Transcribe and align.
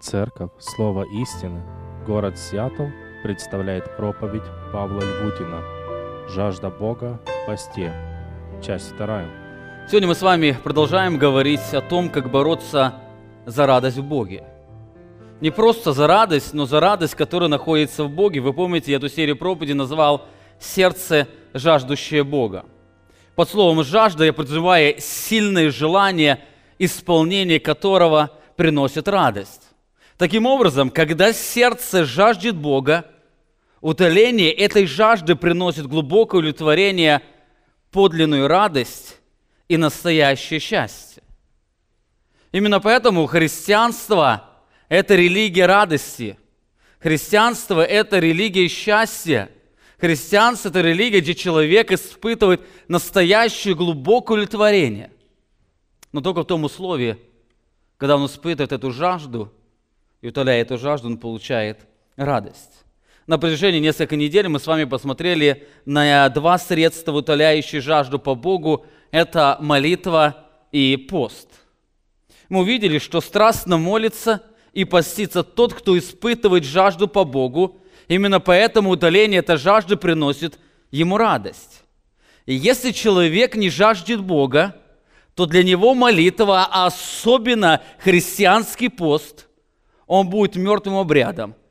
Церковь 0.00 0.50
Слово 0.58 1.04
истины, 1.04 1.62
город 2.06 2.38
Сиэтл 2.38 2.84
представляет 3.22 3.96
проповедь 3.96 4.42
Павла 4.70 5.00
Львутина 5.00 5.62
«Жажда 6.28 6.68
Бога 6.68 7.18
в 7.24 7.46
посте». 7.46 7.92
Часть 8.62 8.92
вторая. 8.92 9.26
Сегодня 9.88 10.08
мы 10.08 10.14
с 10.14 10.20
вами 10.20 10.56
продолжаем 10.62 11.16
говорить 11.16 11.72
о 11.72 11.80
том, 11.80 12.10
как 12.10 12.30
бороться 12.30 12.94
за 13.46 13.66
радость 13.66 13.96
в 13.96 14.04
Боге. 14.04 14.44
Не 15.40 15.50
просто 15.50 15.94
за 15.94 16.06
радость, 16.06 16.52
но 16.52 16.66
за 16.66 16.78
радость, 16.78 17.14
которая 17.14 17.48
находится 17.48 18.04
в 18.04 18.10
Боге. 18.10 18.40
Вы 18.40 18.52
помните, 18.52 18.92
я 18.92 18.98
эту 18.98 19.08
серию 19.08 19.36
проповеди 19.36 19.72
назвал 19.72 20.26
«Сердце, 20.60 21.26
жаждущее 21.54 22.22
Бога». 22.22 22.66
Под 23.34 23.48
словом 23.48 23.82
«жажда» 23.82 24.26
я 24.26 24.34
подразумеваю 24.34 24.96
сильное 24.98 25.70
желание, 25.70 26.40
исполнение 26.78 27.58
которого 27.58 28.30
приносит 28.56 29.08
радость. 29.08 29.65
Таким 30.18 30.46
образом, 30.46 30.90
когда 30.90 31.32
сердце 31.32 32.04
жаждет 32.04 32.56
Бога, 32.56 33.04
утоление 33.80 34.50
этой 34.50 34.86
жажды 34.86 35.36
приносит 35.36 35.86
глубокое 35.86 36.40
удовлетворение, 36.40 37.22
подлинную 37.90 38.48
радость 38.48 39.18
и 39.68 39.76
настоящее 39.76 40.58
счастье. 40.58 41.22
Именно 42.50 42.80
поэтому 42.80 43.26
христианство– 43.26 44.48
это 44.88 45.14
религия 45.14 45.66
радости. 45.66 46.38
Христианство– 46.98 47.84
это 47.84 48.18
религия 48.18 48.68
счастья. 48.68 49.50
Христианство– 49.98 50.68
это 50.70 50.80
религия, 50.80 51.20
где 51.20 51.34
человек 51.34 51.92
испытывает 51.92 52.62
настоящее 52.88 53.74
глубокое 53.74 54.36
удовлетворение. 54.36 55.12
Но 56.12 56.22
только 56.22 56.42
в 56.42 56.46
том 56.46 56.64
условии, 56.64 57.18
когда 57.98 58.16
он 58.16 58.24
испытывает 58.24 58.72
эту 58.72 58.90
жажду 58.90 59.52
и 60.26 60.28
утоляя 60.28 60.60
эту 60.60 60.76
жажду, 60.76 61.06
он 61.06 61.18
получает 61.18 61.86
радость. 62.16 62.84
На 63.28 63.38
протяжении 63.38 63.78
нескольких 63.78 64.18
недель 64.18 64.48
мы 64.48 64.58
с 64.58 64.66
вами 64.66 64.82
посмотрели 64.82 65.68
на 65.84 66.28
два 66.30 66.58
средства, 66.58 67.12
утоляющие 67.12 67.80
жажду 67.80 68.18
по 68.18 68.34
Богу. 68.34 68.84
Это 69.12 69.56
молитва 69.60 70.48
и 70.72 70.96
пост. 70.96 71.48
Мы 72.48 72.62
увидели, 72.62 72.98
что 72.98 73.20
страстно 73.20 73.76
молится 73.76 74.42
и 74.72 74.84
постится 74.84 75.44
тот, 75.44 75.72
кто 75.72 75.96
испытывает 75.96 76.64
жажду 76.64 77.06
по 77.06 77.22
Богу. 77.22 77.80
Именно 78.08 78.40
поэтому 78.40 78.90
утоление 78.90 79.38
этой 79.38 79.58
жажды 79.58 79.96
приносит 79.96 80.58
ему 80.90 81.18
радость. 81.18 81.84
И 82.46 82.54
если 82.54 82.90
человек 82.90 83.54
не 83.54 83.70
жаждет 83.70 84.20
Бога, 84.22 84.74
то 85.36 85.46
для 85.46 85.62
него 85.62 85.94
молитва, 85.94 86.68
а 86.68 86.86
особенно 86.86 87.80
христианский 88.00 88.88
пост, 88.88 89.45
он 90.06 90.28
будет 90.28 90.56
мертвым 90.56 90.96
обрядом– 90.96 91.54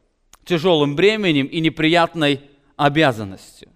тяжелым 0.46 0.96
бременем 0.96 1.48
и 1.48 1.60
неприятной 1.60 2.42
обязанностью. 2.78 3.70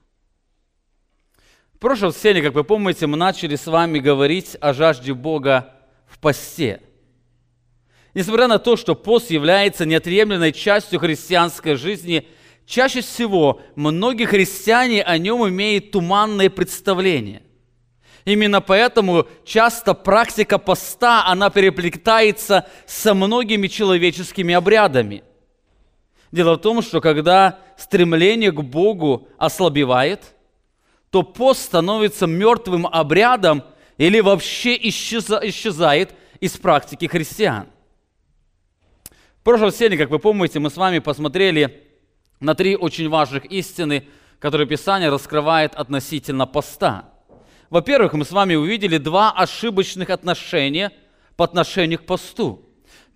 В 1.73 1.79
прошлом 1.79 2.11
сцене, 2.11 2.41
как 2.41 2.53
вы 2.53 2.63
помните, 2.63 3.07
мы 3.07 3.17
начали 3.17 3.55
с 3.55 3.65
вами 3.65 3.99
говорить 3.99 4.57
о 4.61 4.73
жажде 4.73 5.13
Бога 5.13 5.73
в 6.07 6.19
посте. 6.19 6.81
Несмотря 8.13 8.47
на 8.47 8.59
то, 8.59 8.75
что 8.75 8.95
пост 8.95 9.31
является 9.31 9.85
неотъемлемой 9.85 10.51
частью 10.51 10.99
христианской 10.99 11.75
жизни, 11.75 12.27
чаще 12.65 13.01
всего 13.01 13.61
многие 13.75 14.25
христиане 14.25 15.03
о 15.03 15.17
нем 15.17 15.47
имеют 15.47 15.91
туманное 15.91 16.49
представление. 16.49 17.43
Именно 18.25 18.61
поэтому 18.61 19.27
часто 19.45 19.93
практика 19.93 20.57
поста, 20.57 21.25
она 21.25 21.49
переплетается 21.49 22.67
со 22.85 23.13
многими 23.13 23.67
человеческими 23.67 24.53
обрядами– 24.53 25.23
Дело 26.31 26.55
в 26.55 26.59
том, 26.59 26.81
что 26.81 27.01
когда 27.01 27.59
стремление 27.77 28.51
к 28.51 28.61
Богу 28.61 29.27
ослабевает, 29.37 30.35
то 31.09 31.23
пост 31.23 31.63
становится 31.63 32.27
мертвым 32.27 32.85
обрядом 32.85 33.63
или 33.97 34.19
вообще 34.19 34.77
исчезает 34.87 36.13
из 36.39 36.51
практики 36.57 37.07
христиан. 37.07 37.67
В 39.39 39.43
прошлом 39.43 39.71
сене, 39.71 39.97
как 39.97 40.11
вы 40.11 40.19
помните, 40.19 40.59
мы 40.59 40.69
с 40.69 40.77
вами 40.77 40.99
посмотрели 40.99 41.83
на 42.39 42.53
три 42.53 42.75
очень 42.75 43.09
важных 43.09 43.45
истины, 43.45 44.05
которые 44.37 44.67
Писание 44.67 45.09
раскрывает 45.09 45.73
относительно 45.73 46.45
поста. 46.45 47.09
Во-первых, 47.69 48.13
мы 48.13 48.25
с 48.25 48.31
вами 48.31 48.55
увидели 48.55 48.97
два 48.97 49.31
ошибочных 49.31 50.09
отношения 50.09 50.91
по 51.35 51.45
отношению 51.45 51.99
к 51.99 52.05
посту– 52.05 52.65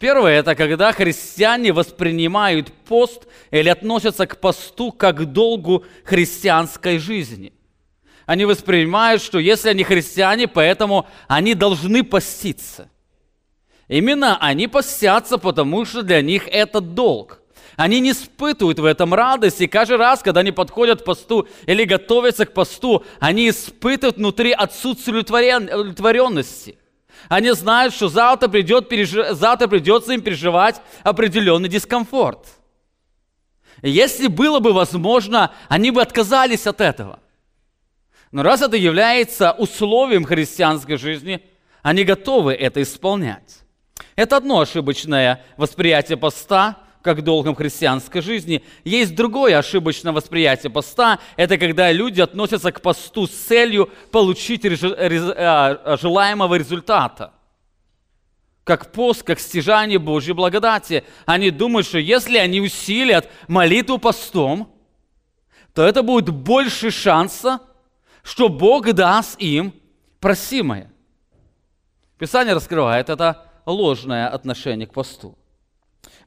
Первое– 0.04 0.40
это 0.40 0.54
когда 0.54 0.92
христиане 0.92 1.72
воспринимают 1.72 2.74
пост 2.74 3.26
или 3.52 3.70
относятся 3.70 4.28
к 4.28 4.38
посту 4.38 4.92
как 4.92 5.32
долгу 5.32 5.86
христианской 6.04 6.98
жизни. 6.98 7.54
Они 8.26 8.44
воспринимают, 8.44 9.22
что 9.22 9.40
если 9.40 9.70
они 9.70 9.86
христиане, 9.86 10.50
поэтому 10.50 11.08
они 11.30 11.54
должны 11.54 12.04
поститься. 12.04 12.90
Именно 13.88 14.38
они 14.40 14.68
постятся, 14.68 15.38
потому 15.38 15.86
что 15.86 16.02
для 16.02 16.22
них 16.22 16.50
это 16.50 16.82
долг. 16.82 17.42
Они 17.76 18.00
не 18.00 18.12
испытывают 18.12 18.80
в 18.80 18.86
этом 18.86 19.14
радости. 19.14 19.68
Каждый 19.68 19.98
раз, 19.98 20.22
когда 20.22 20.42
они 20.42 20.52
подходят 20.52 21.02
к 21.02 21.06
посту 21.06 21.48
или 21.66 21.84
готовятся 21.86 22.46
к 22.46 22.54
посту, 22.54 23.04
они 23.20 23.50
испытывают 23.50 24.18
внутри 24.18 24.52
отсутствие 24.52 25.20
удовлетворенности. 25.20 26.78
Они 27.30 27.52
знают, 27.52 27.94
что 27.94 28.10
завтра, 28.10 28.48
придет, 28.48 28.90
переж... 28.90 29.12
завтра 29.32 29.68
придется 29.68 30.14
им 30.14 30.22
переживать 30.22 30.82
определенный 31.04 31.70
дискомфорт. 31.70 32.48
Если 33.82 34.28
было 34.28 34.60
бы 34.60 34.74
возможно, 34.74 35.52
они 35.68 35.92
бы 35.92 36.02
отказались 36.02 36.68
от 36.68 36.80
этого. 36.80 37.20
Но 38.32 38.44
раз 38.44 38.62
это 38.62 38.78
является 38.78 39.52
условием 39.52 40.26
христианской 40.26 40.98
жизни, 40.98 41.44
они 41.82 42.04
готовы 42.04 42.54
это 42.54 42.82
исполнять. 42.82 43.60
Это 44.16 44.38
одно 44.38 44.60
ошибочное 44.60 45.44
восприятие 45.58 46.18
поста, 46.18 46.83
как 47.04 47.22
долгом 47.22 47.54
христианской 47.54 48.22
жизни. 48.22 48.64
Есть 48.86 49.14
другое 49.14 49.58
ошибочное 49.58 50.14
восприятие 50.14 50.72
поста. 50.72 51.20
Это 51.36 51.58
когда 51.58 51.92
люди 51.92 52.22
относятся 52.22 52.72
к 52.72 52.82
посту 52.82 53.28
с 53.28 53.32
целью 53.32 53.90
получить 54.10 54.66
а, 54.66 55.98
желаемого 56.02 56.56
результата. 56.56 57.34
Как 58.64 58.94
пост, 58.94 59.24
как 59.24 59.42
стяжание 59.42 60.00
Божьей 60.00 60.34
благодати. 60.34 61.04
Они 61.26 61.52
думают, 61.52 61.86
что 61.86 62.00
если 62.00 62.38
они 62.38 62.62
усилят 62.62 63.30
молитву 63.50 63.98
постом, 63.98 64.74
то 65.74 65.84
это 65.86 66.04
будет 66.04 66.30
больше 66.30 66.90
шанса, 66.90 67.60
что 68.24 68.48
Бог 68.48 68.92
даст 68.94 69.42
им 69.42 69.74
просимое. 70.22 70.90
Писание 72.18 72.54
раскрывает 72.54 73.10
это 73.10 73.52
ложное 73.66 74.30
отношение 74.30 74.88
к 74.88 74.94
посту. 74.94 75.38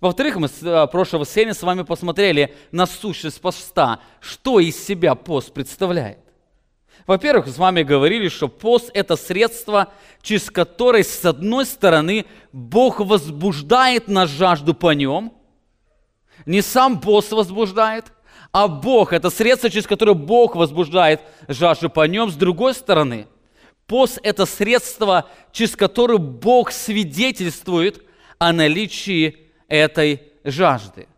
Во-вторых, 0.00 0.36
мы 0.36 0.48
с 0.48 0.62
э, 0.62 0.86
прошлого 0.88 1.24
серии 1.24 1.52
с 1.52 1.62
вами 1.62 1.82
посмотрели 1.82 2.54
на 2.70 2.86
сущность 2.86 3.40
поста, 3.40 4.00
что 4.20 4.60
из 4.60 4.76
себя 4.82 5.14
пост 5.14 5.52
представляет. 5.52 6.18
Во-первых, 7.06 7.46
с 7.46 7.56
вами 7.56 7.82
говорили, 7.82 8.28
что 8.28 8.48
пост– 8.48 8.90
это 8.94 9.16
средство, 9.16 9.92
через 10.22 10.50
которое, 10.50 11.04
с 11.04 11.24
одной 11.24 11.64
стороны, 11.64 12.26
Бог 12.52 13.00
возбуждает 13.00 14.08
на 14.08 14.26
жажду 14.26 14.74
по 14.74 14.92
нем. 14.92 15.32
Не 16.44 16.62
сам 16.62 17.00
пост 17.00 17.32
возбуждает, 17.32 18.06
а 18.52 18.68
Бог– 18.68 19.12
это 19.14 19.30
средство, 19.30 19.70
через 19.70 19.86
которое 19.86 20.14
Бог 20.14 20.56
возбуждает 20.56 21.20
жажду 21.48 21.88
по 21.88 22.06
нем. 22.06 22.30
С 22.30 22.34
другой 22.34 22.74
стороны, 22.74 23.28
пост– 23.86 24.18
это 24.22 24.44
средство, 24.44 25.30
через 25.52 25.76
которое 25.76 26.18
Бог 26.18 26.72
свидетельствует 26.72 28.02
о 28.38 28.52
наличии 28.52 29.45
этой 29.68 30.32
жажды. 30.44 31.08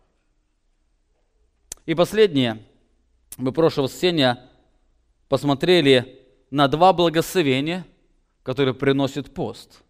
И 1.85 1.95
последнее. 1.95 2.63
Мы 3.37 3.51
прошлого 3.51 3.85
воскресенья 3.85 4.49
посмотрели 5.27 6.19
на 6.51 6.67
два 6.67 6.93
благословения, 6.93 7.85
которые 8.43 8.73
приносит 8.73 9.33
пост. 9.33 9.81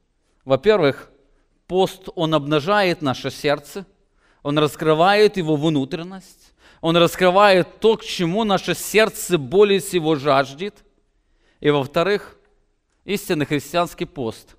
Во-первых, 0.46 1.10
пост, 1.68 2.10
он 2.16 2.34
обнажает 2.34 3.02
наше 3.02 3.32
сердце, 3.32 3.86
он 4.44 4.58
раскрывает 4.58 5.38
его 5.38 5.56
внутренность, 5.56 6.54
он 6.82 6.96
раскрывает 6.98 7.80
то, 7.80 7.98
к 7.98 8.04
чему 8.04 8.44
наше 8.44 8.76
сердце 8.76 9.38
более 9.38 9.80
всего 9.80 10.16
жаждет. 10.16 10.84
И 11.60 11.70
во-вторых, 11.70 12.38
истинный 13.04 13.46
христианский 13.46 14.06
пост, 14.06 14.56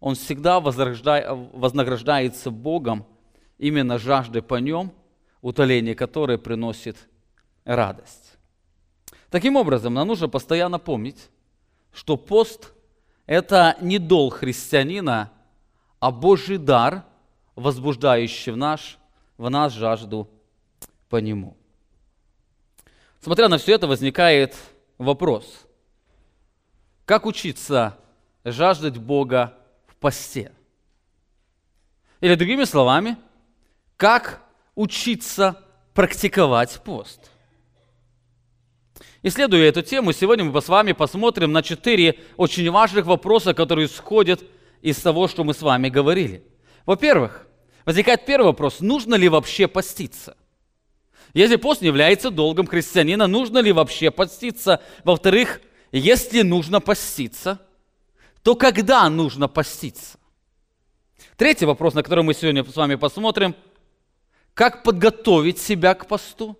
он 0.00 0.14
всегда 0.14 0.60
вознаграждается 0.60 2.50
Богом 2.50 3.06
именно 3.58 3.98
жажды 3.98 4.42
по 4.42 4.56
нем, 4.56 4.92
утоление 5.40 5.94
которой 5.94 6.38
приносит 6.38 6.96
радость. 7.64 8.38
Таким 9.30 9.56
образом, 9.56 9.94
нам 9.94 10.08
нужно 10.08 10.28
постоянно 10.28 10.78
помнить, 10.78 11.30
что 11.92 12.16
пост– 12.16 12.72
это 13.26 13.76
не 13.80 13.98
долг 13.98 14.34
христианина, 14.34 15.32
а 16.00 16.10
Божий 16.10 16.58
дар, 16.58 17.04
возбуждающий 17.54 18.52
в, 18.52 18.56
наш, 18.56 18.98
в 19.38 19.48
нас 19.48 19.72
жажду 19.72 20.28
по 21.08 21.16
Нему. 21.16 21.56
Смотря 23.20 23.48
на 23.48 23.58
все 23.58 23.74
это, 23.74 23.86
возникает 23.86 24.56
вопрос. 24.98 25.66
Как 27.04 27.24
учиться 27.24 27.96
жаждать 28.44 28.98
Бога 28.98 29.56
в 29.86 29.94
посте? 29.96 30.52
Или 32.20 32.34
другими 32.34 32.64
словами, 32.64 33.16
как 34.02 34.42
учиться 34.74 35.62
практиковать 35.94 36.80
пост? 36.82 37.30
Исследуя 39.22 39.68
эту 39.68 39.82
тему, 39.82 40.10
сегодня 40.10 40.44
мы 40.44 40.60
с 40.60 40.66
вами 40.66 40.90
посмотрим 40.90 41.52
на 41.52 41.62
четыре 41.62 42.18
очень 42.36 42.68
важных 42.68 43.06
вопроса, 43.06 43.54
которые 43.54 43.86
исходят 43.86 44.42
из 44.80 44.96
того, 44.96 45.28
что 45.28 45.44
мы 45.44 45.54
с 45.54 45.62
вами 45.62 45.88
говорили. 45.88 46.44
Во-первых, 46.84 47.46
возникает 47.84 48.26
первый 48.26 48.46
вопрос, 48.46 48.80
нужно 48.80 49.14
ли 49.14 49.28
вообще 49.28 49.68
поститься? 49.68 50.36
Если 51.32 51.54
пост 51.54 51.80
не 51.80 51.86
является 51.86 52.32
долгом 52.32 52.66
христианина, 52.66 53.28
нужно 53.28 53.58
ли 53.58 53.70
вообще 53.70 54.10
поститься? 54.10 54.82
Во-вторых, 55.04 55.60
если 55.92 56.42
нужно 56.42 56.80
поститься, 56.80 57.60
то 58.42 58.56
когда 58.56 59.08
нужно 59.08 59.46
поститься? 59.46 60.18
Третий 61.36 61.66
вопрос, 61.66 61.94
на 61.94 62.02
который 62.02 62.24
мы 62.24 62.34
сегодня 62.34 62.64
с 62.64 62.74
вами 62.74 62.96
посмотрим, 62.96 63.54
как 64.54 64.82
подготовить 64.82 65.58
себя 65.58 65.94
к 65.94 66.06
посту? 66.06 66.58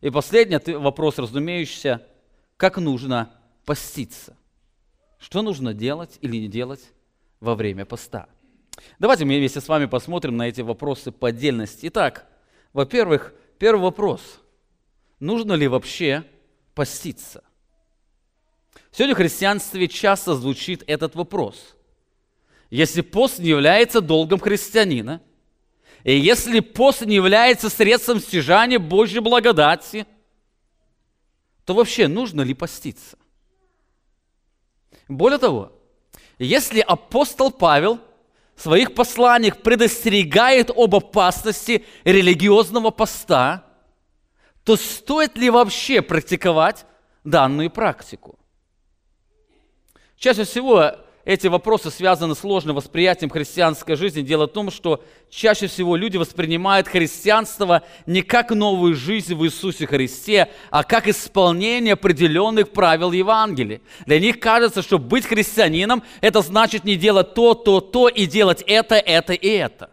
И 0.00 0.10
последний 0.10 0.58
вопрос, 0.74 1.18
разумеющийся, 1.18 2.04
как 2.56 2.78
нужно 2.78 3.30
поститься? 3.64 4.36
Что 5.18 5.42
нужно 5.42 5.72
делать 5.72 6.18
или 6.20 6.36
не 6.36 6.48
делать 6.48 6.92
во 7.40 7.54
время 7.54 7.84
поста? 7.84 8.26
Давайте 8.98 9.24
мы 9.24 9.38
вместе 9.38 9.60
с 9.60 9.68
вами 9.68 9.86
посмотрим 9.86 10.36
на 10.36 10.48
эти 10.48 10.62
вопросы 10.62 11.12
по 11.12 11.28
отдельности. 11.28 11.86
Итак, 11.86 12.26
во-первых, 12.72 13.32
первый 13.58 13.82
вопрос. 13.82 14.40
Нужно 15.20 15.52
ли 15.52 15.68
вообще 15.68 16.24
поститься? 16.74 17.44
Сегодня 18.90 19.14
в 19.14 19.18
христианстве 19.18 19.86
часто 19.86 20.34
звучит 20.34 20.82
этот 20.88 21.14
вопрос. 21.14 21.76
Если 22.70 23.02
пост 23.02 23.38
не 23.38 23.50
является 23.50 24.00
долгом 24.00 24.40
христианина– 24.40 25.20
и 26.04 26.16
если 26.16 26.60
пост 26.60 27.02
не 27.02 27.14
является 27.14 27.68
средством 27.68 28.20
стяжания 28.20 28.78
Божьей 28.78 29.20
благодати, 29.20 30.06
то 31.64 31.74
вообще 31.74 32.08
нужно 32.08 32.42
ли 32.42 32.54
поститься? 32.54 33.16
Более 35.08 35.38
того, 35.38 35.72
если 36.38 36.80
апостол 36.80 37.52
Павел 37.52 38.00
в 38.56 38.62
своих 38.62 38.94
посланиях 38.94 39.58
предостерегает 39.62 40.70
об 40.70 40.94
опасности 40.94 41.84
религиозного 42.04 42.90
поста, 42.90 43.64
то 44.64 44.76
стоит 44.76 45.36
ли 45.36 45.50
вообще 45.50 46.02
практиковать 46.02 46.84
данную 47.22 47.70
практику? 47.70 48.38
Чаще 50.16 50.44
всего 50.44 50.96
эти 51.24 51.46
вопросы 51.46 51.90
связаны 51.90 52.34
с 52.34 52.40
сложным 52.40 52.74
восприятием 52.74 53.30
христианской 53.30 53.94
жизни. 53.94 54.22
Дело 54.22 54.46
в 54.46 54.52
том, 54.52 54.72
что 54.72 55.04
чаще 55.30 55.68
всего 55.68 55.94
люди 55.94 56.16
воспринимают 56.16 56.88
христианство 56.88 57.82
не 58.06 58.22
как 58.22 58.50
новую 58.50 58.96
жизнь 58.96 59.34
в 59.34 59.44
Иисусе 59.44 59.86
Христе, 59.86 60.48
а 60.70 60.82
как 60.82 61.06
исполнение 61.06 61.94
определенных 61.94 62.70
правил 62.70 63.12
Евангелия. 63.12 63.80
Для 64.04 64.18
них 64.18 64.40
кажется, 64.40 64.82
что 64.82 64.98
быть 64.98 65.24
христианином– 65.24 66.02
это 66.20 66.42
значит 66.42 66.84
не 66.84 66.96
делать 66.96 67.34
то, 67.34 67.54
то, 67.54 67.80
то 67.80 68.08
и 68.08 68.26
делать 68.26 68.64
это, 68.66 68.96
это 68.96 69.32
и 69.32 69.48
это. 69.48 69.90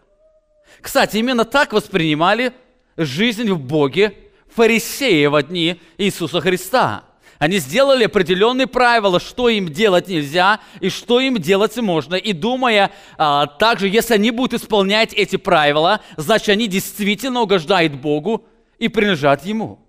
Кстати, 0.81 1.17
именно 1.17 1.45
так 1.45 1.73
воспринимали 1.73 2.53
жизнь 2.97 3.51
в 3.51 3.59
Боге 3.59 4.15
фарисеи 4.55 5.27
в 5.27 5.41
дни 5.43 5.79
Иисуса 5.97 6.41
Христа– 6.41 7.03
они 7.39 7.59
сделали 7.59 8.03
определенные 8.03 8.67
правила, 8.67 9.17
что 9.17 9.47
им 9.47 9.69
делать 9.69 10.09
нельзя 10.09 10.59
и 10.81 10.89
что 10.89 11.21
им 11.21 11.37
делать 11.37 11.77
можно. 11.77 12.15
И 12.15 12.33
думая 12.33 12.91
а, 13.17 13.47
также, 13.47 13.87
если 13.87 14.15
они 14.15 14.31
будут 14.31 14.61
исполнять 14.61 15.13
эти 15.13 15.37
правила, 15.37 16.01
значит, 16.17 16.49
они 16.49 16.67
действительно 16.67 17.41
угождают 17.41 17.93
Богу 17.93 18.45
и 18.77 18.89
принадлежат 18.89 19.45
Ему. 19.45 19.79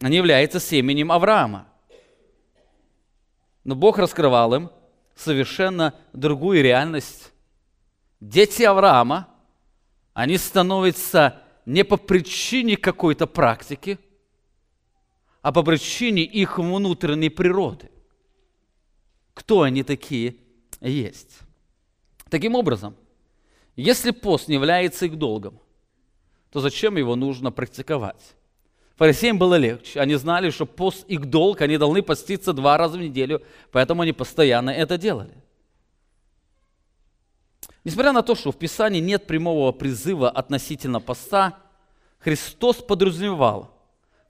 Они 0.00 0.16
являются 0.16 0.58
семенем 0.58 1.12
Авраама. 1.12 1.68
Но 3.62 3.76
Бог 3.76 3.98
раскрывал 3.98 4.52
им 4.54 4.70
совершенно 5.14 5.94
другую 6.12 6.64
реальность. 6.64 7.30
Дети 8.18 8.64
Авраама, 8.64 9.28
они 10.12 10.38
становятся 10.38 11.40
не 11.66 11.84
по 11.84 11.96
причине 11.96 12.76
какой-то 12.76 13.28
практики– 13.28 14.00
а 15.42 15.52
по 15.52 15.62
причине 15.62 16.22
их 16.22 16.58
внутренней 16.58 17.30
природы. 17.30 17.90
Кто 19.34 19.62
они 19.62 19.82
такие 19.82 20.36
есть. 20.80 21.38
Таким 22.28 22.54
образом, 22.54 22.94
если 23.76 24.10
пост 24.10 24.48
не 24.48 24.54
является 24.54 25.06
их 25.06 25.16
долгом, 25.16 25.60
то 26.50 26.60
зачем 26.60 26.96
его 26.96 27.16
нужно 27.16 27.50
практиковать? 27.50 28.36
Фарисеям 28.96 29.38
было 29.38 29.54
легче. 29.54 30.00
Они 30.00 30.14
знали, 30.16 30.50
что 30.50 30.66
пост 30.66 31.06
их 31.08 31.24
долг, 31.24 31.62
они 31.62 31.78
должны 31.78 32.02
поститься 32.02 32.52
два 32.52 32.76
раза 32.76 32.98
в 32.98 33.00
неделю, 33.00 33.42
поэтому 33.72 34.02
они 34.02 34.12
постоянно 34.12 34.68
это 34.68 34.98
делали. 34.98 35.32
Несмотря 37.82 38.12
на 38.12 38.22
то, 38.22 38.34
что 38.34 38.52
в 38.52 38.58
Писании 38.58 39.00
нет 39.00 39.26
прямого 39.26 39.72
призыва 39.72 40.28
относительно 40.28 41.00
поста, 41.00 41.56
Христос 42.18 42.76
подразумевал, 42.76 43.79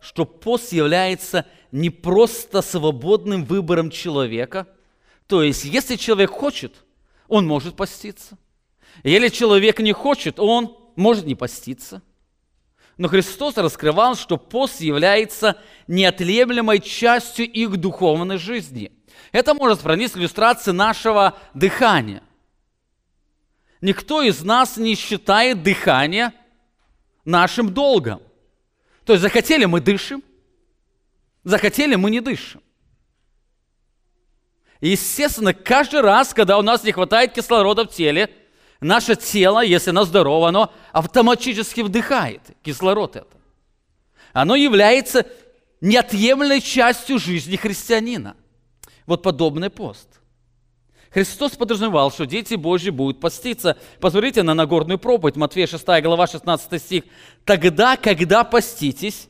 что 0.01 0.25
пост 0.25 0.73
является 0.73 1.47
не 1.73 1.91
просто 1.91 2.63
свободным 2.63 3.45
выбором 3.45 3.91
человека. 3.91 4.67
То 5.27 5.43
есть, 5.43 5.65
если 5.65 5.97
человек 5.97 6.31
хочет, 6.31 6.75
он 7.29 7.47
может 7.47 7.77
поститься. 7.77 8.37
Если 9.05 9.29
человек 9.29 9.79
не 9.79 9.93
хочет, 9.93 10.41
он 10.41 10.77
может 10.97 11.27
не 11.27 11.35
поститься. 11.35 12.03
Но 12.97 13.09
Христос 13.09 13.57
раскрывал, 13.57 14.15
что 14.15 14.37
пост 14.37 14.81
является 14.81 15.57
неотъемлемой 15.87 16.81
частью 16.81 17.51
их 17.51 17.77
духовной 17.77 18.37
жизни. 18.37 18.93
Это 19.33 19.55
может 19.55 19.81
сравнить 19.81 20.13
с 20.13 20.17
иллюстрацией 20.17 20.77
нашего 20.77 21.39
дыхания. 21.55 22.23
Никто 23.81 24.21
из 24.21 24.43
нас 24.43 24.77
не 24.77 24.95
считает 24.95 25.63
дыхание 25.63 26.33
нашим 27.25 27.73
долгом. 27.73 28.21
То 29.11 29.15
есть 29.15 29.23
захотели 29.23 29.65
мы 29.65 29.81
дышим, 29.81 30.23
захотели 31.43 31.97
мы 31.97 32.13
не 32.13 32.21
дышим. 32.21 32.63
И, 34.79 34.91
естественно, 34.91 35.53
каждый 35.53 36.01
раз, 36.01 36.33
когда 36.33 36.57
у 36.59 36.63
нас 36.63 36.85
не 36.85 36.93
хватает 36.93 37.33
кислорода 37.33 37.83
в 37.83 37.89
теле, 37.89 38.33
наше 38.81 39.17
тело, 39.17 39.65
если 39.65 39.91
оно 39.91 40.05
здорово, 40.05 40.51
оно 40.51 40.73
автоматически 40.93 41.81
вдыхает 41.81 42.41
кислород 42.63 43.17
это. 43.17 43.37
Оно 44.33 44.55
является 44.55 45.27
неотъемлемой 45.81 46.61
частью 46.61 47.19
жизни 47.19 47.57
христианина. 47.57 48.37
Вот 49.07 49.25
подобный 49.25 49.71
пост. 49.71 50.07
Христос 51.13 51.53
подразумевал, 51.53 52.13
что 52.13 52.25
дети 52.25 52.55
Божьи 52.55 52.91
будут 52.91 53.21
поститься. 53.21 53.77
Посмотрите 54.01 54.45
на 54.45 54.55
Нагорную 54.55 54.99
проповедь, 54.99 55.37
Матфея 55.37 55.67
6 55.67 55.85
глава 56.03 56.29
16 56.29 56.81
стих. 56.81 57.05
«Тогда, 57.45 57.97
когда 57.97 58.45
поститесь, 58.45 59.29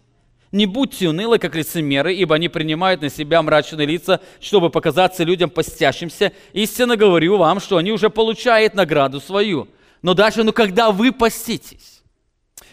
не 0.53 0.67
будьте 0.67 1.09
унылы, 1.09 1.39
как 1.39 1.55
лицемеры, 1.55 2.13
ибо 2.15 2.35
они 2.35 2.49
принимают 2.49 3.01
на 3.01 3.09
себя 3.09 3.41
мрачные 3.41 3.87
лица, 3.87 4.21
чтобы 4.41 4.69
показаться 4.69 5.25
людям 5.25 5.49
постящимся. 5.49 6.33
Истинно 6.53 6.97
говорю 6.97 7.39
вам, 7.39 7.61
что 7.61 7.79
они 7.79 7.93
уже 7.93 8.11
получают 8.11 8.75
награду 8.75 9.21
свою. 9.21 9.69
Но 10.03 10.13
даже, 10.13 10.45
ну 10.45 10.53
когда 10.53 10.91
вы 10.91 11.13
поститесь, 11.13 12.03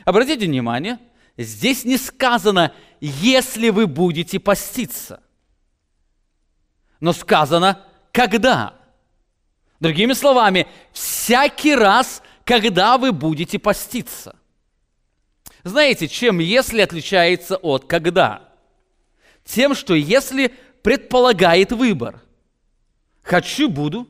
обратите 0.04 0.48
внимание, 0.48 1.00
здесь 1.38 1.86
не 1.86 1.98
сказано, 1.98 2.74
если 3.00 3.70
вы 3.70 3.88
будете 3.88 4.40
поститься, 4.40 5.22
но 7.00 7.14
сказано, 7.14 7.80
когда. 8.12 8.77
Другими 9.80 10.14
словами, 10.14 10.68
всякий 10.92 11.76
раз, 11.76 12.24
когда 12.44 12.98
вы 12.98 13.12
будете 13.12 13.60
поститься. 13.60 14.36
Знаете, 15.64 16.08
чем 16.08 16.40
если 16.40 16.82
отличается 16.82 17.58
от 17.58 17.86
когда? 17.86 18.50
Тем, 19.44 19.76
что 19.76 19.94
если 19.94 20.54
предполагает 20.82 21.72
выбор. 21.72 22.22
Хочу– 23.22 23.70
буду, 23.70 24.08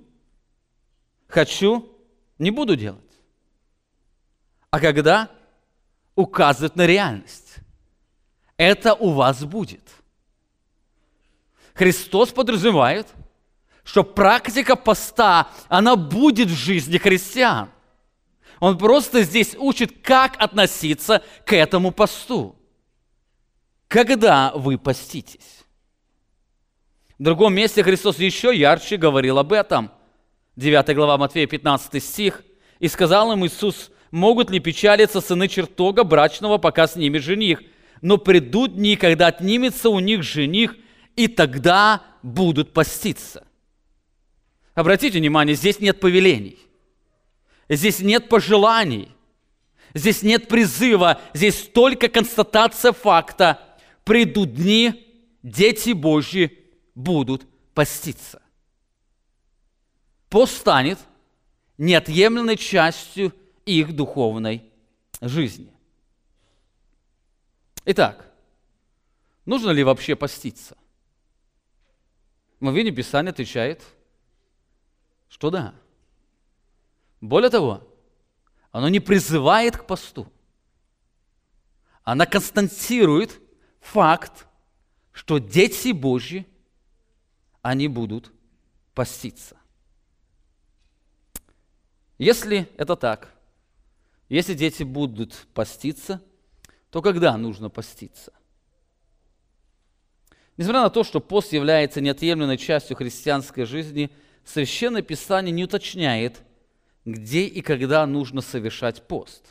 хочу– 1.28 1.92
не 2.38 2.52
буду 2.52 2.76
делать. 2.76 3.02
А 4.70 4.80
когда 4.80 5.30
указывает 6.16 6.76
на 6.76 6.86
реальность. 6.86 7.56
Это 8.58 8.94
у 8.94 9.12
вас 9.12 9.44
будет. 9.44 9.82
Христос 11.74 12.30
подразумевает– 12.32 13.08
что 13.88 14.04
практика 14.04 14.76
поста, 14.76 15.48
она 15.70 15.96
будет 15.96 16.50
в 16.50 16.56
жизни 16.56 16.98
христиан. 16.98 17.70
Он 18.60 18.78
просто 18.78 19.24
здесь 19.24 19.56
учит, 19.58 20.02
как 20.04 20.36
относиться 20.40 21.24
к 21.46 21.54
этому 21.56 21.92
посту. 21.92 22.58
Когда 23.88 24.52
вы 24.54 24.78
поститесь? 24.78 25.64
В 27.18 27.24
другом 27.24 27.54
месте 27.54 27.82
Христос 27.82 28.20
еще 28.20 28.54
ярче 28.54 28.98
говорил 28.98 29.40
об 29.40 29.54
этом. 29.54 29.90
9 30.58 30.94
глава 30.94 31.18
Матфея, 31.18 31.48
15 31.48 32.04
стих. 32.04 32.44
«И 32.80 32.90
сказал 32.90 33.32
им 33.32 33.46
Иисус, 33.46 33.90
могут 34.12 34.52
ли 34.52 34.60
печалиться 34.60 35.22
сыны 35.22 35.48
чертога 35.48 36.04
брачного, 36.04 36.58
пока 36.58 36.88
с 36.88 36.98
ними 36.98 37.20
жених? 37.20 37.62
Но 38.02 38.18
придут 38.18 38.76
дни, 38.76 38.98
когда 38.98 39.28
отнимется 39.28 39.90
у 39.90 40.00
них 40.00 40.24
жених, 40.24 40.76
и 41.16 41.30
тогда 41.30 42.02
будут 42.22 42.74
поститься». 42.74 43.47
Обратите 44.78 45.18
внимание, 45.18 45.56
здесь 45.56 45.80
нет 45.80 46.00
повелений. 46.00 46.60
Здесь 47.68 48.00
нет 48.00 48.30
пожеланий. 48.30 49.12
Здесь 49.96 50.22
нет 50.22 50.48
призыва. 50.48 51.20
Здесь 51.34 51.64
только 51.70 52.10
констатация 52.10 52.92
факта. 52.92 53.60
Придут 54.04 54.54
дни, 54.54 55.28
дети 55.42 55.94
Божьи 55.94 56.64
будут 56.94 57.48
поститься. 57.74 58.40
Пост 60.30 60.56
станет 60.58 61.00
неотъемлемой 61.80 62.56
частью 62.56 63.34
их 63.66 63.96
духовной 63.96 64.62
жизни. 65.22 65.74
Итак, 67.84 68.32
нужно 69.44 69.72
ли 69.72 69.84
вообще 69.84 70.16
поститься? 70.16 70.78
Мы 72.60 72.76
видим, 72.76 72.94
Писание 72.94 73.32
отвечает, 73.32 73.82
что 75.30 75.50
да. 75.50 75.74
Более 77.22 77.50
того, 77.50 77.88
оно 78.72 78.90
не 78.90 79.00
призывает 79.00 79.78
к 79.78 79.86
посту. 79.86 80.32
Она 82.04 82.26
констатирует 82.26 83.42
факт, 83.80 84.48
что 85.12 85.40
дети 85.40 85.92
Божьи– 85.92 86.46
они 87.68 87.90
будут 87.90 88.32
поститься. 88.94 89.58
Если 92.18 92.70
это 92.78 92.96
так, 92.96 93.30
если 94.30 94.54
дети 94.54 94.84
будут 94.84 95.48
поститься, 95.54 96.22
то 96.90 97.02
когда 97.02 97.36
нужно 97.36 97.70
поститься? 97.70 98.32
Несмотря 100.56 100.84
на 100.84 100.90
то, 100.90 101.04
что 101.04 101.20
пост 101.20 101.52
является 101.52 102.00
неотъемлемой 102.00 102.58
частью 102.58 102.96
христианской 102.96 103.66
жизни, 103.66 104.12
Священное 104.48 105.02
Писание 105.02 105.52
не 105.52 105.66
уточняет, 105.66 106.42
где 107.04 107.44
и 107.44 107.62
когда 107.62 108.06
нужно 108.06 108.40
совершать 108.40 109.06
пост. 109.06 109.44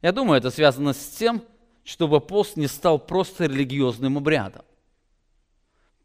Я 0.00 0.12
думаю, 0.12 0.38
это 0.38 0.52
связано 0.52 0.92
с 0.92 1.08
тем, 1.08 1.42
чтобы 1.82 2.20
пост 2.20 2.56
не 2.56 2.68
стал 2.68 3.00
просто 3.00 3.46
религиозным 3.46 4.16
обрядом. 4.16 4.64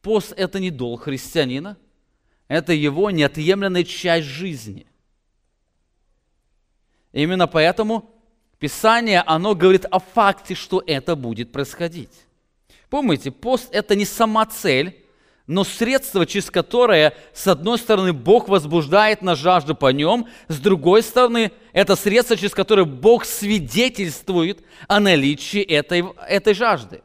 Пост– 0.02 0.34
это 0.36 0.60
не 0.60 0.72
долг 0.72 1.04
христианина, 1.04 1.78
это 2.48 2.74
его 2.74 3.12
неотъемлемая 3.12 3.84
часть 3.84 4.26
жизни. 4.28 4.88
Именно 7.12 7.46
поэтому 7.46 8.10
Писание, 8.58 9.22
оно 9.22 9.54
говорит 9.54 9.86
о 9.92 10.00
факте, 10.00 10.56
что 10.56 10.84
это 10.88 11.16
будет 11.16 11.52
происходить. 11.52 12.26
Помните, 12.90 13.30
пост– 13.30 13.70
это 13.72 13.96
не 13.96 14.06
сама 14.06 14.48
цель, 14.48 15.01
но 15.48 15.64
средство, 15.64 16.26
через 16.26 16.50
которое, 16.50 17.14
с 17.34 17.48
одной 17.48 17.78
стороны, 17.78 18.14
Бог 18.14 18.48
возбуждает 18.48 19.22
на 19.22 19.36
жажду 19.36 19.76
по 19.76 19.92
нем, 19.92 20.28
с 20.48 20.60
другой 20.60 21.04
стороны, 21.04 21.52
это 21.74 21.96
средство, 21.96 22.38
через 22.38 22.54
которое 22.54 22.86
Бог 22.86 23.26
свидетельствует 23.26 24.64
о 24.88 25.00
наличии 25.00 25.62
этой, 25.62 26.06
этой 26.28 26.54
жажды. 26.54 27.02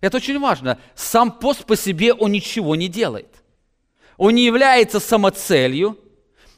Это 0.00 0.18
очень 0.18 0.38
важно. 0.38 0.78
Сам 0.94 1.32
пост 1.32 1.64
по 1.64 1.76
себе, 1.76 2.12
он 2.12 2.32
ничего 2.32 2.76
не 2.76 2.88
делает. 2.88 3.42
Он 4.16 4.34
не 4.34 4.44
является 4.44 5.00
самоцелью, 5.00 5.98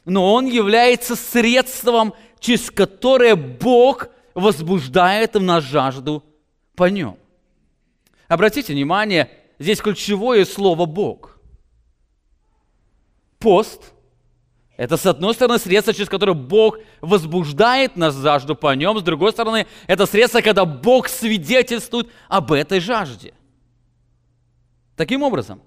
но 0.05 0.33
он 0.33 0.45
является 0.45 1.15
средством, 1.15 2.13
через 2.39 2.69
которое 2.69 3.35
Бог 3.35 4.09
возбуждает 4.35 5.35
в 5.35 5.41
нас 5.41 5.63
жажду 5.63 6.23
по 6.75 6.85
нем. 6.89 7.17
Обратите 8.27 8.73
внимание, 8.73 9.31
здесь 9.59 9.81
ключевое 9.81 10.45
слово 10.45 10.85
«Бог». 10.85 11.39
Пост– 13.39 13.93
это, 14.77 14.95
с 14.95 15.05
одной 15.05 15.33
стороны, 15.33 15.59
средство, 15.59 15.93
через 15.93 16.07
которое 16.07 16.33
Бог 16.33 16.77
возбуждает 17.01 17.95
нас 17.95 18.15
жажду 18.15 18.55
по 18.55 18.73
нем, 18.75 18.99
с 18.99 19.03
другой 19.03 19.31
стороны, 19.31 19.65
это 19.87 20.05
средство, 20.05 20.41
когда 20.41 20.65
Бог 20.65 21.07
свидетельствует 21.07 22.09
об 22.27 22.51
этой 22.51 22.79
жажде. 22.79 23.33
Таким 24.95 25.23
образом, 25.23 25.61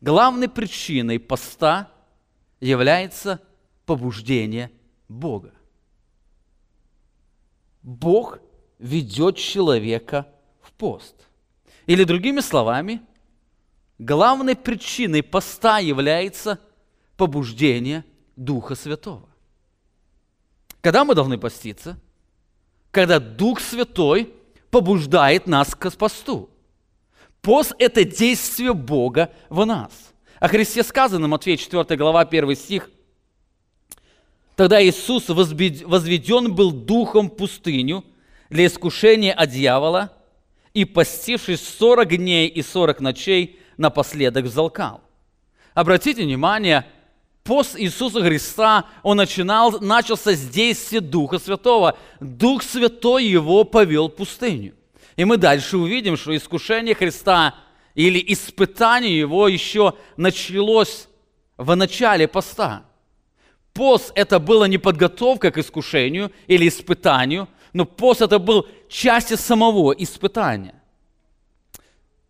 главной 0.00 0.48
причиной 0.48 1.18
поста 1.18 1.90
является 2.60 3.40
побуждение 3.86 4.70
Бога. 5.08 5.52
Бог 7.82 8.38
ведет 8.78 9.36
человека 9.36 10.28
в 10.60 10.72
пост. 10.72 11.25
Или 11.86 12.04
другими 12.04 12.40
словами, 12.40 13.00
главной 13.98 14.56
причиной 14.56 15.22
поста 15.22 15.78
является 15.78 16.58
побуждение 17.16 18.04
Духа 18.34 18.74
Святого. 18.74 19.28
Когда 20.80 21.04
мы 21.04 21.14
должны 21.14 21.38
поститься? 21.38 21.98
Когда 22.90 23.18
Дух 23.18 23.60
Святой 23.60 24.32
побуждает 24.70 25.46
нас 25.46 25.74
к 25.74 25.90
посту. 25.92 26.50
Пост– 27.40 27.72
это 27.78 28.04
действие 28.04 28.74
Бога 28.74 29.32
в 29.48 29.64
нас. 29.64 29.92
О 30.40 30.48
Христе 30.48 30.82
сказано, 30.82 31.28
Матфея 31.28 31.56
4 31.56 31.96
глава, 31.96 32.20
1 32.22 32.56
стих. 32.56 32.90
Тогда 34.56 34.82
Иисус 34.84 35.28
возведен 35.28 36.54
был 36.54 36.72
духом 36.72 37.30
в 37.30 37.36
пустыню 37.36 38.04
для 38.50 38.66
искушения 38.66 39.32
от 39.32 39.50
дьявола, 39.50 40.12
и, 40.76 40.84
постившись 40.84 41.66
40 41.78 42.18
дней 42.18 42.48
и 42.48 42.60
40 42.60 43.00
ночей, 43.00 43.58
напоследок 43.78 44.44
взалкал. 44.44 45.00
Обратите 45.72 46.22
внимание, 46.22 46.84
пост 47.44 47.76
Иисуса 47.78 48.20
Христа, 48.20 48.84
он 49.02 49.16
начинал, 49.16 49.80
начался 49.80 50.34
с 50.34 50.46
действия 50.46 51.00
Духа 51.00 51.38
Святого. 51.38 51.96
Дух 52.20 52.62
Святой 52.62 53.24
его 53.24 53.64
повел 53.64 54.08
в 54.08 54.16
пустыню. 54.16 54.74
И 55.16 55.24
мы 55.24 55.38
дальше 55.38 55.78
увидим, 55.78 56.18
что 56.18 56.36
искушение 56.36 56.94
Христа 56.94 57.54
или 57.94 58.22
испытание 58.26 59.18
его 59.18 59.48
еще 59.48 59.94
началось 60.18 61.08
в 61.56 61.74
начале 61.74 62.28
поста. 62.28 62.82
Пост– 63.72 64.12
это 64.14 64.38
была 64.38 64.68
не 64.68 64.76
подготовка 64.76 65.50
к 65.50 65.56
искушению 65.56 66.32
или 66.46 66.68
испытанию, 66.68 67.48
но 67.76 67.84
пост– 67.84 68.20
это 68.22 68.38
был 68.38 68.66
частью 68.88 69.36
самого 69.36 69.92
испытания. 69.92 70.74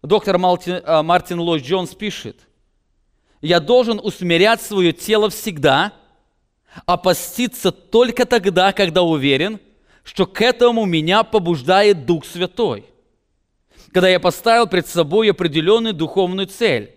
Доктор 0.03 0.38
Мартин, 0.38 0.83
э, 0.85 1.03
Мартин 1.03 1.38
Ллойд 1.38 1.62
Джонс 1.62 1.95
пишет, 1.95 2.49
«Я 3.41 3.61
должен 3.61 4.00
усмирять 4.03 4.61
свое 4.61 4.93
тело 4.93 5.31
всегда, 5.31 5.93
а 6.85 6.97
поститься 6.97 7.71
только 7.71 8.26
тогда, 8.26 8.73
когда 8.73 9.03
уверен, 9.03 9.61
что 10.03 10.26
к 10.26 10.43
этому 10.43 10.85
меня 10.85 11.23
побуждает 11.23 12.07
Дух 12.07 12.25
Святой, 12.25 12.85
когда 13.93 14.09
я 14.09 14.19
поставил 14.19 14.67
пред 14.67 14.88
собой 14.88 15.31
определенную 15.31 15.95
духовную 15.95 16.49
цель. 16.49 16.96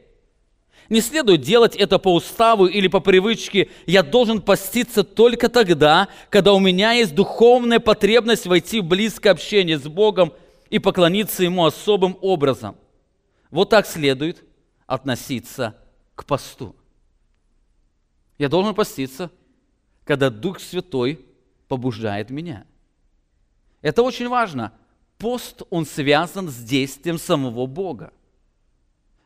Не 0.90 1.02
следует 1.02 1.42
делать 1.42 1.76
это 1.76 2.00
по 2.00 2.14
уставу 2.14 2.66
или 2.66 2.88
по 2.88 3.00
привычке. 3.00 3.70
Я 3.86 4.02
должен 4.04 4.42
поститься 4.42 5.04
только 5.04 5.48
тогда, 5.50 6.08
когда 6.30 6.54
у 6.54 6.60
меня 6.60 6.94
есть 6.94 7.14
духовная 7.14 7.80
потребность 7.80 8.48
войти 8.48 8.82
в 8.82 8.86
близкое 8.86 9.30
общение 9.30 9.78
с 9.78 9.88
Богом 9.88 10.34
и 10.70 10.80
поклониться 10.80 11.44
Ему 11.44 11.66
особым 11.66 12.18
образом. 12.22 12.76
Вот 13.52 13.70
так 13.70 13.86
следует 13.86 14.44
относиться 14.88 15.76
к 16.16 16.26
посту. 16.26 16.76
Я 18.38 18.50
должен 18.50 18.74
поститься, 18.74 19.32
когда 20.06 20.30
Дух 20.30 20.60
Святой 20.60 21.20
побуждает 21.68 22.30
меня– 22.30 22.66
это 23.82 24.04
очень 24.04 24.28
важно. 24.28 24.74
Пост, 25.18 25.64
он 25.70 25.86
связан 25.86 26.50
с 26.50 26.58
действием 26.58 27.18
самого 27.18 27.66
Бога. 27.66 28.14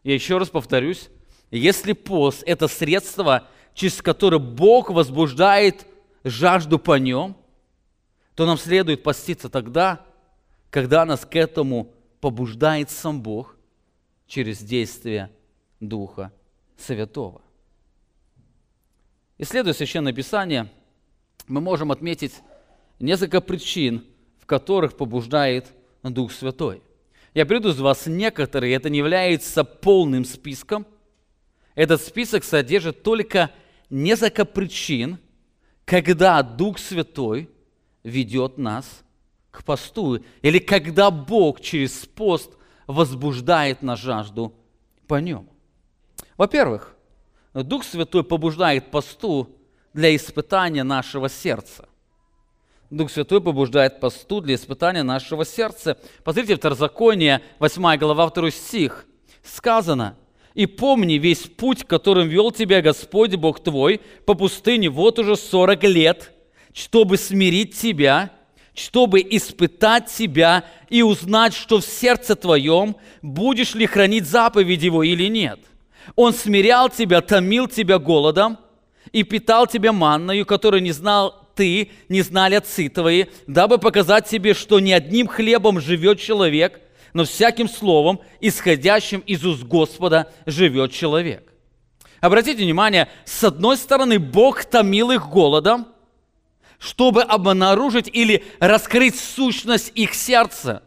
Я 0.04 0.14
еще 0.14 0.38
раз 0.38 0.50
повторюсь, 0.50 1.10
если 1.58 1.94
пост– 1.94 2.44
это 2.46 2.68
средство, 2.68 3.48
через 3.74 4.02
которое 4.02 4.40
Бог 4.40 4.90
возбуждает 4.90 5.86
жажду 6.24 6.80
по 6.80 6.98
нем, 6.98 7.38
то 8.36 8.46
нам 8.46 8.58
следует 8.58 9.04
поститься 9.04 9.50
тогда, 9.50 10.06
когда 10.70 11.06
нас 11.06 11.26
к 11.26 11.36
этому 11.36 11.94
побуждает 12.20 12.90
сам 12.90 13.22
Бог 13.22 13.56
через 14.26 14.64
действие 14.64 15.30
Духа 15.80 16.32
Святого. 16.78 17.42
Исследуя 19.38 19.74
Священное 19.74 20.14
Писание, 20.14 20.72
мы 21.48 21.62
можем 21.62 21.92
отметить 21.92 22.34
несколько 23.00 23.42
причин, 23.42 24.06
в 24.40 24.46
которых 24.46 24.98
побуждает 24.98 25.68
Дух 26.02 26.32
Святой. 26.32 26.82
Я 27.34 27.46
приду 27.46 27.70
из 27.70 27.80
вас 27.80 28.08
некоторые, 28.08 28.74
это 28.74 28.90
не 28.90 29.00
является 29.00 29.64
полным 29.64 30.26
списком. 30.26 30.86
Этот 31.76 32.02
список 32.02 32.44
содержит 32.44 33.04
только 33.04 33.52
несколько 33.90 34.46
причин, 34.46 35.20
когда 35.86 36.42
Дух 36.44 36.80
Святой 36.80 37.50
ведет 38.04 38.58
нас 38.58 39.04
к 39.52 39.64
посту, 39.64 40.24
или 40.42 40.60
когда 40.60 41.12
Бог 41.12 41.62
через 41.62 42.06
пост 42.06 42.52
возбуждает 42.88 43.82
на 43.82 43.96
жажду 43.96 44.54
по 45.08 45.20
нем. 45.20 45.50
Во-первых, 46.38 46.96
Дух 47.54 47.84
Святой 47.84 48.24
побуждает 48.24 48.92
посту 48.92 49.58
для 49.94 50.16
испытания 50.16 50.84
нашего 50.84 51.30
сердца. 51.30 51.88
Дух 52.90 53.12
Святой 53.12 53.42
побуждает 53.42 54.00
посту 54.00 54.42
для 54.42 54.56
испытания 54.56 55.04
нашего 55.04 55.46
сердца. 55.46 55.98
Посмотрите, 56.24 56.56
Второзаконие, 56.56 57.42
8 57.60 57.98
глава, 57.98 58.30
2 58.30 58.52
стих. 58.52 59.06
Сказано, 59.44 60.16
«И 60.54 60.66
помни 60.66 61.16
весь 61.16 61.42
путь, 61.42 61.84
которым 61.84 62.28
вел 62.28 62.52
тебя 62.52 62.82
Господь 62.82 63.36
Бог 63.36 63.64
твой 63.64 64.02
по 64.26 64.34
пустыне 64.36 64.90
вот 64.90 65.20
уже 65.20 65.36
40 65.36 65.84
лет, 65.84 66.32
чтобы 66.74 67.18
смирить 67.18 67.76
тебя, 67.76 68.32
чтобы 68.76 69.22
испытать 69.22 70.08
тебя 70.08 70.66
и 70.90 71.02
узнать, 71.02 71.54
что 71.54 71.80
в 71.80 71.86
сердце 71.86 72.36
твоем 72.36 72.96
будешь 73.22 73.76
ли 73.76 73.86
хранить 73.86 74.26
заповедь 74.26 74.82
его 74.82 75.04
или 75.04 75.28
нет. 75.28 75.60
Он 76.16 76.34
смирял 76.34 76.90
тебя, 76.90 77.22
томил 77.22 77.68
тебя 77.68 78.00
голодом 78.00 78.58
и 79.12 79.24
питал 79.24 79.68
тебя 79.68 79.92
манною, 79.92 80.46
которую 80.46 80.82
не 80.82 80.92
знал 80.92 81.44
ты, 81.56 81.92
не 82.10 82.22
знали 82.22 82.56
отцы 82.56 82.90
твои, 82.90 83.26
дабы 83.48 83.78
показать 83.78 84.28
тебе, 84.28 84.54
что 84.54 84.80
не 84.80 84.94
одним 84.94 85.28
хлебом 85.28 85.80
живет 85.80 86.20
человек, 86.20 86.82
но 87.14 87.26
всяким 87.26 87.70
словом, 87.70 88.20
исходящим 88.42 89.20
из 89.22 89.46
уст 89.46 89.64
Господа, 89.64 90.32
живет 90.46 90.92
человек. 90.92 91.54
Обратите 92.22 92.64
внимание, 92.64 93.10
с 93.26 93.44
одной 93.44 93.78
стороны, 93.78 94.18
Бог 94.18 94.66
томил 94.66 95.12
их 95.12 95.30
голодом, 95.30 95.88
чтобы 96.80 97.22
обнаружить 97.22 98.10
или 98.12 98.44
раскрыть 98.60 99.20
сущность 99.20 99.92
их 99.96 100.14
сердца, 100.14 100.84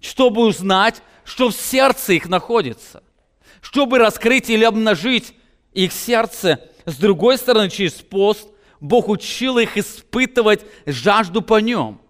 чтобы 0.00 0.42
узнать, 0.42 1.02
что 1.24 1.48
в 1.48 1.54
сердце 1.54 2.14
их 2.14 2.28
находится, 2.28 3.02
чтобы 3.60 3.98
раскрыть 3.98 4.50
или 4.50 4.64
обнажить 4.64 5.34
их 5.72 5.92
сердце. 5.92 6.60
С 6.84 6.96
другой 6.96 7.38
стороны, 7.38 7.70
через 7.70 7.92
пост 7.94 8.48
Бог 8.80 9.08
учил 9.08 9.58
их 9.58 9.78
испытывать 9.78 10.62
жажду 10.84 11.42
по 11.42 11.60
нем, 11.60 12.00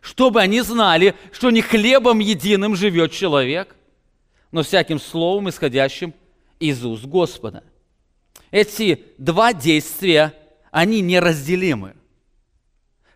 чтобы 0.00 0.40
они 0.40 0.60
знали, 0.60 1.14
что 1.32 1.50
не 1.50 1.60
хлебом 1.60 2.18
единым 2.18 2.76
живет 2.76 3.12
человек, 3.12 3.74
но 4.52 4.62
всяким 4.62 5.00
словом, 5.00 5.48
исходящим 5.48 6.14
из 6.60 6.84
уст 6.84 7.04
Господа. 7.04 7.64
Эти 8.50 9.04
два 9.18 9.52
действия, 9.52 10.34
они 10.70 11.00
неразделимы 11.00 11.94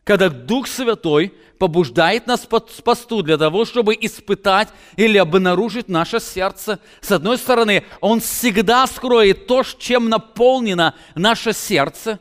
когда 0.05 0.29
Дух 0.29 0.67
Святой 0.67 1.33
побуждает 1.59 2.27
нас 2.27 2.41
по 2.41 2.59
посту 2.61 3.23
для 3.23 3.39
того, 3.39 3.65
чтобы 3.65 3.97
испытать 4.01 4.69
или 4.97 5.17
обнаружить 5.17 5.89
наше 5.89 6.19
сердце. 6.19 6.81
С 7.01 7.13
одной 7.13 7.39
стороны, 7.39 7.85
Он 8.01 8.21
всегда 8.21 8.87
скроет 8.87 9.47
то, 9.47 9.63
чем 9.63 10.09
наполнено 10.09 10.95
наше 11.15 11.53
сердце. 11.53 12.19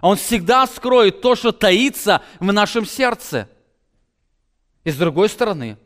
Он 0.00 0.16
всегда 0.16 0.66
скроет 0.66 1.20
то, 1.20 1.34
что 1.34 1.52
таится 1.52 2.22
в 2.40 2.52
нашем 2.52 2.86
сердце. 2.86 3.48
И 4.84 4.90
с 4.90 4.96
другой 4.96 5.28
стороны, 5.28 5.78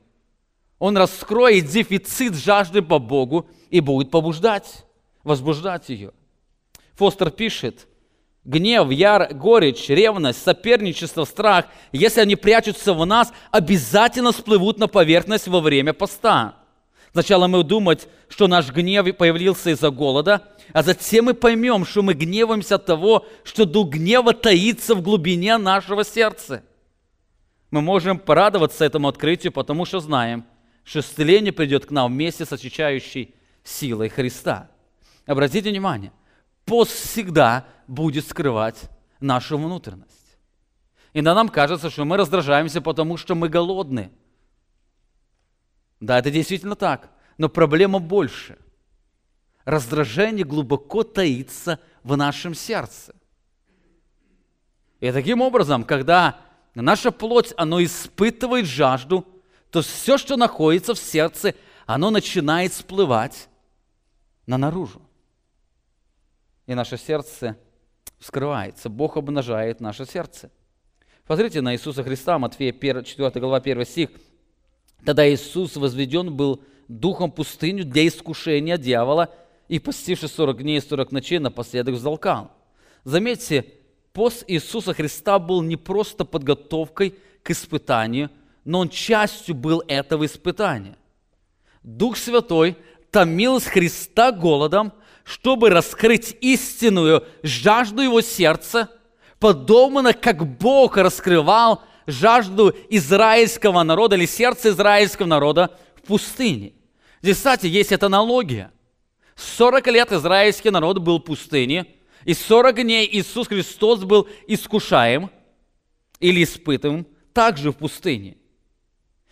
Он 0.79 0.97
раскроет 0.97 1.67
дефицит 1.67 2.35
жажды 2.35 2.83
по 2.83 2.99
Богу 2.99 3.49
и 3.71 3.81
будет 3.81 4.11
побуждать, 4.11 4.85
возбуждать 5.23 5.89
ее. 5.89 6.13
Фостер 6.95 7.31
пишет– 7.31 7.87
Гнев, 8.45 8.91
яр, 8.91 9.35
горечь, 9.35 9.89
ревность, 9.89 10.43
соперничество, 10.43 11.25
страх, 11.25 11.67
если 11.93 12.21
они 12.21 12.37
прячутся 12.37 12.95
в 12.95 13.05
нас, 13.05 13.33
обязательно 13.51 14.33
всплывут 14.33 14.79
на 14.79 14.89
поверхность 14.89 15.47
во 15.47 15.61
время 15.61 15.93
поста. 15.93 16.57
Сначала 17.13 17.49
мы 17.49 17.65
думать, 17.65 18.09
что 18.29 18.47
наш 18.47 18.71
гнев 18.71 19.17
появился 19.17 19.71
из-за 19.71 19.91
голода, 19.91 20.43
а 20.73 20.83
затем 20.83 21.27
мы 21.27 21.35
поймем, 21.35 21.85
что 21.85 22.03
мы 22.03 22.15
гневаемся 22.15 22.77
от 22.77 22.87
того, 22.87 23.27
что 23.43 23.65
дух 23.65 23.91
гнева 23.91 24.33
таится 24.33 24.95
в 24.95 25.03
глубине 25.03 25.59
нашего 25.59 26.05
сердца. 26.05 26.63
Мы 27.71 27.81
можем 27.81 28.19
порадоваться 28.19 28.85
этому 28.85 29.09
открытию, 29.09 29.53
потому 29.53 29.85
что 29.85 30.01
знаем, 30.01 30.45
что 30.85 31.01
исцеление 31.01 31.53
придет 31.53 31.87
к 31.87 31.91
нам 31.91 32.13
вместе 32.13 32.45
с 32.45 32.53
очищающей 32.53 33.35
силой 33.65 34.09
Христа. 34.09 34.71
Обратите 35.27 35.71
внимание, 35.71 36.13
пост 36.65 36.93
всегда 36.93 37.67
будет 37.87 38.27
скрывать 38.27 38.83
нашу 39.21 39.59
внутренность. 39.59 40.09
Иногда 41.13 41.35
нам 41.35 41.49
кажется, 41.49 41.91
что 41.91 42.05
мы 42.05 42.17
раздражаемся, 42.17 42.81
потому 42.81 43.17
что 43.17 43.35
мы 43.35 43.49
голодны. 43.49 44.11
Да, 46.01 46.19
это 46.19 46.31
действительно 46.31 46.77
так. 46.77 47.11
Но 47.39 47.49
проблема 47.49 47.99
больше. 47.99 48.59
Раздражение 49.65 50.45
глубоко 50.45 51.03
таится 51.05 51.79
в 52.03 52.17
нашем 52.17 52.55
сердце. 52.55 53.15
И 54.99 55.13
таким 55.13 55.41
образом, 55.41 55.85
когда 55.85 56.41
наша 56.75 57.11
плоть, 57.11 57.55
оно 57.57 57.83
испытывает 57.83 58.67
жажду, 58.67 59.27
то 59.71 59.83
все, 59.83 60.19
что 60.19 60.37
находится 60.37 60.95
в 60.95 60.99
сердце, 60.99 61.55
оно 61.87 62.11
начинает 62.11 62.73
всплывать 62.73 63.49
на 64.47 64.59
наружу. 64.59 65.01
И 66.67 66.75
наше 66.75 66.97
сердце– 66.97 67.57
вскрывается, 68.21 68.89
Бог 68.89 69.17
обнажает 69.17 69.81
наше 69.81 70.05
сердце. 70.05 70.51
Посмотрите 71.27 71.61
на 71.63 71.75
Иисуса 71.75 72.05
Христа, 72.05 72.39
Матфея 72.39 72.73
1, 72.73 73.05
4 73.05 73.31
глава 73.41 73.57
1 73.57 73.85
стих. 73.85 74.11
Тогда 75.05 75.29
Иисус 75.29 75.77
возведен 75.77 76.35
был 76.35 76.63
духом 76.89 77.31
пустыню 77.31 77.85
для 77.85 78.07
искушения 78.07 78.77
дьявола, 78.77 79.35
и 79.69 79.79
постившись 79.79 80.33
40 80.33 80.63
дней 80.63 80.79
и 80.79 80.81
40 80.81 81.13
ночей, 81.13 81.39
напоследок 81.39 81.95
вздолкал. 81.95 82.51
Заметьте, 83.05 83.65
пост 84.13 84.45
Иисуса 84.49 84.93
Христа 84.93 85.39
был 85.39 85.63
не 85.63 85.77
просто 85.77 86.25
подготовкой 86.25 87.15
к 87.43 87.51
испытанию, 87.51 88.31
но 88.65 88.81
он 88.81 88.89
частью 88.89 89.55
был 89.55 89.83
этого 89.87 90.27
испытания. 90.27 90.97
Дух 91.83 92.17
Святой 92.17 92.77
томил 93.11 93.61
с 93.61 93.65
Христа 93.65 94.33
голодом, 94.33 94.93
чтобы 95.25 95.71
раскрыть 95.71 96.37
истинную 96.41 97.25
жажду 97.43 98.03
его 98.03 98.21
сердца, 98.21 98.91
подобно 99.39 100.13
как 100.13 100.45
Бог 100.59 100.97
раскрывал 100.97 101.83
жажду 102.07 102.75
израильского 102.89 103.83
народа 103.83 104.17
или 104.17 104.27
сердце 104.27 104.71
израильского 104.71 105.27
народа 105.27 105.79
в 105.97 106.03
пустыне. 106.03 106.73
Здесь, 107.23 107.37
кстати, 107.37 107.67
есть 107.67 107.93
эта 107.93 108.07
аналогия. 108.07 108.73
40 109.37 109.87
лет 109.89 110.13
израильский 110.13 110.71
народ 110.71 110.99
был 110.99 111.19
в 111.19 111.25
пустыне, 111.25 111.87
и 112.25 112.35
40 112.35 112.83
дней 112.83 113.09
Иисус 113.11 113.49
Христос 113.49 114.01
был 114.05 114.29
искушаем 114.47 115.31
или 116.19 116.45
испытываем 116.45 117.07
также 117.33 117.73
в 117.73 117.77
пустыне. 117.77 118.37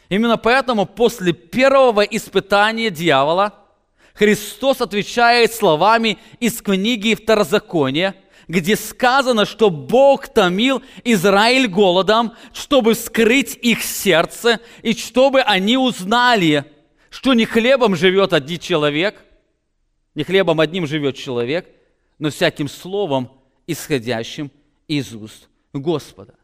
Именно 0.08 0.38
поэтому 0.38 0.86
после 0.86 1.32
первого 1.32 2.02
испытания 2.02 2.90
дьявола– 2.90 3.54
Христос 4.18 4.80
отвечает 4.80 5.54
словами 5.54 6.18
из 6.40 6.60
книги 6.60 7.14
Второзакония, 7.14 8.16
где 8.48 8.76
сказано, 8.76 9.44
что 9.44 9.70
Бог 9.70 10.28
томил 10.28 10.82
Израиль 11.04 11.68
голодом, 11.68 12.34
чтобы 12.52 12.94
скрыть 12.94 13.56
их 13.60 13.82
сердце, 13.82 14.60
и 14.82 14.94
чтобы 14.94 15.42
они 15.42 15.76
узнали, 15.76 16.64
что 17.10 17.34
не 17.34 17.44
хлебом 17.44 17.94
живет 17.94 18.32
один 18.32 18.58
человек, 18.58 19.22
не 20.14 20.24
хлебом 20.24 20.60
одним 20.60 20.86
живет 20.86 21.16
человек, 21.16 21.68
но 22.18 22.30
всяким 22.30 22.68
словом, 22.68 23.30
исходящим 23.66 24.50
из 24.88 25.14
уст 25.14 25.48
Господа. 25.72 26.34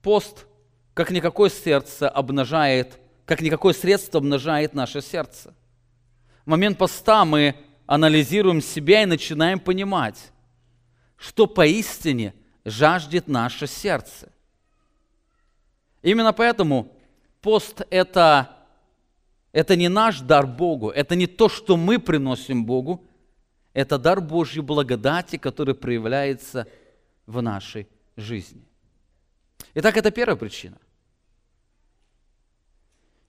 Пост, 0.00 0.46
как 0.94 1.10
никакое 1.10 1.50
сердце, 1.50 2.08
обнажает 2.08 3.00
как 3.26 3.40
никакое 3.40 3.72
средство 3.72 4.18
умножает 4.18 4.74
наше 4.74 5.00
сердце. 5.00 5.54
В 6.44 6.50
момент 6.50 6.78
поста 6.78 7.24
мы 7.24 7.54
анализируем 7.86 8.60
себя 8.60 9.02
и 9.02 9.06
начинаем 9.06 9.60
понимать, 9.60 10.32
что 11.16 11.46
поистине 11.46 12.34
жаждет 12.64 13.28
наше 13.28 13.66
сердце. 13.66 14.30
Именно 16.02 16.32
поэтому 16.32 16.92
пост– 17.40 17.82
это 17.90 18.50
Это 19.54 19.76
не 19.76 19.88
наш 19.88 20.20
дар 20.20 20.46
Богу, 20.48 20.90
это 20.90 21.14
не 21.14 21.28
то, 21.28 21.48
что 21.48 21.76
мы 21.76 22.00
приносим 22.00 22.64
Богу, 22.66 23.06
это 23.72 23.98
дар 23.98 24.20
Божьей 24.20 24.62
благодати, 24.62 25.38
который 25.38 25.76
проявляется 25.76 26.66
в 27.26 27.40
нашей 27.40 27.86
жизни. 28.16 28.66
Итак, 29.74 29.96
это 29.96 30.10
первая 30.10 30.36
причина. 30.36 30.76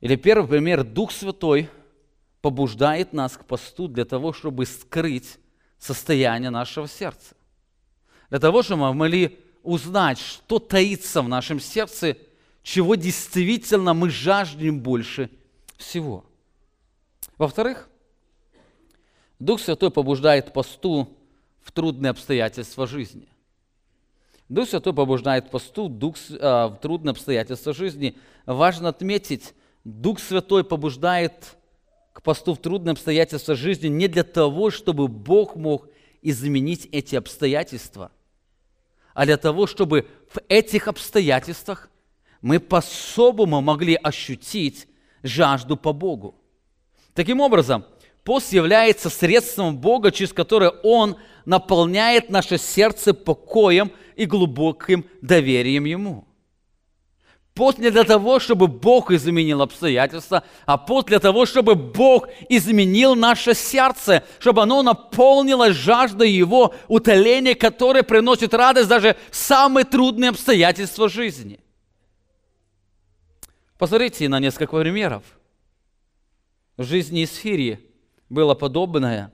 Или 0.02 0.16
первый 0.16 0.48
пример, 0.50 0.84
Дух 0.84 1.12
Святой 1.12 1.70
побуждает 2.46 3.12
нас 3.12 3.38
к 3.38 3.44
посту 3.44 3.88
для 3.88 4.06
того, 4.06 4.32
чтобы 4.32 4.68
скрыть 4.68 5.40
состояние 5.80 6.52
нашего 6.52 6.88
сердца. 6.88 7.36
Для 8.30 8.38
того, 8.38 8.62
чтобы 8.62 8.82
мы 8.84 8.94
могли 8.94 9.40
узнать, 9.64 10.20
что 10.20 10.60
таится 10.60 11.24
в 11.24 11.28
нашем 11.28 11.60
сердце, 11.60 12.18
чего 12.62 12.94
действительно 12.94 13.96
мы 13.96 14.12
жаждем 14.12 14.80
больше 14.80 15.32
всего. 15.78 16.24
Во-вторых, 17.40 17.90
Дух 19.40 19.60
Святой 19.60 19.90
побуждает 19.90 20.54
посту 20.54 21.18
в 21.64 21.72
трудные 21.72 22.12
обстоятельства 22.12 22.86
жизни. 22.86 23.28
Дух 24.50 24.70
Святой 24.70 24.94
побуждает 24.94 25.50
посту 25.50 25.90
дух, 25.90 26.16
э, 26.30 26.36
в 26.68 26.78
трудные 26.80 27.14
обстоятельства 27.14 27.74
жизни. 27.74 28.16
Важно 28.46 28.90
отметить, 28.90 29.56
Дух 29.84 30.20
Святой 30.20 30.64
побуждает 30.64 31.58
к 32.16 32.22
посту 32.22 32.54
в 32.54 32.60
трудные 32.60 32.94
обстоятельства 32.94 33.56
жизни 33.56 33.90
не 33.90 34.08
для 34.08 34.24
того, 34.24 34.72
чтобы 34.72 35.10
Бог 35.10 35.58
мог 35.58 35.90
изменить 36.22 36.88
эти 36.94 37.18
обстоятельства, 37.18 38.10
а 39.14 39.26
для 39.26 39.36
того, 39.36 39.68
чтобы 39.68 40.08
в 40.30 40.40
этих 40.48 40.88
обстоятельствах 40.88 41.90
мы 42.40 42.62
по-особому 42.62 43.60
могли 43.60 43.96
ощутить 43.96 44.88
жажду 45.24 45.76
по 45.76 45.92
Богу. 45.92 46.36
Таким 47.14 47.42
образом, 47.42 47.84
пост 48.24 48.54
является 48.54 49.10
средством 49.10 49.78
Бога, 49.78 50.10
через 50.10 50.32
которое 50.32 50.70
Он 50.84 51.18
наполняет 51.44 52.30
наше 52.30 52.58
сердце 52.58 53.14
покоем 53.14 53.92
и 54.16 54.26
глубоким 54.26 55.06
доверием 55.22 55.84
Ему. 55.84 56.26
Пост 57.56 57.78
не 57.78 57.90
для 57.90 58.04
того, 58.04 58.40
чтобы 58.40 58.68
Бог 58.68 59.12
изменил 59.12 59.62
обстоятельства, 59.62 60.44
а 60.66 60.78
пост 60.78 61.08
для 61.08 61.20
того, 61.20 61.46
чтобы 61.46 61.76
Бог 61.76 62.28
изменил 62.50 63.16
наше 63.16 63.54
сердце, 63.54 64.26
чтобы 64.40 64.62
оно 64.62 64.84
наполнилось 64.84 65.74
жаждой 65.74 66.32
Его 66.32 66.76
утоления, 66.90 67.56
которое 67.56 68.04
приносит 68.04 68.54
радость 68.54 68.90
даже 68.90 69.16
в 69.32 69.36
самые 69.38 69.86
трудные 69.86 70.32
обстоятельства 70.32 71.08
жизни. 71.08 71.62
Посмотрите 73.78 74.28
на 74.28 74.42
несколько 74.42 74.78
примеров. 74.78 75.24
В 76.76 76.84
жизни 76.84 77.24
Исфирии 77.24 77.80
было 78.28 78.54
подобное 78.54 79.32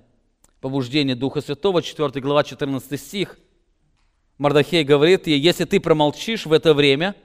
побуждение 0.59 1.15
Духа 1.15 1.41
Святого, 1.41 1.81
4 1.81 2.21
глава, 2.21 2.43
14 2.43 3.01
стих. 3.01 3.39
Мардахей 4.37 4.83
говорит 4.83 5.25
ей, 5.25 5.39
если 5.39 5.65
ты 5.65 5.79
промолчишь 5.79 6.45
в 6.45 6.53
это 6.53 6.75
время, 6.75 7.15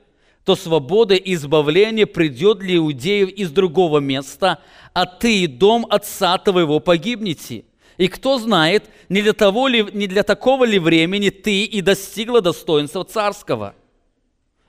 то 0.46 0.54
свобода 0.54 1.16
и 1.16 1.34
избавление 1.34 2.06
придет 2.06 2.58
для 2.60 2.76
иудеев 2.76 3.30
из 3.30 3.50
другого 3.50 3.98
места, 3.98 4.60
а 4.94 5.04
ты 5.04 5.40
и 5.40 5.46
дом 5.48 5.84
отца 5.90 6.38
твоего 6.38 6.78
погибнете. 6.78 7.64
И 7.96 8.06
кто 8.06 8.38
знает, 8.38 8.84
не 9.08 9.22
для, 9.22 9.32
того 9.32 9.66
ли, 9.66 9.84
не 9.92 10.06
для 10.06 10.22
такого 10.22 10.64
ли 10.64 10.78
времени 10.78 11.30
ты 11.30 11.64
и 11.64 11.80
достигла 11.80 12.40
достоинства 12.40 13.02
царского? 13.04 13.74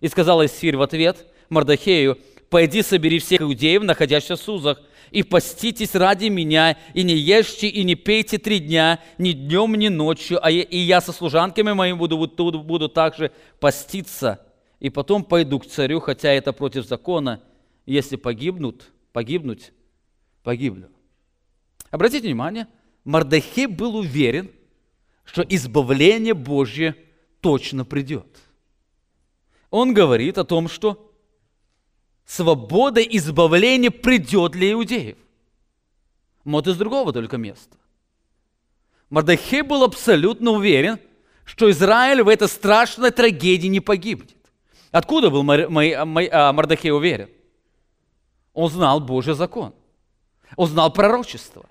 И 0.02 0.08
сказала 0.08 0.48
Исфирь 0.48 0.78
в 0.78 0.82
ответ 0.82 1.28
Мардахею, 1.50 2.18
пойди 2.50 2.82
собери 2.82 3.20
всех 3.20 3.42
иудеев, 3.42 3.84
находящихся 3.84 4.36
в 4.36 4.42
Сузах, 4.42 4.82
и 5.12 5.22
поститесь 5.22 5.94
ради 5.94 6.26
меня, 6.26 6.76
и 6.96 7.04
не 7.04 7.14
ешьте, 7.14 7.68
и 7.68 7.84
не 7.84 7.94
пейте 7.94 8.40
три 8.40 8.58
дня, 8.58 9.00
ни 9.20 9.34
днем, 9.34 9.76
ни 9.76 9.90
ночью, 9.90 10.40
а 10.44 10.50
я, 10.50 10.64
и 10.64 10.78
я 10.80 11.02
со 11.02 11.12
служанками 11.12 11.74
моими 11.74 11.98
буду, 11.98 12.18
буду, 12.18 12.64
буду 12.64 12.90
также 12.90 13.32
поститься, 13.60 14.40
и 14.80 14.90
потом 14.90 15.24
пойду 15.24 15.60
к 15.60 15.66
царю, 15.66 16.00
хотя 16.00 16.30
это 16.30 16.54
против 16.54 16.86
закона, 16.86 17.42
если 17.86 18.16
погибнут, 18.16 18.92
погибнуть, 19.12 19.72
погибну. 20.44 20.88
Обратите 21.90 22.28
внимание, 22.28 22.68
Мардахей 23.04 23.66
был 23.66 23.96
уверен, 23.96 24.52
что 25.24 25.42
избавление 25.42 26.34
Божье 26.34 26.96
точно 27.42 27.86
придет. 27.86 28.28
Он 29.70 29.94
говорит 29.94 30.38
о 30.38 30.44
том, 30.44 30.68
что 30.68 31.12
свобода 32.26 33.00
и 33.02 33.18
избавление 33.18 33.92
придет 33.92 34.52
для 34.52 34.74
иудеев. 34.74 35.18
Вот 36.44 36.68
из 36.68 36.78
другого 36.78 37.12
только 37.12 37.38
места. 37.38 37.76
Мардахей 39.10 39.62
был 39.62 39.84
абсолютно 39.84 40.52
уверен, 40.52 41.00
что 41.46 41.70
Израиль 41.72 42.24
в 42.24 42.28
этой 42.28 42.48
страшной 42.48 43.12
трагедии 43.12 43.68
не 43.68 43.80
погибнет. 43.80 44.37
Откуда 44.92 45.30
был 45.30 45.42
а, 45.50 46.54
Мардахей 46.54 46.92
уверен? 46.92 47.30
Он 48.54 48.70
знал 48.70 49.00
Божий 49.00 49.34
закон. 49.34 49.74
Он 50.56 50.68
знал 50.68 50.92
пророчество. 50.92 51.66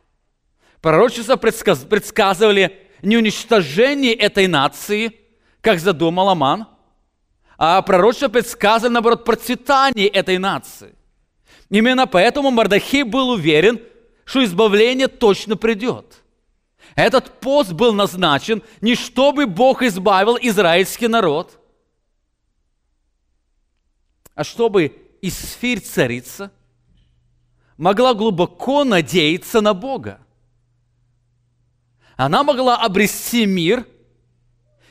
Пророчества 0.80 1.36
предсказывали 1.36 2.78
не 3.02 3.16
уничтожение 3.16 4.14
этой 4.14 4.46
нации, 4.46 5.12
как 5.60 5.80
задумал 5.80 6.28
Аман– 6.28 6.66
а 7.58 7.80
пророчество 7.82 8.28
предсказано, 8.28 8.94
наоборот, 8.94 9.24
процветание 9.24 10.08
этой 10.08 10.38
нации. 10.38 10.94
Именно 11.70 12.06
поэтому 12.06 12.50
Мардахей 12.50 13.02
был 13.02 13.30
уверен, 13.30 13.80
что 14.24 14.44
избавление 14.44 15.08
точно 15.08 15.56
придет. 15.56 16.22
Этот 16.94 17.40
пост 17.40 17.72
был 17.72 17.92
назначен 17.92 18.62
не 18.80 18.94
чтобы 18.94 19.46
Бог 19.46 19.82
избавил 19.82 20.38
израильский 20.40 21.08
народ, 21.08 21.58
а 24.36 24.44
чтобы 24.44 24.94
Исфирь 25.22 25.80
царица 25.80 26.52
могла 27.76 28.14
глубоко 28.14 28.84
надеяться 28.84 29.60
на 29.60 29.74
Бога. 29.74 30.20
Она 32.16 32.44
могла 32.44 32.76
обрести 32.76 33.46
мир 33.46 33.86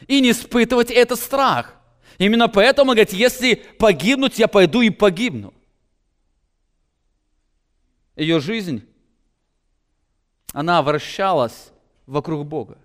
и 0.07 0.19
не 0.19 0.31
испытывать 0.31 0.91
этот 0.91 1.19
страх. 1.19 1.75
Именно 2.17 2.49
поэтому 2.49 2.91
говорит, 2.91 3.13
если 3.13 3.55
погибнуть, 3.55 4.39
я 4.39 4.47
пойду 4.47 4.81
и 4.81 4.89
погибну. 4.89 5.53
Ее 8.15 8.39
жизнь, 8.39 8.83
она 10.53 10.81
вращалась 10.81 11.71
вокруг 12.07 12.47
Бога. 12.47 12.79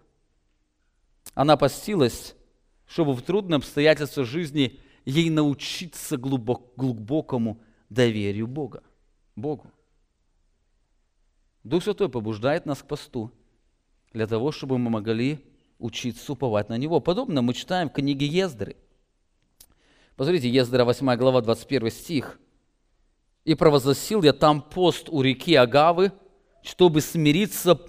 Она 1.34 1.56
постилась, 1.56 2.34
чтобы 2.86 3.14
в 3.14 3.22
трудные 3.22 3.58
обстоятельства 3.58 4.24
жизни 4.24 4.80
ей 5.10 5.30
научиться 5.30 6.16
глубок, 6.16 6.72
глубокому 6.76 7.60
доверию 7.88 8.46
Бога, 8.46 8.82
Богу. 9.36 9.70
Дух 11.64 11.82
Святой 11.82 12.08
побуждает 12.08 12.64
нас 12.66 12.82
к 12.82 12.86
посту 12.86 13.30
для 14.12 14.26
того, 14.26 14.52
чтобы 14.52 14.78
мы 14.78 14.90
могли 14.90 15.44
учиться 15.78 16.32
уповать 16.32 16.68
на 16.68 16.78
Него. 16.78 17.00
Подобно 17.00 17.42
мы 17.42 17.54
читаем 17.54 17.88
в 17.88 17.92
книге 17.92 18.26
Ездры– 18.26 18.76
Посмотрите, 20.20 20.50
Ездра 20.50 20.84
8 20.84 21.16
глава, 21.16 21.40
21 21.40 21.90
стих. 21.90 22.38
«И 23.46 23.54
провозгласил 23.54 24.22
я 24.22 24.34
там 24.34 24.60
пост 24.60 25.08
у 25.08 25.22
реки 25.22 25.54
Агавы, 25.54 26.12
чтобы 26.62 27.00
смириться 27.00 27.80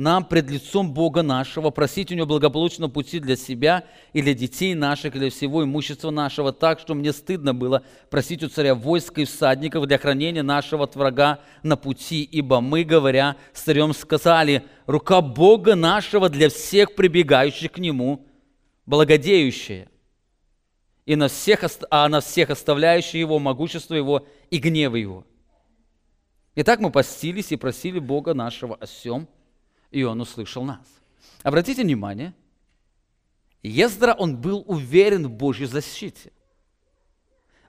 нам 0.00 0.24
пред 0.24 0.50
лицом 0.50 0.94
Бога 0.94 1.22
нашего, 1.22 1.68
просить 1.68 2.10
у 2.10 2.14
Него 2.14 2.26
благополучного 2.26 2.90
пути 2.90 3.20
для 3.20 3.36
себя 3.36 3.84
и 4.14 4.22
для 4.22 4.32
детей 4.32 4.74
наших, 4.74 5.14
и 5.14 5.18
для 5.18 5.30
всего 5.30 5.62
имущества 5.62 6.10
нашего, 6.10 6.52
так, 6.52 6.80
что 6.80 6.94
мне 6.94 7.12
стыдно 7.12 7.52
было 7.52 7.82
просить 8.08 8.42
у 8.42 8.48
царя 8.48 8.74
войска 8.74 9.20
и 9.20 9.26
всадников 9.26 9.86
для 9.86 9.98
хранения 9.98 10.42
нашего 10.42 10.84
от 10.84 10.96
врага 10.96 11.40
на 11.62 11.76
пути, 11.76 12.22
ибо 12.22 12.62
мы, 12.62 12.82
говоря 12.82 13.36
с 13.52 13.60
царем, 13.60 13.92
сказали, 13.92 14.64
рука 14.86 15.20
Бога 15.20 15.74
нашего 15.74 16.30
для 16.30 16.48
всех 16.48 16.94
прибегающих 16.94 17.72
к 17.72 17.78
Нему, 17.78 18.26
благодеющая, 18.86 19.90
и 21.04 21.14
на 21.14 21.28
всех, 21.28 21.62
а 21.90 22.08
на 22.08 22.20
всех 22.22 22.48
оставляющих 22.48 23.16
его, 23.16 23.38
могущество 23.38 23.94
его 23.94 24.26
и 24.50 24.56
гнев 24.56 24.94
его. 24.94 25.26
Итак, 26.54 26.80
мы 26.80 26.90
постились 26.90 27.52
и 27.52 27.56
просили 27.56 27.98
Бога 27.98 28.32
нашего 28.32 28.76
о 28.76 28.86
всем, 28.86 29.28
и 29.90 30.02
Он 30.02 30.20
услышал 30.20 30.64
нас. 30.64 30.86
Обратите 31.42 31.82
внимание, 31.82 32.34
Ездра, 33.62 34.14
он 34.14 34.36
был 34.36 34.64
уверен 34.66 35.26
в 35.26 35.30
Божьей 35.30 35.66
защите. 35.66 36.32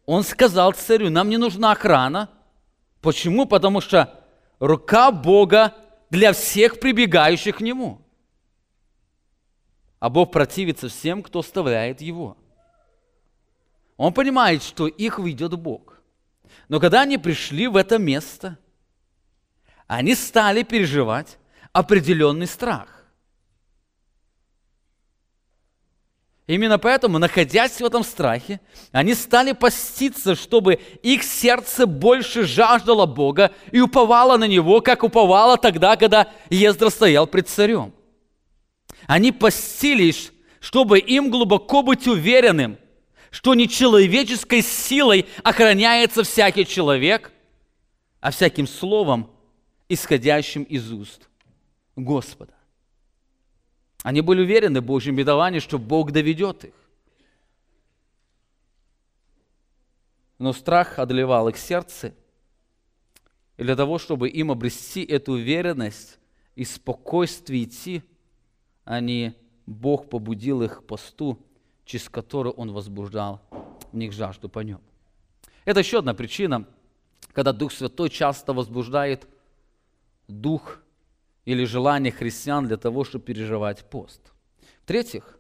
Он 0.05 0.23
сказал 0.23 0.71
царю, 0.73 1.09
нам 1.09 1.29
не 1.29 1.37
нужна 1.37 1.71
охрана. 1.71 2.29
Почему? 3.01 3.45
Потому 3.45 3.81
что 3.81 4.23
рука 4.59 5.11
Бога 5.11 5.75
для 6.09 6.33
всех 6.33 6.79
прибегающих 6.79 7.57
к 7.57 7.61
Нему. 7.61 8.01
А 9.99 10.09
Бог 10.09 10.31
противится 10.31 10.89
всем, 10.89 11.21
кто 11.21 11.39
оставляет 11.39 12.01
Его. 12.01 12.37
Он 13.97 14.13
понимает, 14.13 14.63
что 14.63 14.87
их 14.87 15.19
ведет 15.19 15.53
Бог. 15.59 16.01
Но 16.69 16.79
когда 16.79 17.01
они 17.01 17.17
пришли 17.17 17.67
в 17.67 17.75
это 17.75 17.97
место, 17.99 18.57
они 19.87 20.15
стали 20.15 20.63
переживать 20.63 21.37
определенный 21.73 22.47
страх. 22.47 22.87
Именно 26.47 26.79
поэтому, 26.79 27.17
находясь 27.17 27.79
в 27.79 27.85
этом 27.85 28.03
страхе, 28.03 28.59
они 28.91 29.13
стали 29.13 29.53
поститься, 29.53 30.35
чтобы 30.35 30.81
их 31.01 31.23
сердце 31.23 31.85
больше 31.85 32.45
жаждало 32.45 33.05
Бога 33.05 33.53
и 33.71 33.79
уповало 33.79 34.35
на 34.35 34.47
Него, 34.47 34.81
как 34.81 35.03
уповало 35.03 35.57
тогда, 35.57 35.95
когда 35.95 36.27
Ездра 36.49 36.89
стоял 36.89 37.25
пред 37.25 37.47
царем. 37.47 37.93
Они 39.07 39.31
постились, 39.31 40.33
чтобы 40.59 40.99
им 40.99 41.31
глубоко 41.31 41.83
быть 41.83 42.05
уверенным, 42.07 42.77
что 43.29 43.53
не 43.53 43.69
человеческой 43.69 44.61
силой 44.61 45.27
охраняется 45.43 46.23
всякий 46.23 46.65
человек, 46.65 47.31
а 48.19 48.31
всяким 48.31 48.67
словом, 48.67 49.29
исходящим 49.87 50.63
из 50.63 50.91
уст 50.91 51.30
Господа. 51.95 52.53
Они 54.03 54.21
были 54.21 54.41
уверены 54.41 54.81
в 54.81 54.85
Божьем 54.85 55.15
бедовании, 55.15 55.59
что 55.59 55.77
Бог 55.77 56.11
доведет 56.11 56.65
их. 56.65 56.73
Но 60.39 60.53
страх 60.53 60.97
одолевал 60.97 61.49
их 61.49 61.57
сердце. 61.57 62.15
И 63.57 63.63
для 63.63 63.75
того, 63.75 63.99
чтобы 63.99 64.27
им 64.27 64.49
обрести 64.49 65.03
эту 65.03 65.33
уверенность 65.33 66.17
и 66.55 66.65
спокойствие 66.65 67.65
идти, 67.65 68.01
они, 68.85 69.35
Бог 69.67 70.09
побудил 70.09 70.63
их 70.63 70.79
к 70.79 70.83
посту, 70.83 71.37
через 71.85 72.09
который 72.09 72.51
Он 72.53 72.71
возбуждал 72.71 73.41
в 73.91 73.95
них 73.95 74.13
жажду 74.13 74.49
по 74.49 74.59
нем. 74.59 74.81
Это 75.65 75.81
еще 75.81 75.99
одна 75.99 76.15
причина, 76.15 76.65
когда 77.33 77.53
Дух 77.53 77.71
Святой 77.71 78.09
часто 78.09 78.53
возбуждает 78.53 79.27
дух 80.27 80.79
или 81.45 81.65
желание 81.65 82.11
христиан 82.11 82.67
для 82.67 82.77
того, 82.77 83.03
чтобы 83.03 83.25
переживать 83.25 83.89
пост. 83.89 84.21
В-третьих, 84.83 85.39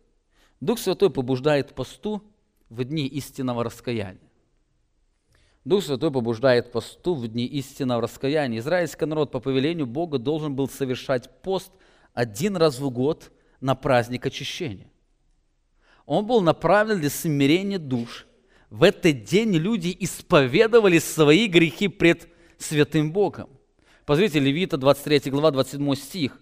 Дух 0.59 0.79
Святой 0.79 1.09
побуждает 1.09 1.73
посту 1.73 2.23
в 2.69 2.83
дни 2.83 3.07
истинного 3.07 3.63
раскаяния. 3.63 4.31
Дух 5.63 5.83
Святой 5.83 6.11
побуждает 6.11 6.71
посту 6.71 7.13
в 7.13 7.27
дни 7.27 7.45
истинного 7.45 8.01
раскаяния. 8.01 8.59
Израильский 8.59 9.05
народ 9.05 9.31
по 9.31 9.39
повелению 9.39 9.85
Бога 9.85 10.17
должен 10.17 10.55
был 10.55 10.67
совершать 10.67 11.41
пост 11.41 11.71
один 12.13 12.57
раз 12.57 12.79
в 12.79 12.89
год 12.89 13.31
на 13.59 13.75
праздник 13.75 14.25
очищения. 14.25 14.91
Он 16.05 16.25
был 16.25 16.41
направлен 16.41 16.99
для 16.99 17.09
смирения 17.09 17.77
душ. 17.77 18.25
В 18.69 18.83
этот 18.83 19.23
день 19.23 19.53
люди 19.55 19.95
исповедовали 19.99 20.97
свои 20.99 21.47
грехи 21.47 21.87
пред 21.87 22.27
святым 22.57 23.11
Богом. 23.11 23.49
Посмотрите, 24.05 24.39
Левита, 24.39 24.77
23 24.77 25.31
глава, 25.31 25.51
27 25.51 25.95
стих. 25.95 26.39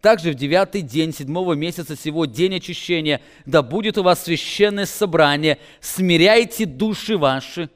Также 0.00 0.32
в 0.32 0.34
девятый 0.34 0.82
день 0.82 1.12
седьмого 1.12 1.52
месяца 1.54 1.96
сего, 1.96 2.24
день 2.24 2.56
очищения, 2.56 3.20
да 3.46 3.62
будет 3.62 3.98
у 3.98 4.02
вас 4.02 4.24
священное 4.24 4.86
собрание, 4.86 5.58
смиряйте 5.80 6.66
души 6.66 7.16
ваши 7.16 7.70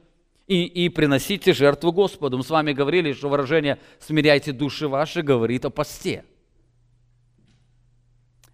и, 0.47 0.65
и 0.65 0.89
приносите 0.89 1.53
жертву 1.53 1.91
Господу. 1.91 2.37
Мы 2.37 2.43
с 2.43 2.49
вами 2.49 2.73
говорили, 2.73 3.13
что 3.13 3.29
выражение 3.29 3.79
«смиряйте 3.99 4.51
души 4.51 4.87
ваши» 4.87 5.21
говорит 5.21 5.65
о 5.65 5.69
посте. 5.69 6.25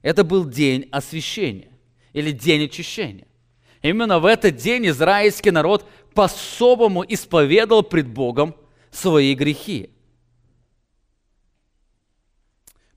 Это 0.02 0.24
был 0.24 0.46
день 0.46 0.88
освящения 0.92 1.70
или 2.12 2.32
день 2.32 2.66
очищения. 2.66 3.28
Именно 3.82 4.20
в 4.20 4.26
этот 4.26 4.56
день 4.58 4.88
израильский 4.88 5.52
народ 5.52 5.86
по-особому 6.14 7.04
исповедовал 7.08 7.84
пред 7.84 8.08
Богом 8.08 8.56
свои 8.92 9.34
грехи. 9.34 9.93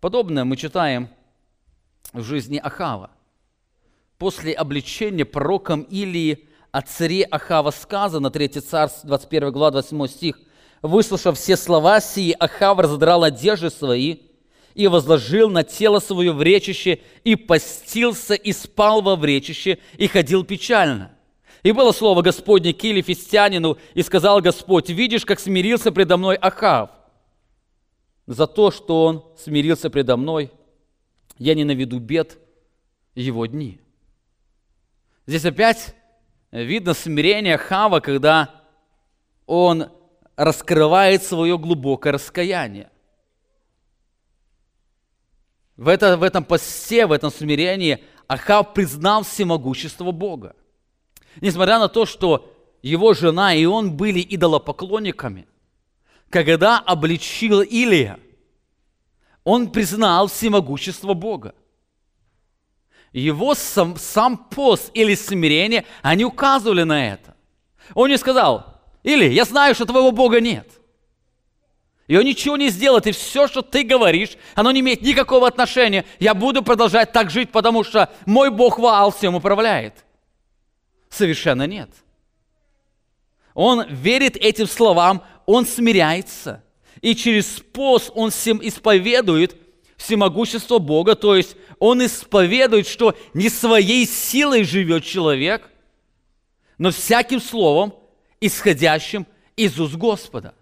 Подобное 0.00 0.44
мы 0.44 0.56
читаем 0.56 1.08
в 2.12 2.22
жизни 2.22 2.58
Ахава. 2.58 3.10
После 4.18 4.52
обличения 4.52 5.24
пророком 5.24 5.82
Илии 5.82 6.48
о 6.70 6.82
царе 6.82 7.22
Ахава 7.24 7.70
сказано, 7.70 8.30
3 8.30 8.48
царств, 8.48 9.04
21 9.04 9.52
глава, 9.52 9.70
27 9.72 10.06
стих, 10.08 10.40
«Выслушав 10.82 11.38
все 11.38 11.56
слова 11.56 12.00
сии, 12.00 12.36
Ахав 12.38 12.78
разодрал 12.78 13.24
одежды 13.24 13.70
свои 13.70 14.18
и 14.74 14.86
возложил 14.86 15.48
на 15.48 15.64
тело 15.64 15.98
свое 15.98 16.32
в 16.32 16.42
речище, 16.42 17.00
и 17.24 17.34
постился, 17.34 18.34
и 18.34 18.52
спал 18.52 19.00
во 19.00 19.16
вречище, 19.16 19.78
и 19.96 20.06
ходил 20.06 20.44
печально. 20.44 21.12
И 21.62 21.72
было 21.72 21.92
слово 21.92 22.20
Господне 22.20 22.72
Киле 22.72 23.00
фистянину, 23.00 23.78
и 23.94 24.02
сказал 24.02 24.42
Господь, 24.42 24.90
видишь, 24.90 25.24
как 25.24 25.40
смирился 25.40 25.90
предо 25.90 26.18
мной 26.18 26.36
Ахав, 26.36 26.90
за 28.26 28.46
то, 28.46 28.70
что 28.70 29.04
он 29.04 29.24
смирился 29.36 29.88
предо 29.88 30.16
мной, 30.16 30.50
я 31.38 31.54
не 31.54 31.64
наведу 31.64 31.98
бед 31.98 32.38
его 33.14 33.46
дни. 33.46 33.80
Здесь 35.26 35.44
опять 35.44 35.94
видно 36.50 36.94
смирение 36.94 37.56
Хава, 37.56 38.00
когда 38.00 38.62
он 39.46 39.90
раскрывает 40.34 41.22
свое 41.22 41.58
глубокое 41.58 42.12
раскаяние. 42.12 42.90
В, 45.76 45.88
это, 45.88 46.16
в 46.16 46.22
этом 46.22 46.44
посте, 46.44 47.06
в 47.06 47.12
этом 47.12 47.30
смирении 47.30 48.02
Ахав 48.28 48.72
признал 48.72 49.22
всемогущество 49.22 50.10
Бога. 50.10 50.56
Несмотря 51.40 51.78
на 51.78 51.88
то, 51.88 52.06
что 52.06 52.52
его 52.82 53.14
жена 53.14 53.54
и 53.54 53.64
он 53.66 53.96
были 53.96 54.20
идолопоклонниками– 54.20 55.46
когда 56.30 56.78
обличил 56.78 57.62
Илия, 57.62 58.18
он 59.44 59.70
признал 59.70 60.26
всемогущество 60.26 61.14
Бога. 61.14 61.54
Его 63.12 63.54
сам, 63.54 63.96
сам 63.96 64.36
пост 64.36 64.90
или 64.92 65.14
смирение, 65.14 65.84
они 66.02 66.24
указывали 66.24 66.82
на 66.82 67.12
это. 67.12 67.36
Он 67.94 68.10
не 68.10 68.18
сказал, 68.18 68.82
или 69.02 69.24
я 69.26 69.44
знаю, 69.44 69.74
что 69.74 69.86
твоего 69.86 70.10
Бога 70.10 70.40
нет. 70.40 70.68
И 72.08 72.16
он 72.16 72.24
ничего 72.24 72.56
не 72.56 72.68
сделает, 72.68 73.06
и 73.06 73.12
все, 73.12 73.48
что 73.48 73.62
ты 73.62 73.82
говоришь, 73.82 74.36
оно 74.54 74.70
не 74.70 74.80
имеет 74.80 75.02
никакого 75.02 75.48
отношения. 75.48 76.04
Я 76.20 76.34
буду 76.34 76.62
продолжать 76.62 77.12
так 77.12 77.30
жить, 77.30 77.50
потому 77.50 77.82
что 77.82 78.10
мой 78.26 78.50
Бог 78.50 78.78
Ваал 78.78 79.10
всем 79.10 79.34
управляет. 79.34 80.04
Совершенно 81.08 81.66
нет. 81.66 81.90
Он 83.56 83.86
верит 83.88 84.36
этим 84.36 84.66
словам, 84.66 85.24
он 85.46 85.64
смиряется. 85.64 86.62
И 87.00 87.14
через 87.16 87.46
пост 87.72 88.10
он 88.14 88.28
всем 88.28 88.60
исповедует 88.62 89.56
всемогущество 89.96 90.78
Бога, 90.78 91.14
то 91.14 91.34
есть 91.34 91.56
он 91.78 92.04
исповедует, 92.04 92.86
что 92.86 93.16
не 93.32 93.48
своей 93.48 94.06
силой 94.06 94.62
живет 94.62 95.04
человек, 95.04 95.70
но 96.76 96.90
всяким 96.90 97.40
словом, 97.40 97.94
исходящим 98.42 99.26
из 99.56 99.80
уст 99.80 99.94
Господа. 99.94 100.54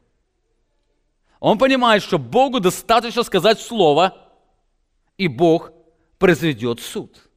Он 1.40 1.58
понимает, 1.58 2.00
что 2.00 2.16
Богу 2.16 2.60
достаточно 2.60 3.24
сказать 3.24 3.60
слово, 3.60 4.16
и 5.18 5.26
Бог 5.26 5.72
произведет 6.18 6.78
суд. 6.78 7.28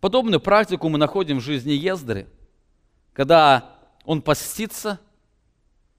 Подобную 0.00 0.40
практику 0.40 0.88
мы 0.88 0.98
находим 0.98 1.38
в 1.38 1.44
жизни 1.44 1.70
Ездры, 1.70 2.26
когда 3.18 3.74
он 4.04 4.22
постится– 4.22 5.00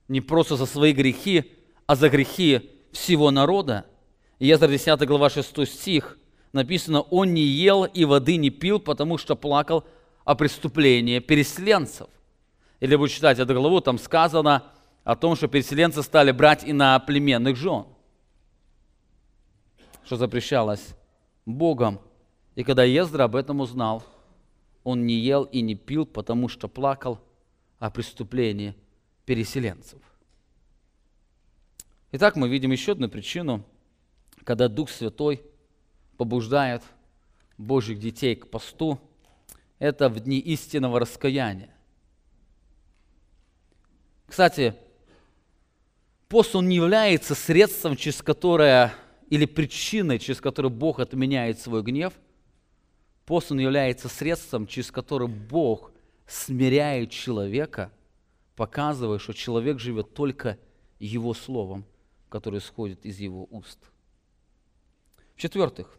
не 0.08 0.20
просто 0.20 0.56
за 0.56 0.66
свои 0.66 0.92
грехи, 0.92 1.52
а 1.86 1.94
за 1.94 2.08
грехи 2.08 2.68
всего 2.92 3.30
народа. 3.30 3.86
Езра 4.40 4.66
10 4.66 5.06
глава 5.06 5.30
6 5.30 5.68
стих 5.68 6.18
написано, 6.52 7.02
«Он 7.02 7.32
не 7.32 7.42
ел 7.42 7.84
и 7.84 8.04
воды 8.04 8.36
не 8.36 8.50
пил, 8.50 8.80
потому 8.80 9.18
что 9.18 9.36
плакал 9.36 9.84
о 10.24 10.34
преступлении 10.34 11.20
переселенцев». 11.20 12.08
Или 12.80 12.96
вы 12.96 13.08
читать 13.08 13.38
эту 13.38 13.54
главу, 13.54 13.80
там 13.80 13.98
сказано 13.98 14.64
о 15.04 15.14
том, 15.14 15.36
что 15.36 15.46
переселенцы 15.46 16.02
стали 16.02 16.32
брать 16.32 16.64
и 16.64 16.72
на 16.72 16.98
племенных 16.98 17.54
жен, 17.56 17.84
что 20.04 20.16
запрещалось 20.16 20.88
Богом. 21.46 22.00
И 22.56 22.64
когда 22.64 22.82
Ездра 22.82 23.24
об 23.24 23.36
этом 23.36 23.60
узнал, 23.60 24.02
он 24.84 25.06
не 25.06 25.14
ел 25.14 25.44
и 25.44 25.60
не 25.60 25.74
пил, 25.74 26.06
потому 26.06 26.48
что 26.48 26.68
плакал 26.68 27.20
о 27.78 27.90
преступлении 27.90 28.74
переселенцев. 29.24 30.00
Итак, 32.12 32.36
мы 32.36 32.48
видим 32.48 32.72
еще 32.72 32.92
одну 32.92 33.08
причину, 33.08 33.64
когда 34.44 34.68
Дух 34.68 34.90
Святой 34.90 35.42
побуждает 36.16 36.82
Божьих 37.56 37.98
детей 37.98 38.34
к 38.34 38.50
посту, 38.50 38.98
это 39.78 40.08
в 40.08 40.20
дни 40.20 40.38
истинного 40.38 40.98
раскаяния. 40.98 41.74
Кстати, 44.26 44.74
пост, 46.28 46.54
он 46.54 46.68
не 46.68 46.76
является 46.76 47.34
средством, 47.34 47.96
через 47.96 48.22
которое, 48.22 48.94
или 49.28 49.46
причиной, 49.46 50.18
через 50.18 50.40
которую 50.40 50.70
Бог 50.70 51.00
отменяет 51.00 51.58
свой 51.58 51.82
гнев. 51.82 52.12
Пост, 53.30 53.52
он 53.52 53.60
является 53.60 54.08
средством, 54.08 54.66
через 54.66 54.90
которое 54.90 55.28
Бог 55.28 55.92
смиряет 56.26 57.10
человека– 57.10 57.92
показывая, 58.60 59.18
что 59.18 59.32
человек 59.32 59.78
живет 59.78 60.12
только 60.12 60.58
Его 60.98 61.32
Словом, 61.32 61.86
который 62.28 62.58
исходит 62.58 63.06
из 63.06 63.18
его 63.18 63.48
уст. 63.50 63.78
В-четвертых, 65.34 65.98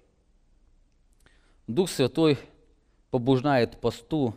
Дух 1.66 1.90
Святой 1.90 2.38
побуждает 3.10 3.82
посту, 3.82 4.36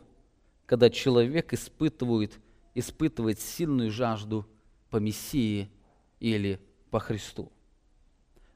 когда 0.65 0.89
человек 0.89 1.53
испытывает, 1.53 2.39
испытывает 2.75 3.41
сильную 3.41 3.91
жажду 3.91 4.47
по 4.89 4.97
Мессии 4.97 5.69
или 6.19 6.59
по 6.91 6.99
Христу. 6.99 7.53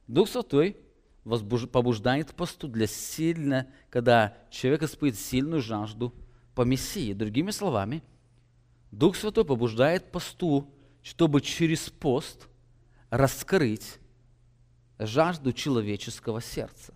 Дух 0.06 0.30
Святой 0.30 0.78
побуждает 1.24 2.34
посту 2.34 2.68
для 2.68 2.86
сильно, 2.86 3.66
когда 3.90 4.36
человек 4.50 4.82
испытывает 4.84 5.18
сильную 5.18 5.62
жажду 5.62 6.14
по 6.54 6.62
Мессии. 6.62 7.12
Другими 7.12 7.50
словами, 7.50 8.02
Дух 8.90 9.16
Святой 9.16 9.44
побуждает 9.44 10.10
посту, 10.10 10.72
чтобы 11.02 11.40
через 11.40 11.90
пост 11.90 12.48
раскрыть 13.10 13.98
жажду 14.98 15.52
человеческого 15.52 16.40
сердца. 16.40 16.94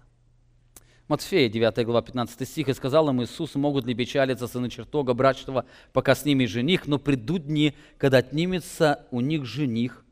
Матфея, 1.09 1.49
9 1.49 1.85
глава, 1.85 2.01
15 2.01 2.49
стих, 2.49 2.69
«И 2.69 2.75
сказал 2.75 3.09
им 3.11 3.23
Иисус, 3.23 3.55
могут 3.55 3.85
ли 3.85 3.95
печалиться 3.95 4.47
сыны 4.47 4.71
чертога 4.71 5.13
брачного, 5.15 5.67
пока 5.93 6.15
с 6.15 6.25
ними 6.25 6.47
жених, 6.47 6.87
но 6.87 6.99
придут 6.99 7.47
дни, 7.47 7.75
когда 7.99 8.19
отнимется 8.19 9.07
у 9.11 9.21
них 9.21 9.45
жених, 9.45 10.05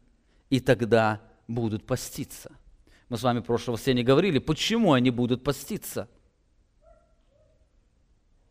и 0.50 0.60
тогда 0.60 1.22
будут 1.48 1.86
поститься». 1.86 2.52
Мы 3.10 3.18
с 3.18 3.22
вами 3.24 3.40
в 3.40 3.42
прошлом 3.42 3.74
воскресенье 3.74 4.04
говорили, 4.04 4.38
почему 4.38 4.92
они 4.92 5.10
будут 5.10 5.42
поститься. 5.42 6.08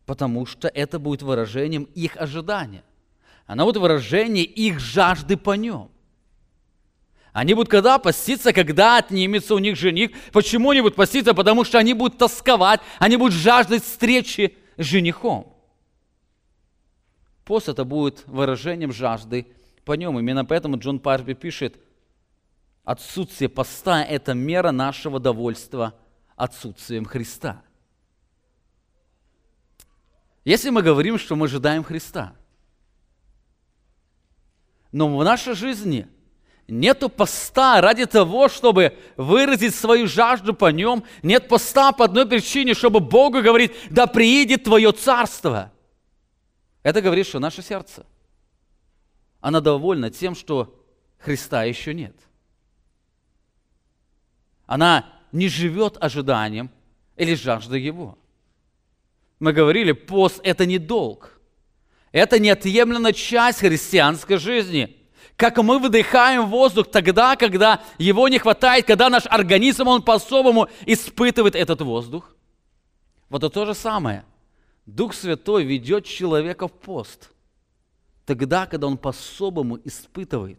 Потому 0.04 0.44
что 0.44 0.68
это 0.68 0.98
будет 0.98 1.22
выражением 1.22 1.84
их 1.94 2.16
ожидания. 2.18 2.84
Оно 3.46 3.64
будет 3.64 3.78
выражение 3.78 4.44
их 4.44 4.78
жажды 4.78 5.38
по 5.38 5.56
нем. 5.56 5.90
Они 7.32 7.54
будут 7.54 7.70
когда 7.70 7.98
поститься, 7.98 8.52
когда 8.52 8.98
отнимется 8.98 9.54
у 9.54 9.58
них 9.58 9.76
жених. 9.76 10.10
Почему 10.30 10.70
они 10.70 10.82
будут 10.82 10.96
поститься? 10.96 11.32
Потому 11.32 11.64
что 11.64 11.78
они 11.78 11.94
будут 11.94 12.18
тосковать, 12.18 12.80
они 12.98 13.16
будут 13.16 13.34
жаждать 13.34 13.82
встречи 13.82 14.56
с 14.76 14.84
женихом. 14.84 15.56
Пост 17.44 17.68
это 17.68 17.84
будет 17.84 18.24
выражением 18.26 18.92
жажды 18.92 19.46
по 19.86 19.92
нем. 19.92 20.18
Именно 20.18 20.44
поэтому 20.44 20.76
Джон 20.78 20.98
Парби 20.98 21.32
пишет, 21.32 21.78
отсутствие 22.84 23.48
поста– 23.48 24.02
это 24.04 24.34
мера 24.34 24.70
нашего 24.70 25.20
довольства 25.20 25.94
отсутствием 26.36 27.04
Христа. 27.04 27.62
Если 30.44 30.70
мы 30.70 30.82
говорим, 30.82 31.18
что 31.18 31.36
мы 31.36 31.46
ожидаем 31.46 31.84
Христа, 31.84 32.34
но 34.92 35.16
в 35.16 35.24
нашей 35.24 35.54
жизни– 35.54 36.08
Нету 36.70 37.08
поста 37.08 37.80
ради 37.80 38.06
того, 38.06 38.48
чтобы 38.48 38.96
выразить 39.16 39.74
свою 39.74 40.06
жажду 40.06 40.54
по 40.54 40.70
нем. 40.70 41.02
Нет 41.20 41.48
поста 41.48 41.90
по 41.90 42.04
одной 42.04 42.26
причине, 42.26 42.74
чтобы 42.74 43.00
Богу 43.00 43.42
говорить, 43.42 43.72
да 43.90 44.06
приедет 44.06 44.64
Твое 44.64 44.92
царство. 44.92 45.72
Это 46.84 47.02
говорит, 47.02 47.26
что 47.26 47.40
наше 47.40 47.60
сердце, 47.60 48.06
оно 49.40 49.60
довольно 49.60 50.10
тем, 50.10 50.36
что 50.36 50.80
Христа 51.18 51.64
еще 51.64 51.92
нет. 51.92 52.16
Она 54.70 55.04
не 55.32 55.48
живет 55.48 55.96
ожиданием 56.00 56.70
или 57.16 57.34
жаждой 57.34 57.82
Его. 57.82 58.16
Мы 59.40 59.52
говорили, 59.52 59.90
пост– 59.90 60.38
это 60.44 60.64
не 60.64 60.78
долг. 60.78 61.40
Это 62.12 62.38
неотъемлемая 62.38 63.12
часть 63.12 63.58
христианской 63.58 64.36
жизни– 64.36 64.96
как 65.36 65.56
мы 65.56 65.78
выдыхаем 65.78 66.50
воздух 66.50 66.90
тогда, 66.90 67.34
когда 67.34 67.82
его 67.96 68.28
не 68.28 68.38
хватает, 68.38 68.86
когда 68.86 69.08
наш 69.08 69.24
организм, 69.24 69.88
он 69.88 70.02
по-особому 70.02 70.68
испытывает 70.84 71.54
этот 71.54 71.80
воздух. 71.80 72.36
Вот 73.30 73.42
это 73.42 73.48
то 73.48 73.64
же 73.64 73.72
самое. 73.72 74.26
Дух 74.84 75.14
Святой 75.14 75.64
ведет 75.64 76.04
человека 76.04 76.68
в 76.68 76.72
пост. 76.72 77.30
Тогда, 78.26 78.66
когда 78.66 78.86
он 78.86 78.98
по-особому 78.98 79.78
испытывает 79.82 80.58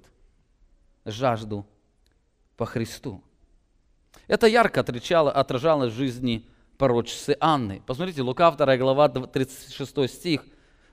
жажду 1.05 1.67
по 2.57 2.65
Христу. 2.65 3.21
Это 4.27 4.47
ярко 4.47 4.81
отражало, 4.81 5.31
отражалось 5.31 5.93
в 5.93 5.95
жизни 5.97 6.45
пророчицы 6.77 7.37
Анны. 7.39 7.81
Посмотрите, 7.85 8.21
Лука 8.21 8.51
2 8.51 8.77
глава 8.77 9.09
36 9.09 10.09
стих. 10.09 10.41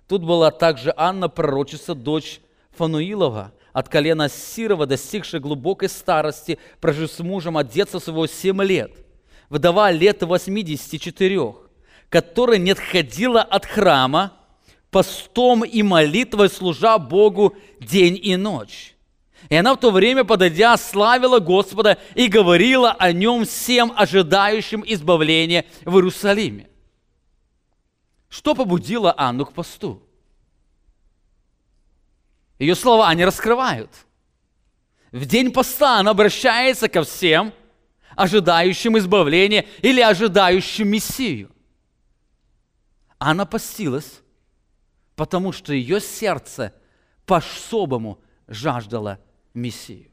Тут 0.06 0.24
была 0.24 0.50
также 0.50 0.92
Анна, 0.96 1.28
пророчица, 1.28 1.94
дочь 1.94 2.40
Фануилова, 2.72 3.52
от 3.72 3.88
колена 3.88 4.28
Сирова, 4.28 4.86
достигшая 4.86 5.40
глубокой 5.40 5.88
старости, 5.88 6.58
прожив 6.80 7.10
с 7.10 7.18
мужем 7.20 7.56
от 7.56 7.68
детства 7.68 7.98
своего 7.98 8.26
7 8.26 8.62
лет, 8.62 8.92
вдова 9.50 9.90
лет 9.90 10.22
84, 10.22 11.54
которая 12.08 12.58
не 12.58 12.70
отходила 12.70 13.42
от 13.42 13.66
храма, 13.66 14.32
постом 14.90 15.64
и 15.64 15.82
молитвой 15.82 16.48
служа 16.48 16.98
Богу 16.98 17.54
день 17.80 18.18
и 18.22 18.36
ночь. 18.36 18.94
И 19.48 19.56
она 19.56 19.74
в 19.74 19.78
то 19.78 19.90
время, 19.90 20.24
подойдя, 20.24 20.76
славила 20.76 21.38
Господа 21.38 21.98
и 22.14 22.28
говорила 22.28 22.92
о 22.92 23.12
нем 23.12 23.44
всем 23.44 23.92
ожидающим 23.96 24.84
избавления 24.86 25.64
в 25.84 25.94
Иерусалиме. 25.96 26.68
Что 28.28 28.54
побудило 28.54 29.14
Анну 29.16 29.46
к 29.46 29.54
посту? 29.54 30.02
Ее 32.58 32.74
слова 32.74 33.14
не 33.14 33.24
раскрывают. 33.24 33.90
В 35.12 35.24
день 35.24 35.50
поста 35.50 35.98
она 35.98 36.10
обращается 36.10 36.88
ко 36.88 37.02
всем, 37.02 37.54
ожидающим 38.16 38.98
избавления 38.98 39.64
или 39.80 40.02
ожидающим 40.02 40.88
Мессию. 40.88 41.50
Она 43.16 43.46
постилась, 43.46 44.20
потому 45.16 45.52
что 45.52 45.72
ее 45.72 46.00
сердце 46.00 46.74
по-особому 47.24 48.20
жаждало 48.46 49.18
Мессию. 49.54 50.10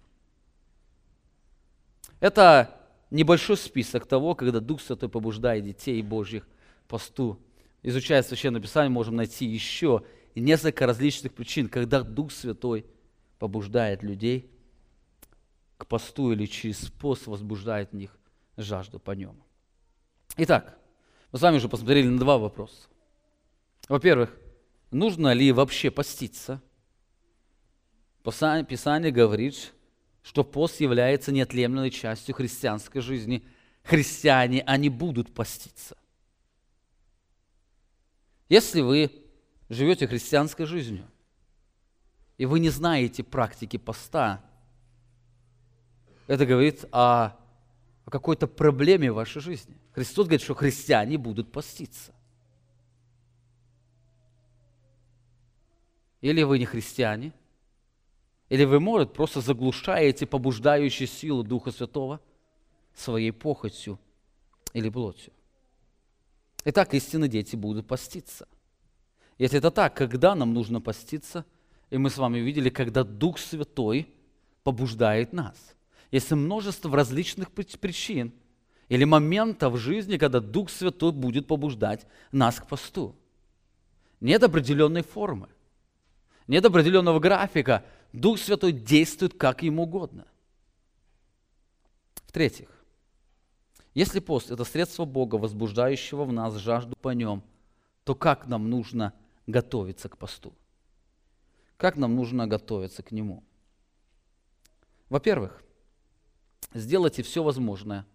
Это 2.19 2.75
небольшой 3.11 3.57
список 3.57 4.05
того, 4.05 4.35
когда 4.35 4.59
Дух 4.59 4.81
Святой 4.81 5.09
побуждает 5.09 5.63
детей 5.63 6.01
Божьих 6.01 6.47
посту. 6.87 7.39
Изучая 7.83 8.23
Священное 8.23 8.61
Писание, 8.61 8.89
можем 8.89 9.15
найти 9.15 9.45
еще 9.45 10.03
несколько 10.33 10.85
различных 10.87 11.33
причин, 11.33 11.69
когда 11.69 12.01
Дух 12.01 12.31
Святой 12.31 12.85
побуждает 13.37 14.01
людей 14.03 14.49
к 15.77 15.85
посту 15.87 16.31
или 16.31 16.45
через 16.45 16.89
пост 16.89 17.27
возбуждает 17.27 17.91
в 17.91 17.95
них 17.95 18.17
жажду 18.57 18.99
по 18.99 19.11
нем. 19.11 19.41
Итак, 20.37 20.77
мы 21.31 21.39
с 21.39 21.41
вами 21.41 21.57
уже 21.57 21.69
посмотрели 21.69 22.07
на 22.07 22.17
два 22.17 22.37
вопроса. 22.37 22.87
Во-первых, 23.87 24.35
нужно 24.91 25.33
ли 25.33 25.51
вообще 25.51 25.91
поститься? 25.91 26.61
Писание 28.25 29.11
говорит, 29.11 29.73
что 30.23 30.43
пост 30.43 30.81
является 30.81 31.31
неотъемлемой 31.31 31.91
частью 31.91 32.33
христианской 32.33 33.01
жизни. 33.01 33.45
Христиане, 33.83 34.63
они 34.63 34.89
будут 34.89 35.31
поститься. 35.31 35.95
Если 38.49 38.81
вы 38.81 39.11
живете 39.69 40.07
христианской 40.07 40.65
жизнью, 40.65 41.05
и 42.37 42.47
вы 42.47 42.59
не 42.59 42.69
знаете 42.69 43.23
практики 43.23 43.77
поста, 43.77 44.43
это 46.25 46.47
говорит 46.47 46.85
о, 46.91 47.37
о 48.05 48.09
какой-то 48.09 48.47
проблеме 48.47 49.11
в 49.11 49.15
вашей 49.15 49.41
жизни. 49.41 49.77
Христос 49.93 50.25
говорит, 50.25 50.41
что 50.41 50.55
христиане 50.55 51.19
будут 51.19 51.51
поститься. 51.51 52.13
Или 56.21 56.41
вы 56.41 56.57
не 56.57 56.65
христиане, 56.65 57.31
или 58.49 58.63
вы, 58.63 58.79
может, 58.79 59.13
просто 59.13 59.41
заглушаете 59.41 60.25
побуждающие 60.25 61.07
силу 61.07 61.43
Духа 61.43 61.71
Святого 61.71 62.19
своей 62.93 63.31
похотью 63.31 63.99
или 64.73 64.89
плотью. 64.89 65.33
Итак, 66.63 66.93
истинные 66.93 67.29
дети 67.29 67.55
будут 67.55 67.87
поститься. 67.87 68.47
Если 69.37 69.57
это 69.57 69.71
так, 69.71 69.95
когда 69.95 70.35
нам 70.35 70.53
нужно 70.53 70.81
поститься? 70.81 71.45
И 71.89 71.97
мы 71.97 72.09
с 72.09 72.17
вами 72.17 72.39
видели, 72.39 72.69
когда 72.69 73.03
Дух 73.03 73.37
Святой 73.37 74.07
побуждает 74.63 75.33
нас. 75.33 75.75
Есть 76.11 76.31
множество 76.31 76.95
различных 76.95 77.51
причин 77.51 78.33
или 78.89 79.03
моментов 79.03 79.73
в 79.73 79.77
жизни, 79.77 80.17
когда 80.17 80.39
Дух 80.39 80.69
Святой 80.69 81.11
будет 81.11 81.47
побуждать 81.47 82.05
нас 82.31 82.59
к 82.59 82.67
посту. 82.67 83.15
Нет 84.19 84.41
определенной 84.43 85.03
формы, 85.03 85.49
нет 86.47 86.65
определенного 86.65 87.19
графика. 87.19 87.83
Дух 88.15 88.39
Святой 88.39 88.71
действует 88.71 89.37
как 89.37 89.63
ему 89.63 89.83
угодно. 89.83 90.25
В-третьих, 92.27 92.69
если 93.93 94.19
пост– 94.19 94.51
это 94.51 94.63
средство 94.63 95.05
Бога, 95.05 95.35
возбуждающего 95.35 96.25
в 96.25 96.33
нас 96.33 96.55
жажду 96.55 96.95
по 96.95 97.09
нем, 97.09 97.43
то 98.03 98.15
как 98.15 98.47
нам 98.47 98.69
нужно– 98.69 99.13
готовиться 99.47 100.09
к 100.09 100.17
посту? 100.17 100.53
Как 101.77 101.97
нам 101.97 102.15
нужно 102.15 102.47
готовиться 102.47 103.03
к 103.03 103.11
нему? 103.11 103.43
Во-первых, 105.09 105.61
сделайте 106.73 107.21
все 107.21 107.43
возможное, 107.43 108.05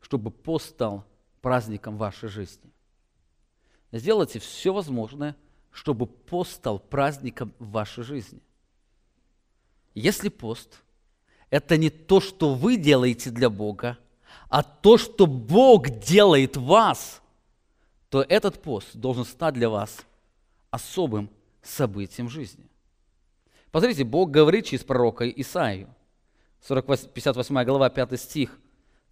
чтобы 0.00 0.30
пост 0.30 0.70
стал 0.70 1.04
праздником 1.40 1.96
вашей 1.96 2.28
жизни. 2.28 2.70
Сделайте 3.92 4.38
все 4.38 4.72
возможное, 4.72 5.36
чтобы 5.70 6.06
пост 6.06 6.52
стал 6.52 6.78
праздником 6.78 7.52
вашей 7.58 8.04
жизни. 8.04 8.40
Если 9.94 10.28
пост– 10.28 10.82
это 11.50 11.76
не 11.76 11.88
то, 11.88 12.20
что 12.20 12.54
вы 12.54 12.76
делаете 12.76 13.30
для 13.30 13.48
Бога, 13.48 13.96
а 14.48 14.62
то, 14.62 14.98
что 14.98 15.26
Бог 15.26 15.88
делает 15.88 16.56
вас, 16.56 17.22
то 18.08 18.22
этот 18.28 18.60
пост 18.60 18.94
должен 18.94 19.24
стать 19.24 19.54
для 19.54 19.68
вас 19.68 20.04
особым 20.70 21.30
событием 21.62 22.28
жизни. 22.28 22.66
Посмотрите, 23.70 24.04
Бог 24.04 24.30
говорит 24.30 24.66
через 24.66 24.84
пророка 24.84 25.28
Исаию, 25.28 25.88
58 26.66 27.64
глава, 27.64 27.90
5 27.90 28.20
стих. 28.20 28.58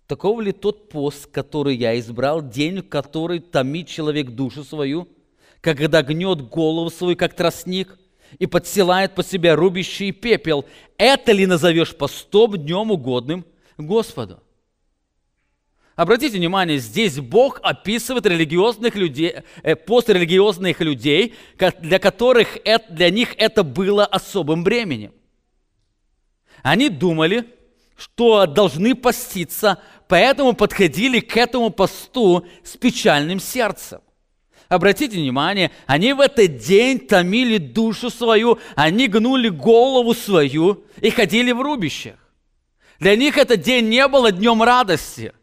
«Таков 0.07 0.41
ли 0.41 0.53
тот 0.53 0.89
пост, 0.89 1.27
который 1.31 1.77
я 1.77 1.99
избрал, 1.99 2.43
день, 2.43 2.81
в 2.81 2.89
который 2.89 3.39
томит 3.41 3.87
человек 3.89 4.31
душу 4.31 4.65
свою, 4.65 5.09
когда 5.61 6.03
гнет 6.03 6.49
голову 6.49 6.91
свою, 6.91 7.17
как 7.17 7.35
тростник, 7.35 7.97
и 8.39 8.47
подсилает 8.47 9.15
по 9.15 9.23
себе 9.23 9.55
рубящий 9.55 10.13
пепел? 10.13 10.65
Это 10.99 11.33
ли 11.33 11.47
назовешь 11.47 11.97
постом 11.97 12.57
днем 12.57 12.91
угодным 12.91 13.45
Господу?» 13.77 14.43
Обратите 15.95 16.39
внимание, 16.39 16.79
здесь 16.79 17.21
Бог 17.21 17.61
описывает 17.63 18.25
религиозных 18.25 18.95
людей, 18.95 19.37
э, 19.63 19.77
пострелигиозных 19.77 20.81
людей, 20.81 21.35
для 21.81 21.99
которых 21.99 22.59
это, 22.65 22.93
для 22.93 23.11
них 23.11 23.35
это 23.37 23.63
было 23.63 24.07
особым 24.07 24.65
бременем. 24.65 25.13
Они 26.63 26.89
думали, 26.89 27.45
что 27.97 28.47
должны 28.47 28.95
поститься, 28.95 29.79
поэтому 30.09 30.55
подходили 30.55 31.21
к 31.21 31.37
этому 31.37 31.71
посту 31.71 32.47
с 32.65 32.77
печальным 32.77 33.39
сердцем. 33.39 34.01
Обратите 34.73 35.19
внимание, 35.19 35.71
они 35.87 36.15
в 36.15 36.21
этот 36.21 36.57
день 36.57 36.99
томили 36.99 37.59
душу 37.59 38.09
свою, 38.09 38.59
они 38.75 39.07
гнули 39.07 39.49
голову 39.49 40.15
свою 40.15 40.85
и 41.01 41.11
ходили 41.11 41.53
в 41.53 41.61
рубищах. 41.61 42.17
Для 42.99 43.17
них 43.17 43.37
этот 43.37 43.61
день 43.61 43.89
не 43.89 44.09
был 44.09 44.31
днем 44.31 44.63
радости– 44.63 45.33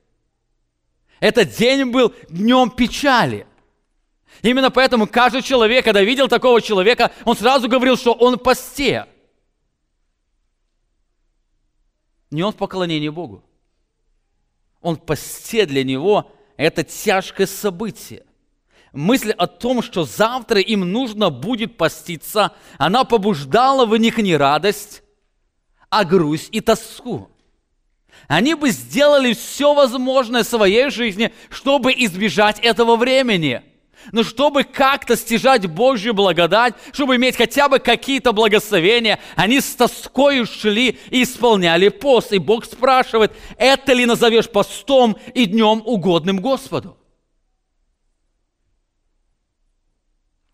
этот 1.20 1.56
день 1.56 1.92
был 1.92 2.14
днем 2.30 2.72
печали. 2.72 3.46
Именно 4.42 4.72
поэтому 4.72 5.06
каждый 5.06 5.42
человек, 5.42 5.84
когда 5.84 6.02
видел 6.02 6.28
такого 6.28 6.62
человека, 6.62 7.12
он 7.26 7.36
сразу 7.36 7.68
говорил, 7.68 7.98
что 7.98 8.14
он 8.14 8.36
в 8.36 8.40
посте. 8.40 9.06
Не 12.32 12.44
он 12.44 12.54
в 12.54 12.56
поклонении 12.56 13.10
Богу. 13.10 13.44
Он 14.82 14.96
в 14.96 15.06
посте 15.06 15.66
для 15.66 15.84
него– 15.84 16.32
это 16.58 16.84
тяжкое 16.84 17.48
событие. 17.48 18.24
Мысль 18.92 19.32
о 19.32 19.48
том, 19.48 19.82
что 19.82 20.04
завтра 20.04 20.60
им 20.60 20.92
нужно 20.92 21.30
будет 21.30 21.78
поститься, 21.78 22.54
она 22.78 23.04
побуждала 23.04 23.86
в 23.86 23.96
них 23.98 24.18
не 24.18 24.36
радость, 24.36 25.04
а 25.90 26.04
грусть 26.04 26.50
и 26.52 26.62
тоску 26.62 27.30
они 28.30 28.54
бы 28.54 28.70
сделали 28.70 29.34
все 29.34 29.74
возможное 29.74 30.44
в 30.44 30.48
своей 30.48 30.92
жизни, 30.92 31.34
чтобы 31.50 31.92
избежать 31.92 32.60
этого 32.60 32.96
времени. 32.96 33.64
Но 34.12 34.24
чтобы 34.24 34.64
как-то 34.64 35.18
стяжать 35.18 35.66
Божью 35.66 36.14
благодать, 36.14 36.76
чтобы 36.94 37.16
иметь 37.16 37.36
хотя 37.36 37.68
бы 37.68 37.80
какие-то 37.80 38.32
благословения, 38.32 39.20
они 39.36 39.60
с 39.60 39.76
тоской 39.76 40.46
шли 40.46 41.00
и 41.10 41.24
исполняли 41.24 41.90
пост. 41.90 42.32
И 42.32 42.38
Бог 42.38 42.66
спрашивает, 42.66 43.34
это 43.58 43.94
ли 43.94 44.06
назовешь 44.06 44.50
постом 44.50 45.18
и 45.34 45.48
днем 45.48 45.82
угодным 45.84 46.40
Господу? 46.40 46.99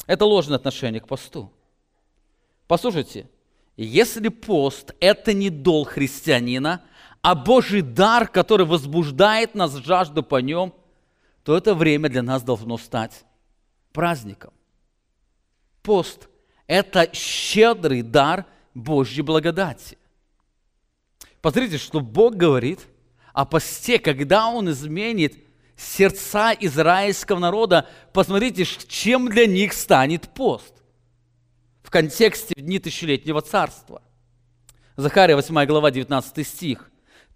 Это 0.07 0.25
ложное 0.25 0.57
отношение 0.57 1.01
к 1.01 1.07
посту. 1.07 1.51
Послушайте, 2.67 3.29
если 3.77 4.29
пост– 4.29 4.93
это 4.99 5.33
не 5.33 5.49
долг 5.49 5.89
христианина– 5.89 6.81
а 7.25 7.33
Божий 7.33 7.81
дар, 7.81 8.27
который 8.27 8.67
возбуждает 8.67 9.55
нас 9.55 9.73
жажду 9.77 10.21
по 10.21 10.41
нем, 10.41 10.75
то 11.41 11.57
это 11.57 11.73
время 11.73 12.07
для 12.07 12.21
нас 12.21 12.43
должно 12.43 12.77
стать 12.77 13.25
праздником. 13.93 14.53
Пост– 15.81 16.29
это 16.67 17.09
щедрый 17.15 18.03
дар 18.03 18.45
Божьей 18.75 19.23
благодати. 19.23 19.97
Посмотрите, 21.41 21.79
что 21.79 21.99
Бог 21.99 22.35
говорит 22.35 22.81
о 23.33 23.45
посте, 23.45 23.97
когда 23.97 24.47
Он 24.47 24.69
изменит 24.69 25.44
сердца 25.77 26.53
израильского 26.59 27.39
народа. 27.39 27.87
Посмотрите, 28.13 28.65
чем 28.65 29.29
для 29.29 29.45
них 29.45 29.73
станет 29.73 30.29
пост 30.33 30.73
в 31.83 31.89
контексте 31.89 32.55
дни 32.55 32.79
тысячелетнего 32.79 33.41
царства. 33.41 34.01
Захария 34.95 35.35
8 35.35 35.65
глава 35.65 35.91
19 35.91 36.47
стих. 36.47 36.89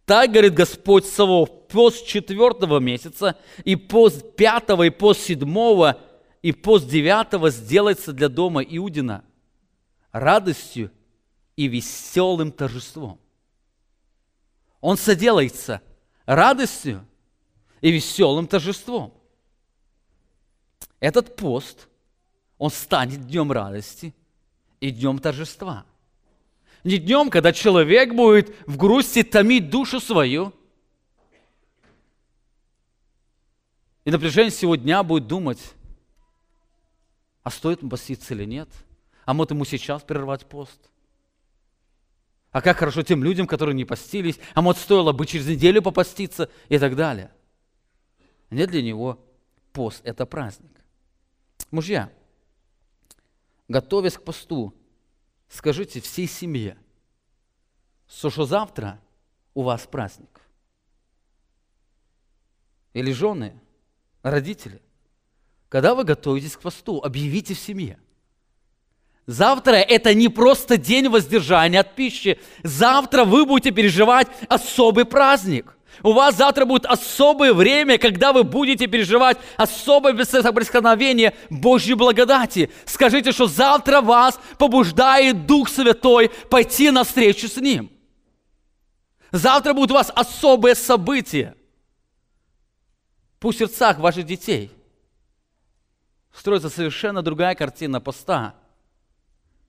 Так, 0.06 0.32
говорит 0.32 0.54
Господь 0.54 1.06
Савов, 1.06 1.68
пост 1.68 2.08
четвертого 2.08 2.80
месяца, 2.80 3.38
и 3.64 3.76
пост 3.76 4.36
пятого, 4.36 4.84
и 4.84 4.90
пост 4.90 5.22
седьмого, 5.22 6.00
и 6.42 6.52
пост 6.52 6.88
девятого 6.88 7.52
сделается 7.52 8.12
для 8.12 8.30
дома 8.30 8.64
Иудина 8.64 9.24
радостью 10.12 10.92
и 11.56 11.68
веселым 11.68 12.52
торжеством. 12.52 13.20
Он 14.82 14.98
соделается 14.98 15.82
радостью 16.26 17.06
и 17.82 17.92
веселым 17.92 18.48
торжеством. 18.48 19.14
Этот 21.00 21.36
пост, 21.36 21.88
он 22.58 22.70
станет 22.72 23.28
днем 23.28 23.52
радости 23.52 24.14
и 24.80 24.92
днем 24.92 25.20
торжества– 25.20 25.86
не 26.84 26.98
днем, 26.98 27.30
когда 27.30 27.52
человек 27.52 28.14
будет 28.14 28.56
в 28.66 28.78
грусти 28.78 29.24
томить 29.24 29.70
душу 29.70 30.00
свою. 30.00 30.54
И 34.06 34.12
на 34.12 34.18
протяжении 34.18 34.50
всего 34.50 34.76
дня 34.76 35.04
будет 35.04 35.28
думать, 35.28 35.60
а 37.44 37.52
стоит 37.52 37.82
ему 37.82 37.92
поститься 37.92 38.34
или 38.34 38.46
нет? 38.46 38.70
А 39.26 39.34
может 39.34 39.52
ему 39.52 39.66
сейчас 39.66 40.02
прервать 40.04 40.46
пост? 40.46 40.80
А 42.52 42.62
как 42.62 42.78
хорошо 42.78 43.04
тем 43.04 43.24
людям, 43.24 43.46
которые 43.46 43.76
не 43.76 43.86
постились? 43.86 44.40
А 44.56 44.62
может 44.62 44.82
стоило 44.82 45.12
бы 45.12 45.26
через 45.26 45.46
неделю 45.48 45.82
попаститься 45.82 46.50
и 46.70 46.80
так 46.80 46.96
далее? 46.96 47.32
Нет 48.50 48.70
для 48.70 48.82
него 48.82 49.20
пост– 49.72 50.02
это 50.04 50.26
праздник. 50.26 50.72
Мужья, 51.72 52.12
готовясь 53.68 54.18
к 54.18 54.24
посту, 54.24 54.74
скажите 55.48 56.02
всей 56.02 56.28
семье, 56.28 56.78
что 58.08 58.46
завтра 58.46 59.00
у 59.54 59.62
вас 59.62 59.86
праздник. 59.86 60.42
Или 62.94 63.12
жены, 63.12 63.60
родители, 64.24 64.82
когда 65.70 65.94
вы 65.94 66.04
готовитесь 66.04 66.58
к 66.58 66.62
посту, 66.62 67.02
объявите 67.04 67.54
в 67.54 67.60
семье. 67.60 68.00
Завтра 69.28 69.76
это 69.76 70.16
не 70.16 70.28
просто 70.28 70.76
день 70.76 71.08
воздержания 71.08 71.82
от 71.82 71.94
пищи. 71.94 72.40
Завтра 72.64 73.26
вы 73.26 73.46
будете 73.46 73.70
переживать 73.70 74.28
особый 74.48 75.06
праздник. 75.06 75.78
У 76.04 76.14
вас 76.14 76.38
завтра 76.38 76.66
будет 76.66 76.86
особое 76.86 77.54
время, 77.54 77.98
когда 77.98 78.32
вы 78.32 78.44
будете 78.44 78.88
переживать 78.88 79.38
особое 79.58 80.14
происхождение 80.14 81.36
Божьей 81.50 81.96
благодати. 81.96 82.72
Скажите, 82.86 83.32
что 83.32 83.48
завтра 83.48 84.02
вас 84.02 84.40
побуждает 84.58 85.46
Дух 85.46 85.70
Святой 85.70 86.30
пойти 86.50 86.92
навстречу 86.92 87.48
с 87.48 87.58
Ним. 87.58 87.92
Завтра 89.32 89.74
будет 89.74 89.92
у 89.92 89.96
вас 89.96 90.12
особое 90.16 90.76
событие. 90.76 91.56
Пусть 93.40 93.58
в 93.58 93.62
сердцах 93.62 94.00
ваших 94.00 94.26
детей 94.26 94.72
строится 96.34 96.70
совершенно 96.70 97.22
другая 97.22 97.56
картина 97.56 98.00
поста. 98.02 98.56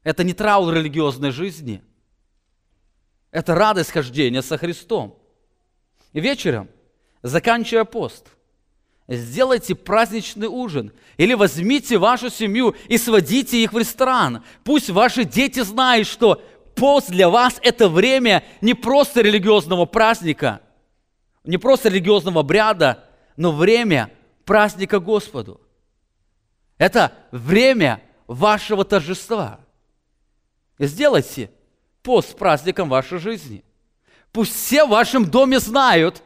Это 0.03 0.25
не 0.25 0.33
траур 0.33 0.73
религиозной 0.73 1.31
жизни. 1.31 1.83
Это 3.31 3.55
радость 3.55 3.91
хождения 3.91 4.43
со 4.43 4.57
Христом 4.57 5.20
вечером, 6.19 6.69
заканчивая 7.23 7.85
пост, 7.85 8.27
сделайте 9.07 9.75
праздничный 9.75 10.49
ужин 10.49 10.93
или 11.17 11.35
возьмите 11.35 11.99
вашу 11.99 12.31
семью 12.31 12.75
и 12.89 12.99
сводите 12.99 13.63
их 13.63 13.73
в 13.73 13.79
ресторан. 13.79 14.45
Пусть 14.65 14.91
ваши 14.91 15.25
дети 15.25 15.61
знают, 15.61 16.09
что 16.09 16.43
пост 16.75 17.11
для 17.11 17.29
вас– 17.29 17.61
это 17.63 17.89
время 17.89 18.45
не 18.61 18.75
просто 18.75 19.21
религиозного 19.21 19.87
праздника, 19.87 20.61
не 21.45 21.59
просто 21.59 21.89
религиозного 21.89 22.41
обряда, 22.41 23.05
но 23.37 23.53
время 23.53 24.11
праздника 24.45 24.99
Господу. 24.99 25.61
Это 26.79 27.13
время 27.31 28.03
вашего 28.27 28.85
торжества. 28.85 29.61
Сделайте 30.79 31.51
пост 32.03 32.37
праздником 32.37 32.89
вашей 32.89 33.19
жизни– 33.19 33.63
Пусть 34.33 34.55
все 34.55 34.85
в 34.85 34.91
вашем 34.91 35.29
доме 35.29 35.59
знают, 35.59 36.23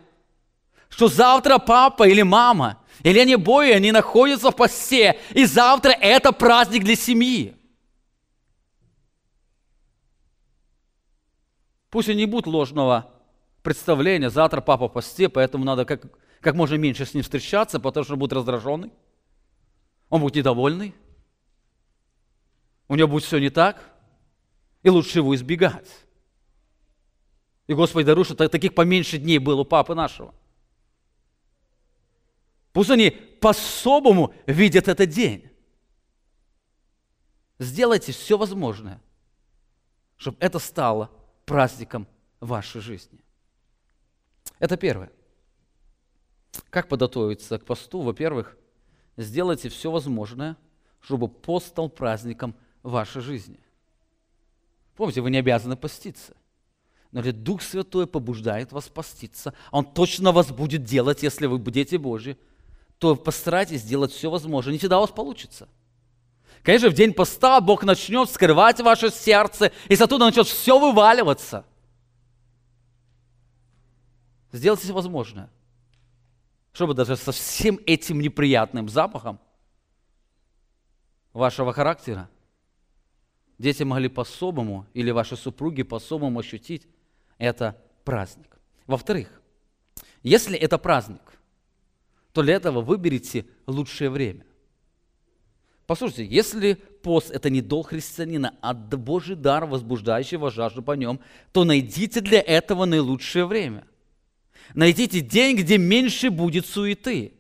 что 0.89 1.09
завтра 1.09 1.59
папа 1.59 2.07
или 2.07 2.23
мама, 2.23 2.83
или 3.03 3.19
они 3.19 3.37
бои, 3.37 3.73
они 3.73 3.93
находятся 3.93 4.51
в 4.51 4.57
посте, 4.57 5.19
и 5.31 5.45
завтра 5.47 5.91
это 5.91 6.33
праздник 6.33 6.85
для 6.85 6.97
семьи. 6.97 7.57
Пусть 11.91 12.09
и 12.09 12.15
не 12.15 12.27
будет 12.27 12.47
ложного 12.47 13.11
представления, 13.63 14.29
завтра 14.29 14.61
папа 14.61 14.89
в 14.89 14.93
посте, 14.93 15.29
поэтому 15.29 15.65
надо 15.65 15.85
как, 15.85 16.03
как 16.41 16.55
можно 16.55 16.75
меньше 16.75 17.07
с 17.07 17.15
ним 17.15 17.23
встречаться, 17.23 17.81
потому 17.81 18.05
что 18.05 18.15
он 18.15 18.19
будет 18.19 18.33
раздраженный, 18.35 18.93
он 20.11 20.21
будет 20.21 20.35
недовольный, 20.35 20.95
у 22.89 22.97
него 22.97 23.09
будет 23.09 23.25
все 23.25 23.39
не 23.39 23.49
так, 23.49 23.83
и 24.83 24.91
лучше 24.91 25.21
его 25.21 25.35
избегать. 25.35 26.04
И 27.67 27.75
Господи, 27.75 28.07
даруй, 28.07 28.25
что 28.25 28.35
таких 28.49 28.75
поменьше 28.75 29.19
дней 29.19 29.39
было 29.39 29.63
у 29.63 29.65
папы 29.65 29.95
нашего. 29.95 30.35
Пусть 32.73 32.91
они 32.91 33.11
по-особому 33.11 34.35
видят 34.47 34.89
этот 34.89 35.09
день. 35.09 35.49
Сделайте 37.59 38.13
все 38.13 38.37
возможное, 38.37 39.01
чтобы 40.17 40.37
это 40.41 40.59
стало 40.59 41.11
праздником 41.47 42.07
вашей 42.41 42.81
жизни. 42.81 43.21
Это 44.59 44.77
первое. 44.77 45.11
Как 46.71 46.89
подготовиться 46.89 47.59
к 47.59 47.65
посту? 47.65 48.03
Во-первых, 48.03 48.57
сделайте 49.17 49.69
все 49.69 49.91
возможное, 49.91 50.57
чтобы 51.01 51.29
пост 51.29 51.69
стал 51.69 51.89
праздником 51.89 52.55
вашей 52.83 53.23
жизни. 53.23 53.61
Помните, 54.97 55.21
вы 55.21 55.31
не 55.31 55.39
обязаны 55.39 55.77
поститься. 55.77 56.37
Но 57.15 57.21
ли 57.21 57.31
Дух 57.31 57.63
Святой 57.63 58.09
побуждает 58.09 58.73
вас 58.73 58.89
поститься, 58.89 59.55
Он 59.71 59.85
точно 59.85 60.33
вас 60.33 60.51
будет 60.51 60.83
делать, 60.83 61.23
если 61.23 61.47
вы 61.47 61.59
будете 61.59 61.97
Божьи, 61.97 62.37
то 62.99 63.15
постарайтесь 63.15 63.83
сделать 63.83 64.11
все 64.11 64.29
возможное. 64.29 64.73
Не 64.73 64.81
всегда 64.81 64.99
у 64.99 65.03
вас 65.03 65.11
получится. 65.11 65.69
Конечно, 66.65 66.89
в 66.89 66.93
день 66.93 67.15
поста 67.15 67.61
Бог 67.61 67.85
начнет 67.85 68.29
скрывать 68.29 68.81
ваше 68.81 69.11
сердце, 69.11 69.71
и 69.89 69.95
оттуда 69.95 70.25
начнет 70.25 70.49
все 70.49 70.77
вываливаться. 70.77 71.65
Сделайте 74.51 74.83
все 74.83 74.93
возможное, 74.93 75.49
чтобы 76.73 76.95
даже 76.95 77.17
со 77.17 77.31
всем 77.31 77.79
этим 77.87 78.21
неприятным 78.21 78.89
запахом 78.89 79.39
вашего 81.33 81.73
характера 81.73 82.29
дети 83.59 83.85
могли 83.85 84.09
по-особому, 84.09 84.89
или 84.95 85.13
ваши 85.13 85.37
супруги 85.37 85.85
по-особому 85.85 86.41
ощутить 86.41 86.89
это 87.39 87.81
праздник. 88.05 88.57
Во-вторых, 88.87 89.29
если 90.23 90.59
это 90.59 90.79
праздник, 90.79 91.21
то 92.33 92.43
для 92.43 92.55
этого 92.55 92.81
выберите 92.81 93.47
лучшее 93.67 94.11
время. 94.11 94.45
Послушайте, 95.87 96.25
если 96.25 96.75
пост– 96.75 97.31
это 97.33 97.51
не 97.51 97.61
долг 97.61 97.89
христианина, 97.89 98.55
а 98.63 98.73
Божий 98.73 99.37
дар, 99.37 99.67
возбуждающий 99.67 100.39
вас 100.39 100.55
жажду 100.55 100.83
по 100.83 100.93
нем, 100.93 101.21
то 101.53 101.65
найдите 101.65 102.21
для 102.21 102.41
этого 102.41 102.87
наилучшее 102.87 103.45
время. 103.45 103.87
Найдите 104.73 105.21
день, 105.21 105.57
где 105.57 105.77
меньше 105.77 106.31
будет 106.31 106.65
суеты. 106.65 107.35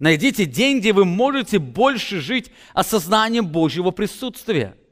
Найдите 0.00 0.44
день, 0.44 0.80
где 0.80 0.92
вы 0.92 1.04
можете 1.04 1.60
больше 1.60 2.20
жить 2.20 2.50
осознанием 2.74 3.46
Божьего 3.46 3.92
присутствия– 3.92 4.76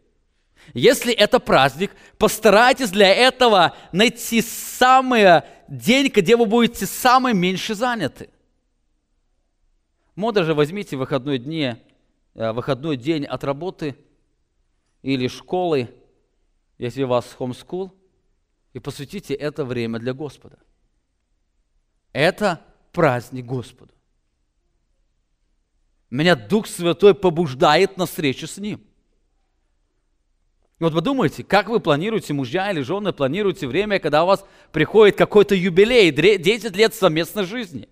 если 0.73 1.13
это 1.13 1.39
праздник, 1.39 1.95
постарайтесь 2.19 2.91
для 2.91 3.13
этого 3.13 3.77
найти 3.93 4.41
самый 4.41 5.43
день, 5.69 6.09
где 6.09 6.37
вы 6.37 6.47
будете 6.47 6.87
самые 6.87 7.35
меньше 7.35 7.75
заняты. 7.75 8.31
Мода 10.15 10.45
же 10.45 10.55
возьмите 10.55 10.97
выходной, 10.97 11.39
дни, 11.39 11.75
э, 12.35 12.53
выходной 12.53 12.97
день 12.97 13.25
от 13.25 13.45
работы 13.45 13.97
или 15.03 15.29
школы, 15.29 15.95
если 16.79 17.03
у 17.03 17.09
вас 17.09 17.37
homeschool, 17.39 17.91
и 18.73 18.79
посвятите 18.79 19.35
это 19.35 19.65
время 19.65 19.99
для 19.99 20.15
Господа. 20.15 20.59
Это 22.13 22.61
праздник 22.93 23.45
Господу. 23.45 23.93
Меня 26.11 26.37
Дух 26.37 26.69
Святой 26.69 27.15
побуждает 27.15 27.97
на 27.97 28.07
встречу 28.07 28.47
с 28.47 28.57
Ним– 28.59 28.81
вот 30.81 30.93
подумайте, 30.93 31.45
как 31.45 31.69
вы 31.69 31.79
планируете, 31.81 32.33
мужья 32.33 32.71
или 32.71 32.81
жены, 32.81 33.13
планируете 33.13 33.67
время, 33.67 34.01
когда 34.01 34.25
у 34.25 34.27
вас 34.27 34.45
приходит 34.73 35.17
какой-то 35.17 35.55
юбилей, 35.55 36.11
10 36.11 36.77
лет 36.77 36.95
совместной 36.95 37.45
жизни. 37.45 37.89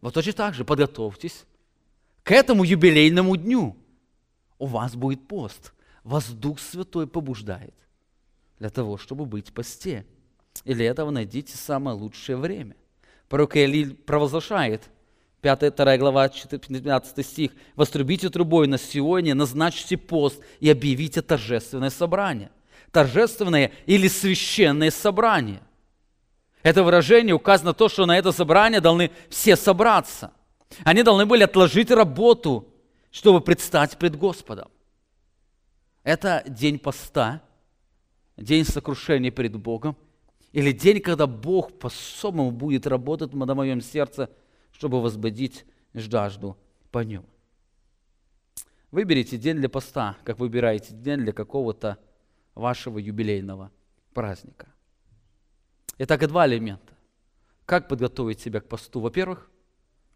Вот 0.00 0.14
точно 0.14 0.32
так 0.32 0.54
же 0.54 0.64
подготовьтесь 0.64 1.44
к 2.22 2.32
этому 2.32 2.64
юбилейному 2.64 3.36
дню. 3.36 3.76
У 4.58 4.66
вас 4.66 4.94
будет 4.94 5.26
пост. 5.26 5.72
Вас 6.04 6.28
Дух 6.28 6.60
Святой 6.60 7.06
побуждает 7.06 7.74
для 8.58 8.70
того, 8.70 8.98
чтобы 8.98 9.24
быть 9.24 9.48
в 9.48 9.52
посте. 9.52 10.06
И 10.64 10.74
для 10.74 10.86
этого 10.86 11.10
найдите 11.10 11.56
самое 11.56 11.96
лучшее 11.96 12.36
время. 12.36 12.76
Пророк 13.28 13.56
Илий 13.56 13.94
провозглашает– 13.94 14.90
5, 15.40 15.74
2 15.74 15.96
глава, 15.96 16.28
15 16.28 17.26
стих. 17.26 17.52
«Вострубите 17.76 18.28
трубой 18.28 18.66
на 18.66 18.78
Сионе, 18.78 19.34
назначьте 19.34 19.96
пост 19.96 20.42
и 20.60 20.68
объявите 20.68 21.22
торжественное 21.22 21.90
собрание». 21.90 22.50
Торжественное 22.92 23.70
или 23.86 24.08
священное 24.08 24.90
собрание. 24.90 25.60
Это 26.64 26.82
выражение 26.82 27.34
указано 27.34 27.72
то, 27.72 27.88
что 27.88 28.04
на 28.04 28.18
это 28.18 28.32
собрание 28.32 28.80
должны 28.80 29.12
все 29.28 29.54
собраться. 29.54 30.32
Они 30.82 31.04
должны 31.04 31.24
были 31.24 31.44
отложить 31.44 31.92
работу, 31.92 32.66
чтобы 33.12 33.40
предстать 33.40 33.96
пред 33.96 34.16
Господом. 34.16 34.68
Это 36.02 36.42
день 36.48 36.80
поста, 36.80 37.42
день 38.36 38.64
сокрушения 38.64 39.30
перед 39.30 39.54
Богом, 39.54 39.96
или 40.50 40.72
день, 40.72 41.00
когда 41.00 41.28
Бог 41.28 41.78
по-особому 41.78 42.50
будет 42.50 42.88
работать 42.88 43.32
на 43.32 43.54
моем 43.54 43.80
сердце– 43.80 44.28
чтобы 44.80 45.02
возбудить 45.02 45.66
жажду 45.92 46.56
по 46.90 47.00
нему. 47.00 47.28
Выберите 48.90 49.36
день 49.36 49.58
для 49.58 49.68
поста, 49.68 50.16
как 50.24 50.38
выбираете 50.38 50.94
день 50.94 51.18
для 51.18 51.34
какого-то 51.34 51.98
вашего 52.54 52.96
юбилейного 52.96 53.70
праздника. 54.14 54.68
Итак, 55.98 56.26
два 56.26 56.46
элемента. 56.46 56.94
Как 57.66 57.88
подготовить 57.88 58.40
себя 58.40 58.62
к 58.62 58.68
посту? 58.68 59.00
Во-первых, 59.00 59.50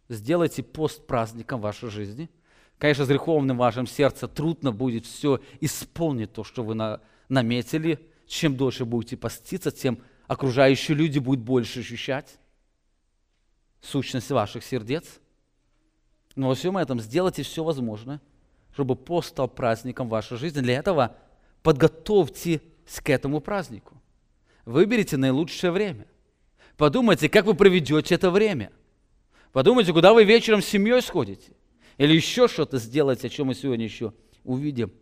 сделайте 0.08 0.62
пост 0.62 1.06
праздником 1.06 1.60
вашей 1.60 1.90
жизни. 1.90 2.30
Конечно, 2.78 3.04
с 3.04 3.08
греховным 3.08 3.58
в 3.58 3.86
сердце 3.86 4.28
трудно 4.28 4.72
будет 4.72 5.04
все 5.04 5.42
исполнить 5.60 6.32
то, 6.32 6.42
что 6.42 6.64
вы 6.64 6.74
на, 6.74 7.02
наметили. 7.28 7.98
Чем 8.26 8.56
дольше 8.56 8.86
будете 8.86 9.18
поститься, 9.18 9.70
тем 9.70 9.98
окружающие 10.26 10.96
люди 10.96 11.18
будут 11.18 11.44
больше 11.44 11.80
ощущать 11.80 12.38
сущность 13.84 14.30
ваших 14.30 14.64
сердец. 14.64 15.20
Но 16.34 16.48
во 16.48 16.54
всем 16.54 16.76
этом 16.76 17.00
сделайте 17.00 17.42
все 17.42 17.62
возможное, 17.62 18.20
чтобы 18.72 18.96
пост 18.96 19.28
стал 19.30 19.48
праздником 19.48 20.08
вашей 20.08 20.36
жизни. 20.36 20.60
Для 20.60 20.78
этого 20.78 21.16
подготовьтесь 21.62 22.60
к 23.02 23.10
этому 23.10 23.40
празднику. 23.40 24.00
Выберите 24.64 25.16
наилучшее 25.16 25.70
время. 25.70 26.06
Подумайте, 26.76 27.28
как 27.28 27.44
вы 27.44 27.54
проведете 27.54 28.14
это 28.14 28.30
время. 28.30 28.72
Подумайте, 29.52 29.92
куда 29.92 30.12
вы 30.12 30.24
вечером 30.24 30.62
с 30.62 30.66
семьей 30.66 31.00
сходите. 31.02 31.52
Или 31.98 32.14
еще 32.14 32.48
что-то 32.48 32.78
сделайте, 32.78 33.28
о 33.28 33.30
чем 33.30 33.48
мы 33.48 33.54
сегодня 33.54 33.84
еще 33.84 34.12
увидим. 34.42 34.92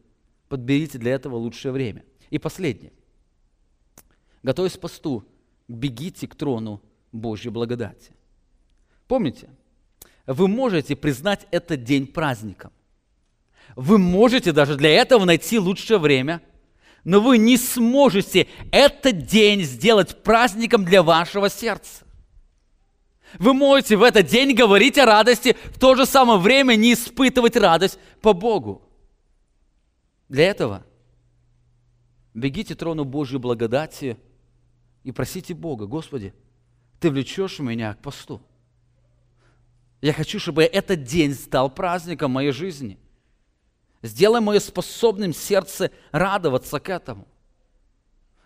Подберите 0.48 0.98
для 0.98 1.12
этого 1.12 1.36
лучшее 1.36 1.72
время. 1.72 2.04
И 2.28 2.38
последнее. 2.38 2.92
Готовясь 4.42 4.76
к 4.76 4.80
посту, 4.80 5.24
бегите 5.68 6.26
к 6.26 6.34
трону 6.34 6.82
Божьей 7.12 7.50
благодати. 7.50 8.12
Помните? 9.12 9.50
Вы 10.26 10.48
можете 10.48 10.96
признать 10.96 11.46
этот 11.50 11.84
день 11.84 12.06
праздником. 12.06 12.72
Вы 13.76 13.98
можете 13.98 14.52
даже 14.52 14.74
для 14.74 14.88
этого 14.88 15.26
найти 15.26 15.58
лучшее 15.58 15.98
время, 15.98 16.40
но 17.04 17.20
вы 17.20 17.36
не 17.36 17.58
сможете 17.58 18.48
этот 18.70 19.26
день 19.26 19.64
сделать 19.64 20.22
праздником 20.22 20.86
для 20.86 21.02
вашего 21.02 21.50
сердца. 21.50 22.06
Вы 23.38 23.52
можете 23.52 23.96
в 23.96 24.02
этот 24.02 24.28
день 24.28 24.54
говорить 24.54 24.96
о 24.96 25.04
радости, 25.04 25.58
в 25.74 25.78
то 25.78 25.94
же 25.94 26.06
самое 26.06 26.38
время 26.38 26.74
не 26.74 26.94
испытывать 26.94 27.54
радость 27.54 27.98
по 28.22 28.32
Богу. 28.32 28.80
Для 30.30 30.46
этого 30.46 30.86
бегите 32.32 32.74
трону 32.74 33.04
Божьей 33.04 33.36
благодати 33.36 34.16
и 35.04 35.12
просите 35.12 35.52
Бога, 35.52 35.84
Господи, 35.84 36.32
Ты 36.98 37.10
влечешь 37.10 37.58
меня 37.58 37.92
к 37.92 38.00
посту. 38.00 38.40
Я 40.02 40.12
хочу, 40.12 40.40
чтобы 40.40 40.64
этот 40.64 41.04
день 41.04 41.32
стал 41.32 41.70
праздником 41.70 42.32
моей 42.32 42.50
жизни. 42.50 42.98
Сделай 44.02 44.40
мое 44.40 44.58
способным 44.58 45.32
сердце 45.32 45.92
радоваться 46.10 46.80
к 46.80 46.88
этому. 46.88 47.28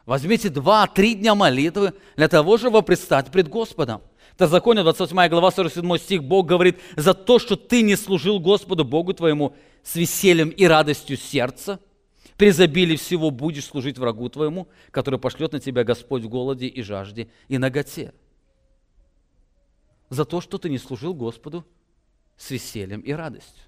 Возьмите 0.05 0.51
два-три 0.51 1.15
дня 1.15 1.35
молитвы 1.35 1.95
для 2.15 2.29
того, 2.29 2.59
чтобы 2.59 2.83
предстать 2.83 3.33
пред 3.33 3.49
Господом. 3.49 4.03
Это 4.35 4.49
законе 4.49 4.83
28 4.83 5.29
глава 5.31 5.51
47 5.51 5.97
стих. 5.97 6.23
Бог 6.23 6.47
говорит, 6.47 6.79
за 6.95 7.15
то, 7.15 7.39
что 7.39 7.57
ты 7.57 7.81
не 7.81 7.97
служил 7.97 8.39
Господу 8.39 8.85
Богу 8.85 9.15
твоему 9.15 9.57
с 9.83 9.97
весельем 9.97 10.51
и 10.51 10.67
радостью 10.67 11.17
сердца, 11.17 11.81
при 12.37 12.51
изобилии 12.51 12.97
всего 12.97 13.31
будешь 13.31 13.65
служить 13.65 13.97
врагу 13.97 14.29
твоему, 14.29 14.69
который 14.91 15.19
пошлет 15.19 15.53
на 15.53 15.61
тебя 15.61 15.85
Господь 15.85 16.23
в 16.23 16.29
голоде 16.29 16.67
и 16.67 16.83
жажде 16.83 17.29
и 17.49 17.57
наготе. 17.57 18.13
За 20.11 20.25
то, 20.25 20.41
что 20.41 20.59
ты 20.59 20.69
не 20.69 20.79
служил 20.79 21.15
Господу 21.15 21.67
с 22.37 22.51
весельем 22.51 23.01
и 23.01 23.13
радостью. 23.13 23.65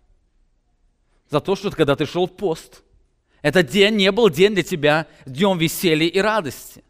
За 1.31 1.41
то, 1.41 1.57
что 1.57 1.71
когда 1.71 1.97
ты 1.97 2.07
шел 2.07 2.27
в 2.27 2.37
пост, 2.37 2.83
этот 3.43 3.69
день 3.69 3.97
не 3.97 4.11
был 4.13 4.31
день 4.31 4.55
для 4.55 4.63
тебя 4.63 5.07
днем 5.27 5.59
веселья 5.59 6.07
и 6.07 6.19
радости. 6.19 6.83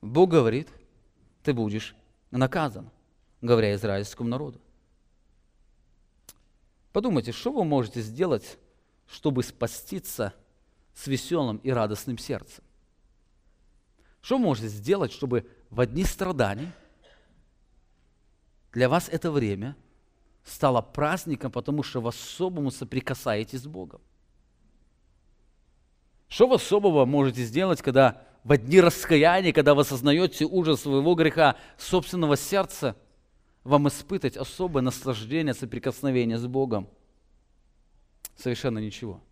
Бог 0.00 0.30
говорит, 0.30 0.68
ты 1.42 1.52
будешь 1.52 1.94
наказан, 2.30 2.90
говоря 3.40 3.74
израильскому 3.74 4.28
народу. 4.28 4.60
Подумайте, 6.92 7.32
что 7.32 7.52
вы 7.52 7.64
можете 7.64 8.00
сделать, 8.00 8.58
чтобы 9.08 9.42
спаститься 9.42 10.32
с 10.94 11.06
веселым 11.06 11.56
и 11.58 11.70
радостным 11.70 12.18
сердцем? 12.18 12.62
Что 14.20 14.38
вы 14.38 14.44
можете 14.44 14.68
сделать, 14.68 15.12
чтобы 15.12 15.46
в 15.70 15.84
дни 15.86 16.04
страданий 16.04 16.70
для 18.74 18.88
вас 18.88 19.08
это 19.08 19.30
время 19.30 19.76
стало 20.44 20.82
праздником, 20.82 21.50
потому 21.50 21.82
что 21.82 22.00
вы 22.00 22.10
особому 22.10 22.70
соприкасаетесь 22.70 23.60
с 23.60 23.66
Богом? 23.66 24.00
Что 26.28 26.46
вы 26.46 26.56
особого 26.56 27.06
можете 27.06 27.44
сделать, 27.44 27.80
когда 27.80 28.22
в 28.42 28.56
дни 28.58 28.80
раскаяния, 28.80 29.52
когда 29.52 29.74
вы 29.74 29.82
осознаете 29.82 30.44
ужас 30.44 30.82
своего 30.82 31.14
греха, 31.14 31.56
собственного 31.78 32.36
сердца– 32.36 32.96
вам 33.64 33.88
испытать 33.88 34.36
особое 34.36 34.82
наслаждение 34.82 35.54
соприкосновения 35.54 36.38
с 36.38 36.46
Богом? 36.46 36.86
Совершенно 38.36 38.78
ничего. 38.78 39.22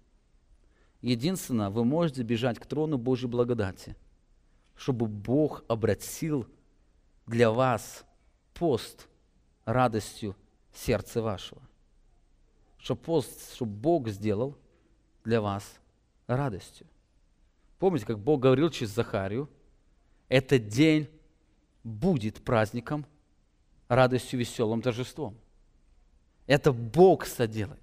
Единственное, 1.02 1.68
вы 1.68 1.84
можете 1.84 2.22
бежать 2.22 2.58
к 2.58 2.66
трону 2.66 2.96
Божьей 2.96 3.28
благодати, 3.28 3.94
чтобы 4.74 5.06
Бог 5.06 5.64
обратил 5.68 6.46
для 7.26 7.50
вас 7.50 8.04
пост 8.54 9.08
радостью 9.64 10.36
сердца 10.72 11.22
вашего. 11.22 11.60
Чтобы 12.78 13.00
пост, 13.00 13.54
чтобы 13.54 13.72
Бог 13.72 14.08
сделал 14.08 14.56
для 15.24 15.40
вас 15.40 15.64
радостью. 16.26 16.86
Помните, 17.78 18.06
как 18.06 18.18
Бог 18.18 18.40
говорил 18.40 18.70
через 18.70 18.90
Захарию, 18.90 19.48
этот 20.28 20.68
день 20.68 21.08
будет 21.84 22.42
праздником 22.42 23.06
радостью, 23.88 24.38
веселым 24.38 24.82
торжеством. 24.82 25.36
Это 26.46 26.72
Бог 26.72 27.26
соделает. 27.26 27.80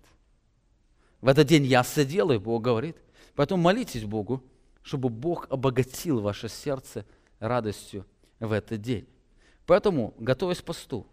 В 1.22 1.28
этот 1.28 1.48
день 1.48 1.66
я 1.66 1.84
соделаю, 1.84 2.40
Бог 2.40 2.62
говорит. 2.62 2.98
Поэтому 3.36 3.62
молитесь 3.62 4.04
Богу, 4.04 4.44
чтобы 4.82 5.10
Бог 5.10 5.48
обогатил 5.50 6.22
ваше 6.22 6.50
сердце 6.50 7.06
радостью 7.40 8.06
в 8.40 8.52
этот 8.52 8.82
день. 8.82 9.08
Поэтому, 9.66 10.14
готовясь 10.18 10.62
к 10.62 10.66
посту, 10.66 11.06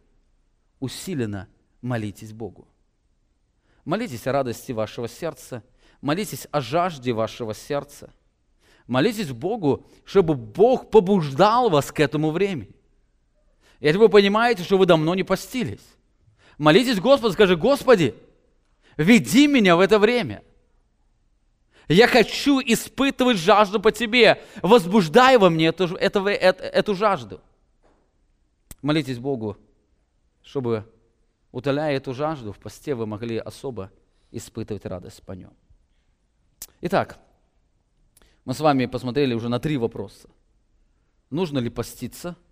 усиленно 0.81 1.49
молитесь 1.81 2.33
Богу. 2.33 2.69
Молитесь 3.85 4.27
о 4.27 4.33
радости 4.33 4.73
вашего 4.73 5.09
сердца, 5.09 5.63
молитесь 6.01 6.49
о 6.51 6.61
жажде 6.61 7.13
вашего 7.13 7.55
сердца. 7.55 8.13
Молитесь 8.87 9.33
Богу, 9.33 9.85
чтобы 10.05 10.35
Бог 10.35 10.91
побуждал 10.91 11.71
вас 11.71 11.91
к 11.91 12.01
этому 12.01 12.31
времени. 12.31 12.75
Если 13.81 13.99
вы 13.99 14.09
понимаете, 14.09 14.63
что 14.63 14.79
вы 14.79 14.87
давно 14.87 15.15
не 15.15 15.25
постились, 15.25 15.85
молитесь 16.57 17.01
Господу, 17.01 17.33
скажи, 17.33 17.57
Господи, 17.57 18.15
веди 18.97 19.47
меня 19.49 19.77
в 19.77 19.81
это 19.81 19.99
время. 19.99 20.43
Я 21.89 22.09
хочу 22.09 22.61
испытывать 22.61 23.39
жажду 23.39 23.81
по 23.81 23.93
Тебе. 23.93 24.43
Возбуждай 24.63 25.37
во 25.37 25.51
мне 25.51 25.67
эту, 25.67 25.95
эту, 25.97 26.27
эту, 26.27 26.63
эту 26.65 26.95
жажду. 26.95 27.41
Молитесь 28.83 29.19
Богу, 29.19 29.57
чтобы, 30.47 30.91
утоляя 31.53 31.95
эту 31.95 32.15
жажду, 32.15 32.53
в 32.53 32.59
посте 32.59 32.95
вы 32.95 33.07
могли 33.07 33.37
особо 33.37 33.91
испытывать 34.31 34.87
радость 34.87 35.23
по 35.23 35.33
нем. 35.33 35.53
Итак, 36.81 37.19
мы 38.47 38.55
с 38.55 38.61
вами 38.61 38.87
посмотрели 38.87 39.35
уже 39.35 39.51
на 39.51 39.61
три 39.61 39.77
вопроса. 39.77 40.31
Нужно 41.29 41.59
ли 41.59 41.69
поститься– 41.69 42.35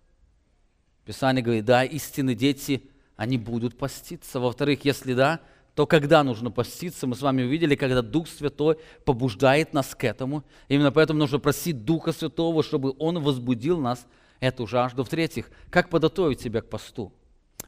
Писание 1.05 1.43
говорит, 1.43 1.65
да, 1.65 1.83
истинные 1.83 2.35
дети, 2.35 2.89
они 3.15 3.37
будут 3.37 3.77
поститься. 3.77 4.39
Во-вторых, 4.39 4.83
если 4.83 5.13
да, 5.13 5.39
то 5.75 5.85
когда 5.85 6.23
нужно 6.23 6.49
поститься? 6.49 7.05
Мы 7.05 7.15
с 7.15 7.21
вами 7.21 7.43
увидели, 7.43 7.75
когда 7.75 8.01
Дух 8.01 8.27
Святой 8.27 8.79
побуждает 9.05 9.73
нас 9.73 9.93
к 9.93 10.03
этому. 10.03 10.43
Именно 10.67 10.91
поэтому 10.91 11.19
нужно 11.19 11.37
просить 11.37 11.85
Духа 11.85 12.11
Святого, 12.11 12.63
чтобы 12.63 12.95
Он 12.97 13.21
возбудил 13.21 13.79
нас 13.79 14.07
эту 14.39 14.65
жажду. 14.65 15.03
В-третьих, 15.03 15.51
как 15.69 15.89
подготовить 15.89 16.41
себя 16.41 16.61
к 16.61 16.69
посту? 16.69 17.13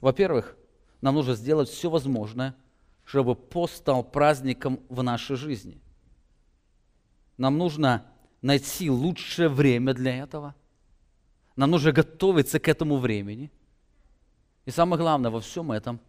Во-первых, 0.02 0.56
нам 1.02 1.16
нужно 1.16 1.36
сделать 1.36 1.70
все 1.70 1.90
возможное, 1.90 2.56
чтобы 3.04 3.36
пост 3.36 3.78
стал 3.78 4.04
праздником 4.04 4.80
в 4.90 5.02
нашей 5.04 5.36
жизни. 5.36 5.82
Нам 7.38 7.58
нужно 7.58 8.06
найти 8.42 8.90
лучшее 8.90 9.50
время 9.50 9.94
для 9.94 10.18
этого– 10.18 10.56
нам 11.58 11.72
нужно 11.72 11.92
готовиться 11.92 12.60
к 12.60 12.68
этому 12.68 12.98
времени. 12.98 13.52
И 14.66 14.72
самое 14.72 15.02
главное 15.02 15.32
во 15.32 15.42
всем 15.42 15.72
этом, 15.72 16.00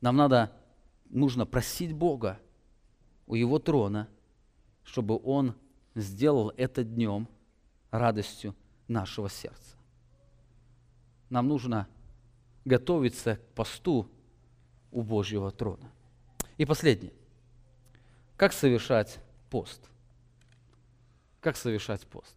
нам 0.00 0.16
надо, 0.16 0.52
нужно 1.08 1.46
просить 1.46 1.92
Бога 1.92 2.38
у 3.28 3.36
Его 3.36 3.60
трона, 3.60 4.08
чтобы 4.82 5.20
Он 5.22 5.54
сделал 5.94 6.52
это 6.56 6.82
днем 6.82 7.28
радостью 7.92 8.56
нашего 8.88 9.30
сердца. 9.30 9.76
Нам 11.30 11.46
нужно 11.46 11.86
готовиться 12.64 13.36
к 13.36 13.54
посту 13.54 14.10
у 14.90 15.02
Божьего 15.02 15.50
трона. 15.50 15.90
И 16.56 16.64
последнее. 16.64 17.12
Как 18.36 18.52
совершать 18.52 19.18
пост? 19.50 19.88
Как 21.40 21.56
совершать 21.56 22.06
пост? 22.06 22.34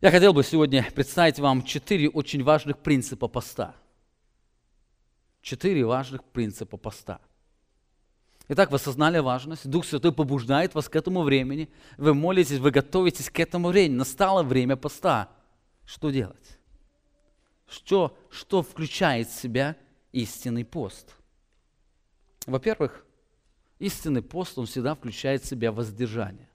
Я 0.00 0.10
хотел 0.10 0.32
бы 0.32 0.44
сегодня 0.44 0.86
представить 0.94 1.38
вам 1.38 1.62
четыре 1.62 2.08
очень 2.08 2.42
важных 2.42 2.78
принципа 2.78 3.26
поста. 3.26 3.74
Четыре 5.40 5.84
важных 5.84 6.24
принципа 6.24 6.76
поста. 6.76 7.20
Итак, 8.48 8.70
вы 8.70 8.76
осознали 8.76 9.18
важность, 9.18 9.68
Дух 9.68 9.86
Святой 9.86 10.12
побуждает 10.12 10.74
вас 10.74 10.90
к 10.90 10.96
этому 10.96 11.22
времени, 11.22 11.70
вы 11.96 12.12
молитесь, 12.12 12.58
вы 12.58 12.70
готовитесь 12.70 13.30
к 13.30 13.40
этому 13.40 13.68
времени, 13.68 13.96
настало 13.96 14.42
время 14.42 14.76
поста. 14.76 15.30
Что 15.86 16.10
делать? 16.10 16.58
Что, 17.74 18.16
что 18.30 18.62
включает 18.62 19.26
в 19.26 19.34
себя 19.34 19.76
истинный 20.12 20.64
пост? 20.64 21.12
Во-первых, 22.46 23.04
истинный 23.80 24.22
пост, 24.22 24.56
он 24.58 24.66
всегда 24.66 24.94
включает 24.94 25.42
в 25.42 25.48
себя 25.48 25.72
воздержание 25.72 26.48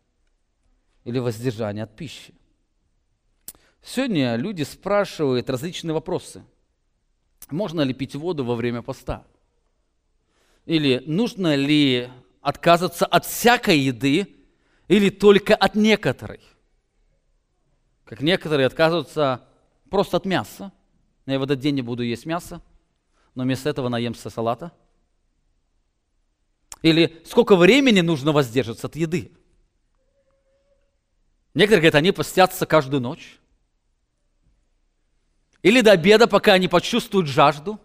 или 1.03 1.19
воздержание 1.19 1.83
от 1.83 1.93
пищи. 1.93 2.33
Сегодня 3.83 4.37
люди 4.37 4.63
спрашивают 4.63 5.49
различные 5.49 5.93
вопросы. 5.93 6.41
Можно 7.49 7.81
ли 7.81 7.93
пить 7.93 8.15
воду 8.15 8.45
во 8.45 8.55
время 8.55 8.81
поста? 8.81 9.27
Или 10.65 11.03
нужно 11.05 11.53
ли 11.55 12.09
отказываться 12.39 13.05
от 13.05 13.25
всякой 13.25 13.77
еды 13.77 14.37
или 14.87 15.09
только 15.09 15.53
от 15.53 15.75
некоторой? 15.75 16.39
Как 18.05 18.21
некоторые 18.21 18.67
отказываются 18.67 19.45
просто 19.89 20.15
от 20.15 20.25
мяса. 20.25 20.71
Я 21.29 21.37
в 21.37 21.43
этот 21.43 21.59
день 21.59 21.75
не 21.75 21.83
буду 21.83 22.01
есть 22.01 22.25
мясо, 22.25 22.59
но 23.35 23.43
вместо 23.43 23.69
этого 23.69 23.87
наемся 23.87 24.31
салата. 24.31 24.71
Или 26.81 27.21
сколько 27.23 27.55
времени 27.55 28.01
нужно 28.01 28.31
воздерживаться 28.31 28.87
от 28.87 28.95
еды? 28.95 29.31
Некоторые 31.53 31.81
говорят, 31.81 31.95
они 31.95 32.11
постятся 32.11 32.65
каждую 32.65 33.01
ночь. 33.01 33.39
Или 35.61 35.81
до 35.81 35.91
обеда, 35.91 36.25
пока 36.25 36.53
они 36.53 36.67
почувствуют 36.67 37.27
жажду. 37.27 37.79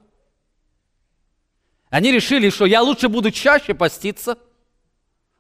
Они 1.91 2.13
решили, 2.13 2.49
что 2.49 2.65
я 2.65 2.81
лучше 2.81 3.11
буду 3.11 3.31
чаще 3.31 3.75
поститься, 3.75 4.39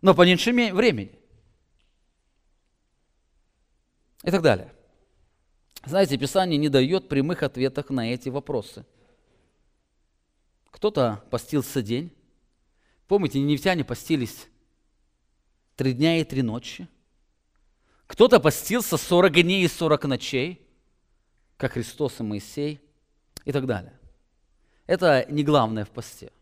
но 0.02 0.14
по 0.14 0.26
меньшему 0.26 0.74
времени. 0.74 1.18
И 4.22 4.30
так 4.30 4.42
далее. 4.42 4.73
Знаете, 5.87 6.16
Писание 6.16 6.59
не 6.59 6.68
дает 6.68 7.09
прямых 7.09 7.43
ответов 7.43 7.91
на 7.91 8.12
эти 8.12 8.30
вопросы. 8.30 8.87
Кто-то 10.70 11.22
постился 11.30 11.82
день. 11.82 12.11
Помните, 13.07 13.39
нефтяне 13.41 13.85
постились 13.85 14.49
три 15.76 15.93
дня 15.93 16.18
и 16.20 16.24
три 16.24 16.43
ночи. 16.43 16.89
Кто-то 18.07 18.41
постился 18.41 18.97
40 18.97 19.32
дней 19.43 19.64
и 19.64 19.68
40 19.68 20.05
ночей, 20.05 20.66
как 21.57 21.72
Христос 21.72 22.20
и 22.20 22.22
Моисей 22.22 22.80
и 23.45 23.53
так 23.53 23.66
далее. 23.66 23.99
Это 24.87 25.26
не 25.28 25.45
главное 25.45 25.85
в 25.85 25.91
посте. 25.91 26.32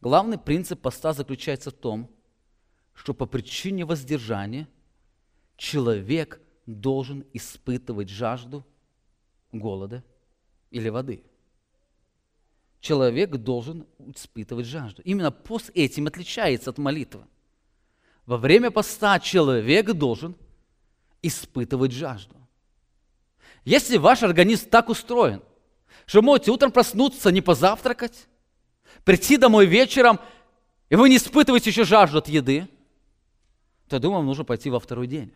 Главный 0.00 0.38
принцип 0.38 0.80
поста 0.80 1.12
заключается 1.14 1.70
в 1.70 1.74
том, 1.74 2.10
что 2.94 3.14
по 3.14 3.26
причине 3.26 3.84
воздержания 3.84 4.68
человек 5.56 6.40
должен 6.66 7.24
испытывать 7.32 8.08
жажду 8.08 8.64
голода 9.52 10.02
или 10.70 10.88
воды. 10.88 11.22
Человек 12.80 13.30
должен 13.36 13.86
испытывать 13.98 14.66
жажду. 14.66 15.02
Именно 15.02 15.30
пост 15.30 15.70
этим 15.74 16.06
отличается 16.06 16.70
от 16.70 16.78
молитвы. 16.78 17.24
Во 18.26 18.36
время 18.36 18.70
поста 18.70 19.18
человек 19.20 19.92
должен 19.92 20.36
испытывать 21.22 21.92
жажду. 21.92 22.36
Если 23.64 23.96
ваш 23.96 24.22
организм 24.22 24.68
так 24.68 24.90
устроен, 24.90 25.42
что 26.06 26.20
можете 26.20 26.50
утром 26.50 26.70
проснуться, 26.70 27.30
не 27.30 27.40
позавтракать, 27.40 28.26
прийти 29.04 29.36
домой 29.36 29.66
вечером, 29.66 30.20
и 30.90 30.96
вы 30.96 31.08
не 31.08 31.16
испытываете 31.16 31.70
еще 31.70 31.84
жажду 31.84 32.18
от 32.18 32.28
еды, 32.28 32.68
то, 33.88 33.96
я 33.96 34.00
думаю, 34.00 34.18
вам 34.18 34.26
нужно 34.26 34.44
пойти 34.44 34.68
во 34.70 34.80
второй 34.80 35.06
день. 35.06 35.32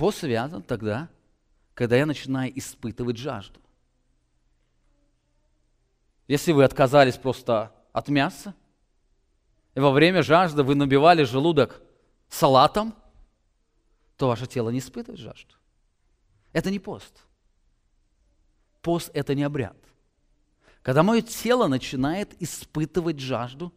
Пост 0.00 0.20
связан 0.20 0.62
тогда, 0.62 1.10
когда 1.74 1.94
я 1.94 2.06
начинаю 2.06 2.58
испытывать 2.58 3.18
жажду. 3.18 3.60
Если 6.26 6.52
вы 6.52 6.64
отказались 6.64 7.18
просто 7.18 7.70
от 7.92 8.08
мяса, 8.08 8.54
и 9.74 9.80
во 9.80 9.90
время 9.90 10.22
жажды 10.22 10.62
вы 10.62 10.74
набивали 10.74 11.24
желудок 11.24 11.82
салатом, 12.30 12.94
то 14.16 14.28
ваше 14.28 14.46
тело 14.46 14.70
не 14.70 14.78
испытывает 14.78 15.20
жажду. 15.20 15.54
Это 16.54 16.70
не 16.70 16.78
пост. 16.78 17.26
Пост– 18.80 19.10
это 19.12 19.34
не 19.34 19.42
обряд. 19.42 19.76
Когда 20.80 21.02
мое 21.02 21.20
тело 21.20 21.66
начинает 21.66 22.42
испытывать 22.42 23.20
жажду, 23.20 23.70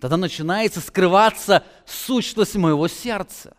тогда 0.00 0.18
начинается 0.18 0.82
скрываться 0.82 1.64
сущность 1.86 2.56
моего 2.56 2.88
сердца. 2.88 3.56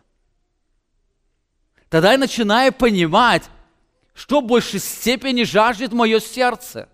Тогда 1.92 2.12
я 2.12 2.18
начинаю 2.18 2.72
понимать, 2.72 3.50
что 4.14 4.40
в 4.40 4.46
большей 4.46 4.80
степени 4.80 5.42
жаждет 5.42 5.92
мое 5.92 6.20
сердце. 6.20 6.88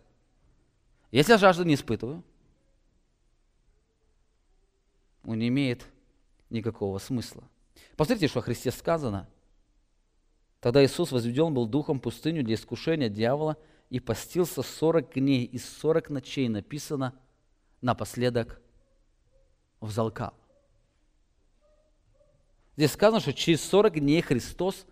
Если 1.12 1.30
я 1.30 1.38
жажду 1.38 1.62
не 1.62 1.74
испытываю, 1.74 2.24
он 5.24 5.38
не 5.38 5.46
имеет 5.46 5.86
никакого 6.50 6.98
смысла. 6.98 7.44
Посмотрите, 7.96 8.26
что 8.26 8.40
о 8.40 8.42
Христе 8.42 8.72
сказано. 8.72 9.28
Тогда 10.58 10.84
Иисус 10.84 11.12
возведен 11.12 11.54
был 11.54 11.68
духом 11.68 12.00
пустыню 12.00 12.42
для 12.42 12.56
искушения 12.56 13.08
дьявола 13.08 13.56
и 13.90 14.00
постился 14.00 14.62
40 14.62 15.14
дней 15.14 15.44
и 15.44 15.58
40 15.58 16.10
ночей, 16.10 16.48
написано, 16.48 17.14
напоследок 17.82 18.60
взалкал. 19.80 20.34
Здесь 22.78 22.92
сказано, 22.92 23.18
что 23.18 23.34
через 23.34 23.60
40 23.64 23.98
дней 23.98 24.22
Христос 24.22 24.86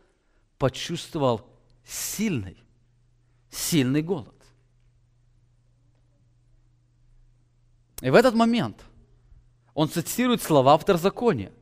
почувствовал 0.58 1.48
сильный, 1.84 2.56
сильный 3.48 4.02
голод. 4.02 4.34
И 8.00 8.10
в 8.10 8.16
этот 8.16 8.34
момент 8.34 8.82
он 9.72 9.88
цитирует 9.88 10.42
слова 10.42 10.76
второзакония, 10.76 11.52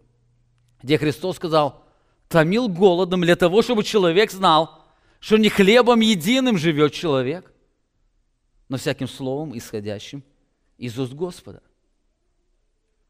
где 0.82 0.96
Христос 0.96 1.36
сказал, 1.36 1.84
томил 2.28 2.70
голодом 2.70 3.20
для 3.20 3.36
того, 3.36 3.60
чтобы 3.60 3.84
человек 3.84 4.30
знал, 4.30 4.82
что 5.20 5.36
не 5.36 5.50
хлебом 5.50 6.00
единым 6.00 6.56
живет 6.56 6.94
человек, 6.94 7.52
но 8.70 8.78
всяким 8.78 9.08
словом, 9.08 9.54
исходящим 9.58 10.24
из 10.78 10.98
уст 10.98 11.12
Господа. 11.12 11.62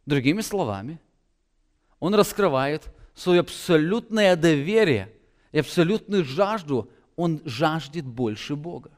Другими 0.04 0.40
словами, 0.40 1.00
он 2.00 2.12
раскрывает 2.16 2.90
свое 3.14 3.40
абсолютное 3.40 4.36
доверие 4.36 5.12
и 5.52 5.58
абсолютную 5.58 6.24
жажду, 6.24 6.90
он 7.16 7.40
жаждет 7.44 8.04
больше 8.04 8.56
Бога. 8.56 8.90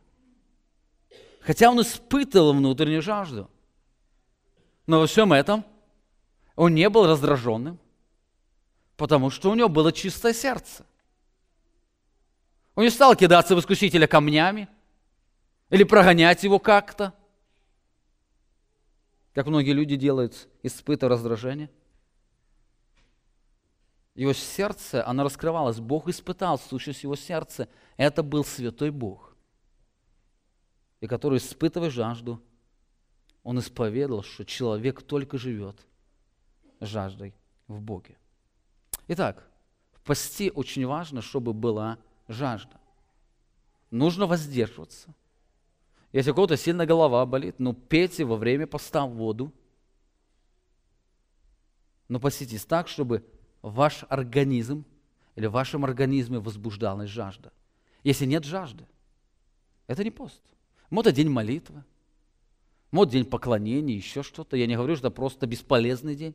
Хотя 1.40 1.70
он 1.70 1.80
испытывал 1.80 2.54
внутреннюю 2.54 3.02
жажду. 3.02 3.50
Но 4.86 5.00
во 5.00 5.06
всем 5.06 5.32
этом 5.32 5.64
он 6.54 6.74
не 6.74 6.88
был 6.88 7.06
раздраженным, 7.06 7.78
потому 8.96 9.30
что 9.30 9.50
у 9.50 9.54
него 9.54 9.68
было 9.68 9.92
чистое 9.92 10.32
сердце. 10.32 10.86
Он 12.74 12.84
не 12.84 12.90
стал 12.90 13.14
кидаться 13.14 13.54
в 13.54 13.60
искусителя 13.60 14.06
камнями 14.06 14.68
или 15.70 15.84
прогонять 15.84 16.42
его 16.44 16.58
как-то, 16.58 17.12
как 19.34 19.46
многие 19.46 19.72
люди 19.72 19.96
делают, 19.96 20.48
испытывая 20.62 21.10
раздражение. 21.10 21.70
Его 24.16 24.32
сердце, 24.32 25.06
оно 25.06 25.24
раскрывалось. 25.24 25.78
Бог 25.78 26.08
испытал 26.08 26.58
сущность 26.58 27.02
его 27.02 27.16
сердца. 27.16 27.68
Это 27.98 28.22
был 28.22 28.44
святой 28.44 28.90
Бог, 28.90 29.36
и 31.00 31.06
который, 31.06 31.36
испытывая 31.36 31.90
жажду, 31.90 32.42
он 33.42 33.58
исповедовал, 33.58 34.22
что 34.22 34.46
человек 34.46 35.02
только 35.02 35.36
живет 35.36 35.86
жаждой 36.80 37.34
в 37.68 37.80
Боге. 37.80 38.16
Итак, 39.06 39.46
в 39.92 40.00
посте 40.00 40.50
очень 40.50 40.86
важно, 40.86 41.20
чтобы 41.20 41.52
была 41.52 41.98
жажда. 42.26 42.80
Нужно 43.90 44.26
воздерживаться. 44.26 45.14
Если 46.12 46.30
у 46.30 46.34
кого-то 46.34 46.56
сильно 46.56 46.86
голова 46.86 47.24
болит, 47.26 47.56
ну 47.58 47.74
пейте 47.74 48.24
во 48.24 48.36
время 48.36 48.66
поста 48.66 49.04
воду. 49.04 49.52
Но 52.08 52.18
поститесь 52.18 52.64
так, 52.64 52.88
чтобы 52.88 53.24
ваш 53.70 54.04
организм 54.08 54.84
или 55.34 55.46
в 55.46 55.52
вашем 55.52 55.84
организме 55.84 56.38
возбуждалась 56.38 57.10
жажда. 57.10 57.52
Если 58.04 58.24
нет 58.24 58.44
жажды, 58.44 58.86
это 59.86 60.04
не 60.04 60.10
пост. 60.10 60.40
Вот 60.90 61.12
день 61.12 61.28
молитвы, 61.28 61.84
вот 62.92 63.10
день 63.10 63.24
поклонения, 63.24 63.96
еще 63.96 64.22
что-то. 64.22 64.56
Я 64.56 64.66
не 64.66 64.76
говорю, 64.76 64.96
что 64.96 65.08
это 65.08 65.14
просто 65.14 65.46
бесполезный 65.46 66.14
день. 66.14 66.34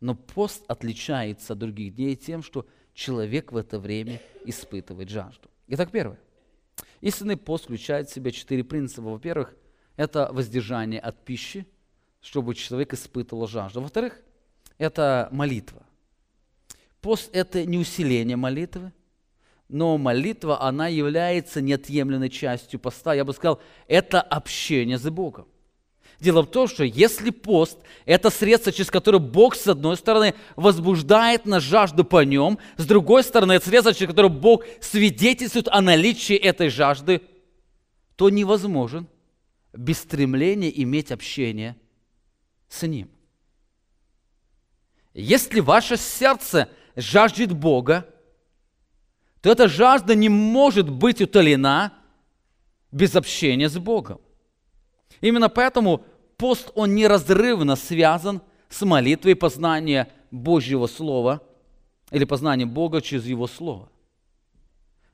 Но 0.00 0.14
пост 0.14 0.64
отличается 0.66 1.52
от 1.52 1.58
других 1.58 1.94
дней 1.94 2.16
тем, 2.16 2.42
что 2.42 2.66
человек 2.94 3.52
в 3.52 3.56
это 3.56 3.78
время 3.78 4.20
испытывает 4.46 5.10
жажду. 5.10 5.50
Итак, 5.68 5.90
первое. 5.90 6.18
Истинный 7.02 7.36
пост 7.36 7.64
включает 7.64 8.08
в 8.08 8.14
себя 8.14 8.30
четыре 8.30 8.64
принципа. 8.64 9.02
Во-первых, 9.02 9.54
это 9.96 10.30
воздержание 10.32 11.00
от 11.00 11.22
пищи, 11.22 11.66
чтобы 12.22 12.54
человек 12.54 12.94
испытывал 12.94 13.46
жажду. 13.46 13.82
Во-вторых, 13.82 14.18
это 14.78 15.28
молитва. 15.30 15.84
Пост– 17.00 17.30
это 17.32 17.64
не 17.64 17.78
усиление 17.78 18.36
молитвы, 18.36 18.92
но 19.68 19.96
молитва, 19.96 20.60
она 20.60 20.88
является 20.88 21.60
неотъемлемой 21.60 22.28
частью 22.28 22.80
поста. 22.80 23.14
Я 23.14 23.24
бы 23.24 23.32
сказал, 23.32 23.60
это 23.86 24.20
общение 24.20 24.98
с 24.98 25.08
Богом. 25.08 25.46
Дело 26.18 26.42
в 26.42 26.50
том, 26.50 26.68
что 26.68 26.84
если 26.84 27.30
пост– 27.30 27.78
это 28.04 28.28
средство, 28.28 28.72
через 28.72 28.90
которое 28.90 29.20
Бог, 29.20 29.54
с 29.54 29.66
одной 29.66 29.96
стороны, 29.96 30.34
возбуждает 30.54 31.46
на 31.46 31.60
жажду 31.60 32.04
по 32.04 32.22
нем, 32.24 32.58
с 32.76 32.84
другой 32.84 33.24
стороны, 33.24 33.54
это 33.54 33.66
средство, 33.66 33.94
через 33.94 34.10
которое 34.10 34.28
Бог 34.28 34.64
свидетельствует 34.80 35.68
о 35.68 35.80
наличии 35.80 36.36
этой 36.36 36.68
жажды, 36.68 37.22
то 38.16 38.28
невозможен 38.28 39.06
без 39.72 39.98
стремления 39.98 40.70
иметь 40.82 41.10
общение 41.10 41.74
с 42.68 42.86
Ним. 42.86 43.08
Если 45.14 45.60
ваше 45.60 45.96
сердце 45.96 46.68
жаждет 47.00 47.52
Бога, 47.52 48.06
то 49.40 49.50
эта 49.50 49.68
жажда 49.68 50.14
не 50.14 50.28
может 50.28 50.88
быть 50.88 51.20
утолена 51.20 51.92
без 52.92 53.16
общения 53.16 53.68
с 53.68 53.78
Богом. 53.78 54.20
Именно 55.20 55.48
поэтому 55.48 56.04
пост, 56.36 56.70
он 56.74 56.94
неразрывно 56.94 57.76
связан 57.76 58.42
с 58.68 58.82
молитвой 58.82 59.34
познания 59.34 60.08
Божьего 60.30 60.86
Слова 60.86 61.42
или 62.10 62.24
познания 62.24 62.66
Бога 62.66 63.00
через 63.00 63.26
Его 63.26 63.46
Слово. 63.46 63.88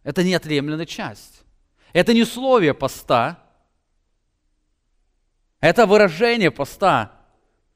Это 0.03 0.23
неотъемлемая 0.23 0.87
часть. 0.87 1.43
Это 1.93 2.13
не 2.13 2.23
условие 2.23 2.75
поста, 2.75 3.43
это 5.61 5.87
выражение 5.87 6.51
поста. 6.51 7.13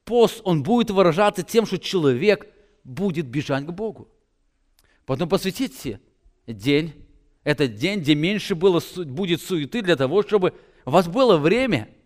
Пост, 0.05 0.41
он 0.45 0.63
будет 0.63 0.91
выражаться 0.91 1.43
тем, 1.43 1.67
что 1.67 1.79
человек 1.79 2.47
будет 2.85 3.27
бежать 3.27 3.65
к 3.67 3.71
Богу. 3.71 4.09
Потом 5.07 5.29
посвятите 5.29 6.01
день, 6.47 6.95
этот 7.45 7.75
день, 7.77 8.01
где 8.01 8.15
меньше 8.15 8.55
было, 8.55 8.83
будет 8.97 9.43
суеты 9.43 9.83
для 9.83 9.97
того, 9.97 10.23
чтобы 10.23 10.55
у 10.85 10.91
вас 10.91 11.09
было 11.09 11.37
время– 11.37 11.89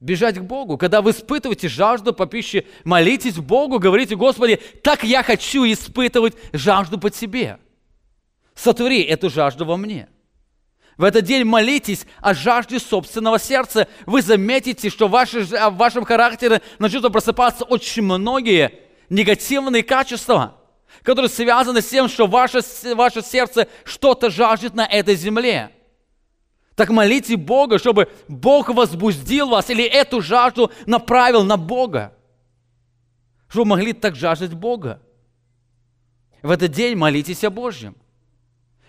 бежать 0.00 0.38
к 0.38 0.42
Богу. 0.42 0.78
Когда 0.78 1.02
вы 1.02 1.10
испытываете 1.10 1.68
жажду 1.68 2.12
по 2.12 2.26
пище, 2.26 2.66
молитесь 2.84 3.36
Богу, 3.36 3.78
говорите, 3.78 4.16
Господи, 4.16 4.56
так 4.82 5.04
я 5.04 5.22
хочу 5.22 5.64
испытывать 5.64 6.34
жажду 6.52 6.98
по 6.98 7.10
Тебе. 7.10 7.58
Сотвори 8.54 9.02
эту 9.02 9.30
жажду 9.30 9.64
во 9.64 9.76
мне. 9.76 10.08
В 10.96 11.04
этот 11.04 11.24
день 11.24 11.44
молитесь 11.44 12.06
о 12.18 12.34
жажде 12.34 12.78
собственного 12.78 13.38
сердца. 13.38 13.88
Вы 14.04 14.20
заметите, 14.20 14.90
что 14.90 15.08
в, 15.08 15.10
вашем 15.10 16.04
характере 16.04 16.60
начнут 16.78 17.10
просыпаться 17.10 17.64
очень 17.64 18.02
многие 18.02 18.72
негативные 19.10 19.82
качества, 19.82 20.56
которые 21.02 21.28
связаны 21.28 21.82
с 21.82 21.88
тем, 21.88 22.08
что 22.08 22.26
ваше, 22.26 22.60
ваше 22.94 23.22
сердце 23.22 23.68
что-то 23.84 24.30
жаждет 24.30 24.74
на 24.74 24.86
этой 24.86 25.16
земле. 25.16 25.70
Так 26.74 26.88
молите 26.88 27.36
Бога, 27.36 27.78
чтобы 27.78 28.08
Бог 28.28 28.70
возбудил 28.70 29.50
вас 29.50 29.68
или 29.68 29.84
эту 29.84 30.22
жажду 30.22 30.72
направил 30.86 31.44
на 31.44 31.58
Бога. 31.58 32.16
Чтобы 33.48 33.70
могли 33.70 33.92
так 33.92 34.16
жаждать 34.16 34.54
Бога. 34.54 35.02
В 36.40 36.50
этот 36.50 36.70
день 36.70 36.96
молитесь 36.96 37.44
о 37.44 37.50
Божьем. 37.50 37.96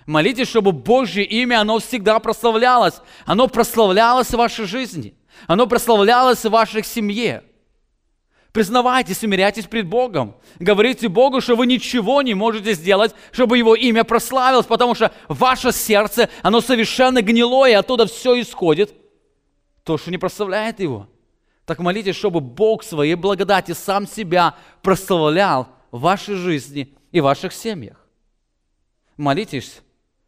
Молитесь, 0.06 0.48
чтобы 0.48 0.72
Божье 0.72 1.24
имя, 1.24 1.62
оно 1.62 1.80
всегда 1.80 2.20
прославлялось. 2.20 3.02
Оно 3.26 3.48
прославлялось 3.48 4.30
в 4.30 4.38
вашей 4.38 4.66
жизни. 4.66 5.16
Оно 5.48 5.68
прославлялось 5.68 6.44
в 6.44 6.50
вашей 6.50 6.84
семье. 6.84 7.44
Признавайтесь, 8.52 9.24
умеряйтесь 9.24 9.66
пред 9.66 9.88
Богом. 9.88 10.36
Говорите 10.60 11.08
Богу, 11.08 11.40
что 11.40 11.56
вы 11.56 11.66
ничего 11.66 12.22
не 12.22 12.34
можете 12.34 12.74
сделать, 12.74 13.16
чтобы 13.32 13.58
Его 13.58 13.76
имя 13.76 14.04
прославилось, 14.04 14.66
потому 14.66 14.94
что 14.94 15.14
ваше 15.30 15.72
сердце, 15.72 16.30
оно 16.42 16.60
совершенно 16.60 17.22
гнилое, 17.22 17.80
оттуда 17.80 18.08
все 18.08 18.40
исходит. 18.42 18.94
То, 19.84 19.98
что 19.98 20.12
не 20.12 20.18
прославляет 20.18 20.82
Его. 20.82 21.08
Так 21.66 21.80
молитесь, 21.80 22.18
чтобы 22.18 22.42
Бог 22.42 22.84
своей 22.84 23.16
благодати 23.16 23.72
сам 23.72 24.06
себя 24.06 24.56
прославлял 24.82 25.70
в 25.92 26.02
вашей 26.02 26.36
жизни 26.36 26.94
и 27.14 27.22
в 27.22 27.24
ваших 27.24 27.54
семьях. 27.54 28.06
Молитесь, 29.16 29.82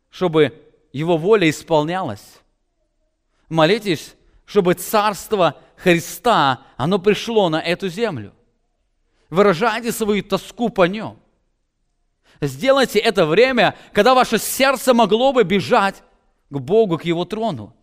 чтобы 0.09 0.53
Его 0.93 1.17
воля 1.17 1.49
исполнялась. 1.49 2.39
Молитесь, 3.49 4.15
чтобы 4.45 4.75
Царство 4.75 5.57
Христа, 5.75 6.61
оно 6.77 6.99
пришло 6.99 7.49
на 7.49 7.61
эту 7.61 7.89
землю. 7.89 8.33
Выражайте 9.29 9.91
свою 9.91 10.23
тоску 10.23 10.69
по 10.69 10.87
Нем. 10.87 11.19
Сделайте 12.41 12.99
это 12.99 13.25
время, 13.25 13.75
когда 13.93 14.13
ваше 14.13 14.37
сердце 14.37 14.93
могло 14.93 15.33
бы 15.33 15.43
бежать 15.43 16.03
к 16.49 16.57
Богу, 16.59 16.97
к 16.97 17.05
Его 17.05 17.25
трону. 17.25 17.75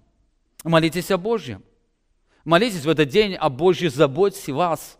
Молитесь 0.65 1.11
о 1.11 1.19
Божьем. 1.19 1.63
Молитесь 2.45 2.85
в 2.85 2.89
этот 2.89 3.09
день 3.09 3.35
о 3.35 3.49
Божьей 3.49 3.89
заботе 3.89 4.53
вас. 4.53 4.99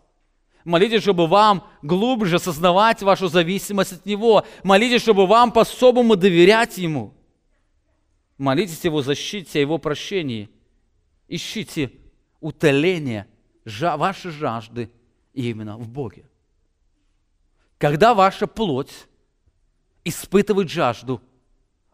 Молитесь, 0.63 1.01
чтобы 1.01 1.27
вам 1.27 1.67
глубже 1.81 2.35
осознавать 2.35 3.01
вашу 3.01 3.27
зависимость 3.27 3.93
от 3.93 4.05
Него. 4.05 4.45
Молитесь, 4.63 5.01
чтобы 5.01 5.25
вам 5.25 5.51
по-особому 5.51 6.15
доверять 6.15 6.77
Ему. 6.77 7.13
Молитесь 8.37 8.83
Его 8.83 9.01
защите, 9.01 9.61
Его 9.61 9.77
прощении. 9.77 10.49
Ищите 11.27 11.91
утоление 12.41 13.27
вашей 13.63 14.31
жажды 14.31 14.91
именно 15.33 15.77
в 15.77 15.87
Боге. 15.87 16.25
Когда 17.77 18.13
ваша 18.13 18.47
плоть 18.47 19.07
испытывает 20.03 20.69
жажду, 20.69 21.21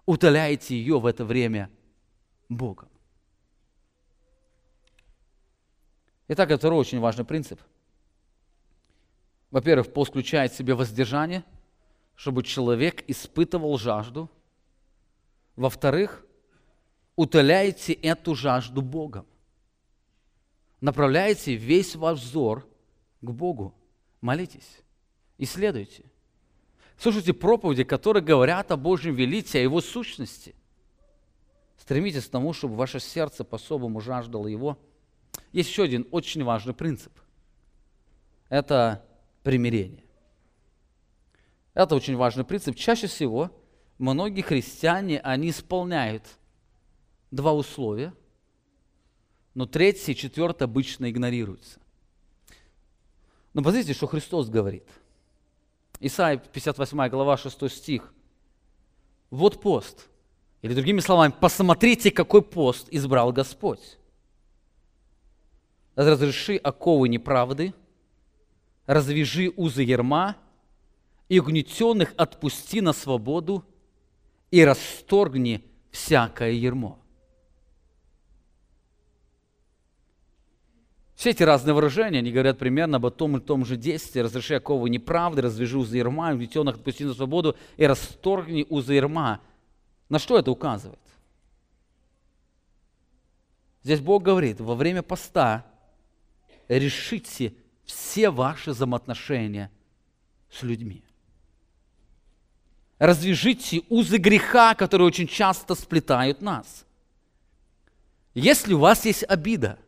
утоляйте 0.06 0.76
ее 0.76 1.00
в 1.00 1.06
это 1.06 1.24
время 1.24 1.70
Богом. 2.50 2.90
Итак, 6.30 6.50
это 6.50 6.58
второй 6.58 6.80
очень 6.80 7.00
важный 7.00 7.26
принцип. 7.26 7.62
Во-первых, 9.52 9.94
пост 9.94 10.10
включает 10.10 10.52
в 10.52 10.58
себе 10.58 10.74
воздержание, 10.74 11.44
чтобы 12.16 12.44
человек 12.44 13.04
испытывал 13.08 13.78
жажду. 13.78 14.30
Во-вторых, 15.56 16.26
утоляйте 17.16 17.94
эту 17.94 18.36
жажду 18.36 18.82
Богом 18.82 19.26
направляете 20.82 21.56
весь 21.56 21.96
ваш 21.96 22.20
взор 22.20 22.68
к 23.22 23.32
Богу. 23.32 23.74
Молитесь, 24.22 24.82
исследуйте. 25.38 26.06
Слушайте 26.98 27.34
проповеди, 27.34 27.84
которые 27.84 28.24
говорят 28.24 28.72
о 28.72 28.78
Божьем 28.78 29.14
величии, 29.14 29.58
о 29.58 29.62
Его 29.62 29.82
сущности. 29.82 30.56
Стремитесь 31.78 32.26
к 32.26 32.32
тому, 32.32 32.54
чтобы 32.54 32.76
ваше 32.76 33.00
сердце 33.00 33.44
по-особому 33.44 34.02
жаждало 34.02 34.48
Его. 34.48 34.78
Есть 35.52 35.70
еще 35.70 35.84
один 35.84 36.08
очень 36.12 36.44
важный 36.44 36.74
принцип. 36.74 37.14
Это 38.50 39.06
примирение. 39.44 40.04
Это 41.74 41.96
очень 41.96 42.16
важный 42.16 42.44
принцип. 42.44 42.76
Чаще 42.76 43.06
всего 43.06 43.52
многие 44.00 44.42
христиане, 44.42 45.20
они 45.20 45.52
исполняют 45.52 46.24
два 47.30 47.54
условия– 47.54 48.14
но 49.58 49.66
третье 49.66 50.12
и 50.12 50.16
четвертое 50.16 50.66
обычно 50.66 51.10
игнорируются. 51.10 51.80
Но 53.56 53.64
посмотрите, 53.64 53.96
что 53.96 54.06
Христос 54.06 54.50
говорит. 54.50 54.84
Исайя 56.00 56.38
58 56.38 57.10
глава 57.10 57.38
6 57.38 57.68
стих. 57.72 58.14
Вот 59.32 59.60
пост. 59.60 60.10
Или 60.62 60.76
другими 60.76 61.00
словами, 61.00 61.34
посмотрите, 61.42 62.12
какой 62.12 62.44
пост 62.44 62.88
избрал 62.92 63.34
Господь. 63.34 63.98
Разреши 65.96 66.58
оковы 66.58 67.10
неправды, 67.10 67.74
развяжи 68.86 69.52
узы 69.58 69.82
ерма, 69.82 70.38
и 71.30 71.40
угнетенных 71.40 72.14
отпусти 72.16 72.80
на 72.80 72.94
свободу, 72.94 73.66
и 74.52 74.64
расторгни 74.64 75.64
всякое 75.90 76.52
ермо. 76.52 77.00
Все 81.18 81.32
эти 81.32 81.42
разные 81.42 81.74
выражения, 81.74 82.20
они 82.20 82.32
говорят 82.32 82.60
примерно 82.60 82.98
об 82.98 83.10
том 83.10 83.38
и 83.38 83.40
том 83.40 83.66
же 83.66 83.76
действии. 83.76 84.20
Разреши 84.20 84.54
оковы 84.54 84.88
неправды, 84.92 85.42
развяжи 85.42 85.76
узы 85.76 85.98
ерма, 85.98 86.32
угнетенных 86.32 86.76
отпусти 86.76 87.06
на 87.06 87.16
свободу 87.16 87.58
и 87.76 87.88
расторгни 87.88 88.68
узы 88.70 88.94
ерма. 88.94 89.42
На 90.10 90.20
что 90.20 90.38
это 90.38 90.52
указывает? 90.52 91.00
Здесь 93.82 94.00
Бог 94.00 94.22
говорит, 94.22 94.62
во 94.62 94.76
время 94.76 95.02
поста 95.02 95.66
решите 96.68 97.56
все 97.84 98.30
ваши 98.30 98.70
взаимоотношения 98.70 99.72
с 100.52 100.62
людьми. 100.62 101.04
Развяжите 103.00 103.82
узы 103.90 104.18
греха, 104.18 104.76
которые 104.76 105.08
очень 105.08 105.28
часто 105.28 105.74
сплетают 105.74 106.44
нас. 106.44 106.86
Если 108.36 108.76
у 108.76 108.80
вас 108.80 109.04
есть 109.06 109.24
обида– 109.28 109.80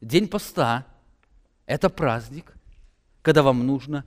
День 0.00 0.28
поста– 0.28 0.86
это 1.66 1.90
праздник, 1.90 2.54
когда 3.22 3.42
вам 3.42 3.66
нужно 3.66 4.04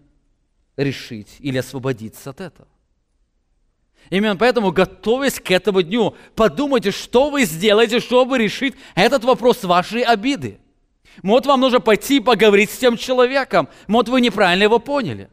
решить 0.78 1.36
или 1.40 1.58
освободиться 1.58 2.30
от 2.30 2.42
этого. 2.42 2.68
Именно 4.10 4.36
поэтому, 4.36 4.72
готовясь 4.72 5.40
к 5.40 5.52
этому 5.52 5.82
дню, 5.82 6.16
подумайте, 6.36 6.92
что 6.92 7.30
вы 7.30 7.46
сделаете, 7.46 8.00
чтобы 8.00 8.38
решить 8.38 8.76
этот 8.96 9.24
вопрос 9.24 9.64
вашей 9.64 10.02
обиды. 10.02 10.60
Вот 11.22 11.46
вам 11.46 11.60
нужно 11.60 11.80
пойти 11.80 12.20
поговорить 12.20 12.72
с 12.72 12.78
тем 12.78 12.98
человеком. 12.98 13.70
Вот 13.88 14.10
вы 14.10 14.22
неправильно 14.22 14.64
его 14.64 14.80
поняли. 14.80 15.30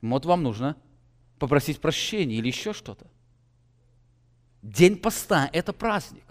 Вот 0.00 0.24
вам 0.24 0.42
нужно 0.42 0.76
попросить 1.38 1.80
прощения 1.80 2.36
или 2.36 2.48
еще 2.48 2.72
что-то. 2.72 3.06
День 4.62 4.96
поста– 4.96 5.48
это 5.52 5.72
праздник. 5.72 6.24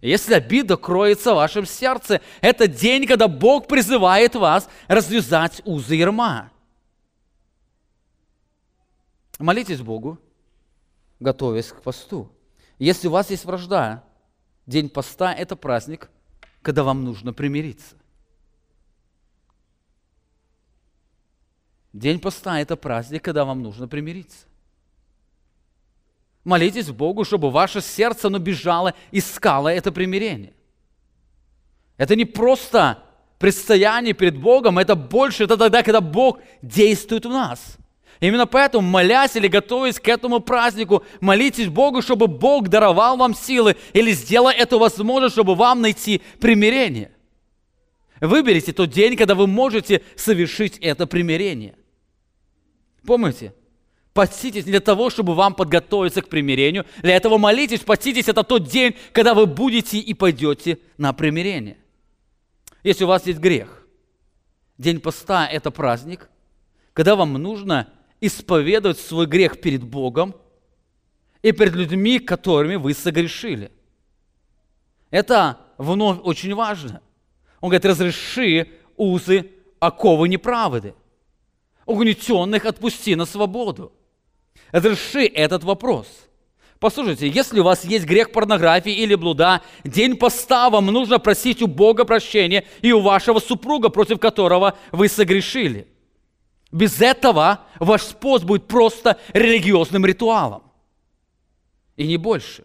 Если 0.00 0.34
обида 0.34 0.76
кроется 0.76 1.32
в 1.32 1.36
вашем 1.36 1.66
сердце, 1.66 2.20
это 2.40 2.68
день, 2.68 3.06
когда 3.06 3.26
Бог 3.26 3.66
призывает 3.66 4.34
вас 4.36 4.68
развязать 4.86 5.60
узы 5.64 5.96
ерма. 5.96 6.52
Молитесь 9.38 9.80
Богу, 9.80 10.18
готовясь 11.18 11.68
к 11.68 11.82
посту. 11.82 12.30
Если 12.78 13.08
у 13.08 13.10
вас 13.10 13.30
есть 13.30 13.44
вражда, 13.44 14.04
день 14.66 14.88
поста– 14.88 15.32
это 15.34 15.56
праздник, 15.56 16.10
когда 16.62 16.84
вам 16.84 17.04
нужно 17.04 17.32
примириться. 17.32 17.96
День 21.92 22.20
поста– 22.20 22.60
это 22.60 22.76
праздник, 22.76 23.24
когда 23.24 23.44
вам 23.44 23.62
нужно 23.62 23.88
примириться. 23.88 24.47
Молитесь 26.48 26.88
Богу, 26.88 27.26
чтобы 27.26 27.50
ваше 27.50 27.82
сердце 27.82 28.28
оно 28.28 28.38
искало 29.12 29.68
это 29.68 29.92
примирение. 29.92 30.54
Это 31.98 32.16
не 32.16 32.24
просто 32.24 33.02
предстояние 33.38 34.14
перед 34.14 34.38
Богом, 34.38 34.78
это 34.78 34.94
больше, 34.94 35.44
это 35.44 35.58
тогда, 35.58 35.82
когда 35.82 36.00
Бог 36.00 36.40
действует 36.62 37.26
в 37.26 37.28
нас. 37.28 37.76
Именно 38.20 38.46
поэтому, 38.46 38.88
молясь 38.88 39.36
или 39.36 39.46
готовясь 39.46 40.00
к 40.00 40.08
этому 40.08 40.40
празднику, 40.40 41.04
молитесь 41.20 41.68
Богу, 41.68 42.00
чтобы 42.00 42.28
Бог 42.28 42.68
даровал 42.68 43.18
вам 43.18 43.34
силы 43.34 43.76
или 43.92 44.12
сделал 44.12 44.48
это 44.48 44.78
возможно, 44.78 45.28
чтобы 45.28 45.54
вам 45.54 45.82
найти 45.82 46.22
примирение. 46.40 47.10
Выберите 48.22 48.72
тот 48.72 48.88
день, 48.88 49.18
когда 49.18 49.34
вы 49.34 49.46
можете 49.46 50.00
совершить 50.16 50.78
это 50.78 51.06
примирение. 51.06 51.76
Помните? 53.04 53.52
Поститесь 54.18 54.64
для 54.64 54.80
того, 54.80 55.10
чтобы 55.10 55.36
вам 55.36 55.54
подготовиться 55.54 56.22
к 56.22 56.28
примирению. 56.28 56.84
Для 57.02 57.14
этого 57.14 57.38
молитесь, 57.38 57.82
поститесь. 57.82 58.26
Это 58.26 58.42
тот 58.42 58.64
день, 58.64 58.96
когда 59.12 59.32
вы 59.32 59.46
будете 59.46 59.98
и 60.00 60.12
пойдете 60.12 60.80
на 60.96 61.12
примирение. 61.12 61.76
Если 62.82 63.04
у 63.04 63.06
вас 63.06 63.28
есть 63.28 63.38
грех, 63.38 63.86
день 64.76 64.98
поста– 64.98 65.46
это 65.52 65.70
праздник, 65.70 66.30
когда 66.94 67.14
вам 67.14 67.34
нужно 67.34 67.92
исповедовать 68.20 68.98
свой 68.98 69.26
грех 69.26 69.60
перед 69.60 69.84
Богом 69.84 70.34
и 71.42 71.52
перед 71.52 71.76
людьми, 71.76 72.18
которыми 72.18 72.74
вы 72.74 72.94
согрешили. 72.94 73.70
Это 75.12 75.60
вновь 75.76 76.18
очень 76.24 76.56
важно. 76.56 77.02
Он 77.60 77.68
говорит, 77.68 77.86
разреши 77.86 78.68
узы 78.96 79.48
оковы 79.78 80.28
неправды. 80.28 80.96
Угнетенных 81.86 82.64
отпусти 82.64 83.14
на 83.14 83.24
свободу. 83.24 83.92
Разреши 84.72 85.26
этот 85.26 85.64
вопрос. 85.64 86.06
Послушайте, 86.78 87.28
если 87.28 87.58
у 87.58 87.64
вас 87.64 87.84
есть 87.84 88.04
грех 88.04 88.30
порнографии 88.30 88.92
или 88.92 89.16
блуда, 89.16 89.62
день 89.82 90.16
поста 90.16 90.70
вам 90.70 90.86
нужно 90.86 91.18
просить 91.18 91.60
у 91.60 91.66
Бога 91.66 92.04
прощения 92.04 92.64
и 92.82 92.92
у 92.92 93.00
вашего 93.00 93.40
супруга, 93.40 93.88
против 93.88 94.20
которого 94.20 94.76
вы 94.92 95.08
согрешили. 95.08 95.88
Без 96.70 97.00
этого 97.00 97.64
ваш 97.80 98.02
пост 98.14 98.44
будет 98.44 98.68
просто 98.68 99.18
религиозным 99.32 100.06
ритуалом. 100.06 100.62
И 101.96 102.06
не 102.06 102.16
больше. 102.16 102.64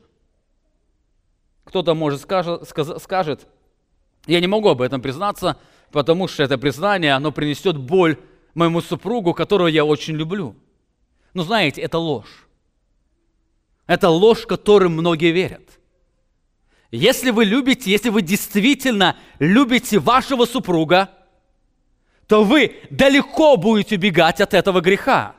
Кто-то, 1.63 1.95
может, 1.95 2.21
скажет, 2.21 2.69
скажет, 3.01 3.47
я 4.27 4.39
не 4.39 4.47
могу 4.47 4.69
об 4.69 4.81
этом 4.81 5.01
признаться, 5.01 5.57
потому 5.91 6.27
что 6.27 6.43
это 6.43 6.59
признание, 6.59 7.13
оно 7.13 7.31
принесет 7.31 7.77
боль 7.77 8.17
моему 8.53 8.81
супругу, 8.81 9.33
которого 9.33 9.67
я 9.67 9.85
очень 9.85 10.13
люблю. 10.13 10.55
Но 11.33 11.43
знаете, 11.43 11.81
это 11.81 11.97
ложь. 11.97 12.47
Это 13.87 14.09
ложь, 14.09 14.45
которой 14.45 14.89
многие 14.89 15.31
верят. 15.31 15.79
Если 16.91 17.31
вы 17.31 17.45
любите, 17.45 17.89
если 17.91 18.09
вы 18.09 18.21
действительно 18.21 19.17
любите 19.39 19.99
вашего 19.99 20.45
супруга, 20.45 21.09
то 22.27 22.43
вы 22.43 22.75
далеко 22.89 23.57
будете 23.57 23.95
убегать 23.95 24.39
от 24.41 24.53
этого 24.53 24.79
греха. 24.79 25.35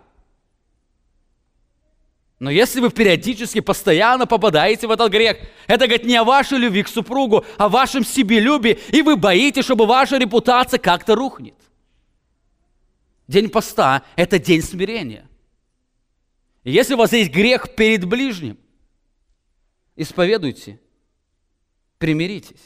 Но 2.40 2.50
если 2.50 2.80
вы 2.80 2.90
периодически, 2.90 3.60
постоянно 3.60 4.26
попадаете 4.26 4.86
в 4.86 4.90
этот 4.90 5.10
грех, 5.10 5.38
это 5.66 5.86
говорит 5.86 6.04
не 6.04 6.16
о 6.16 6.24
вашей 6.24 6.58
любви 6.58 6.82
к 6.82 6.88
супругу, 6.88 7.44
а 7.56 7.66
о 7.66 7.68
вашем 7.68 8.04
себелюбии, 8.04 8.78
и 8.90 9.02
вы 9.02 9.16
боитесь, 9.16 9.64
чтобы 9.64 9.86
ваша 9.86 10.18
репутация 10.18 10.78
как-то 10.78 11.14
рухнет. 11.14 11.54
День 13.28 13.48
поста– 13.48 14.02
это 14.16 14.38
день 14.38 14.60
смирения. 14.60 15.26
Если 16.72 16.94
у 16.94 16.96
вас 16.96 17.12
есть 17.12 17.30
грех 17.30 17.76
перед 17.76 18.04
ближним, 18.06 18.58
исповедуйте, 19.96 20.80
примиритесь. 21.98 22.64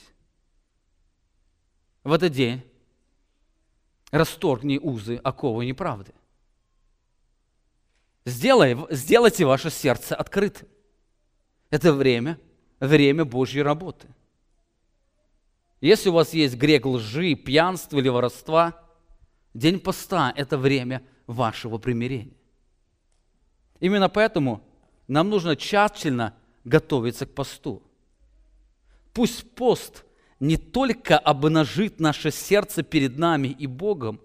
В 2.04 2.12
этот 2.12 2.32
день 2.32 2.62
расторгни 4.10 4.78
узы 4.78 5.16
оковы 5.16 5.66
неправды. 5.66 6.12
Сделай, 8.24 8.76
сделайте 8.90 9.44
ваше 9.44 9.70
сердце 9.70 10.14
открытым. 10.14 10.68
Это 11.70 11.92
время, 11.92 12.38
время 12.78 13.24
Божьей 13.24 13.62
работы. 13.62 14.08
Если 15.80 16.08
у 16.08 16.12
вас 16.12 16.34
есть 16.34 16.56
грех 16.56 16.84
лжи, 16.86 17.34
пьянства 17.34 17.98
или 17.98 18.08
воровства, 18.08 18.80
день 19.54 19.80
поста– 19.80 20.32
это 20.36 20.58
время 20.58 21.06
вашего 21.26 21.78
примирения. 21.78 22.37
Именно 23.80 24.08
поэтому 24.08 24.62
нам 25.06 25.28
нужно 25.30 25.56
тщательно 25.56 26.34
готовиться 26.64 27.26
к 27.26 27.34
посту. 27.34 27.82
Пусть 29.12 29.50
пост 29.54 30.04
не 30.40 30.56
только 30.56 31.18
обнажит 31.18 32.00
наше 32.00 32.30
сердце 32.30 32.82
перед 32.82 33.16
нами 33.16 33.48
и 33.48 33.66
Богом, 33.66 34.20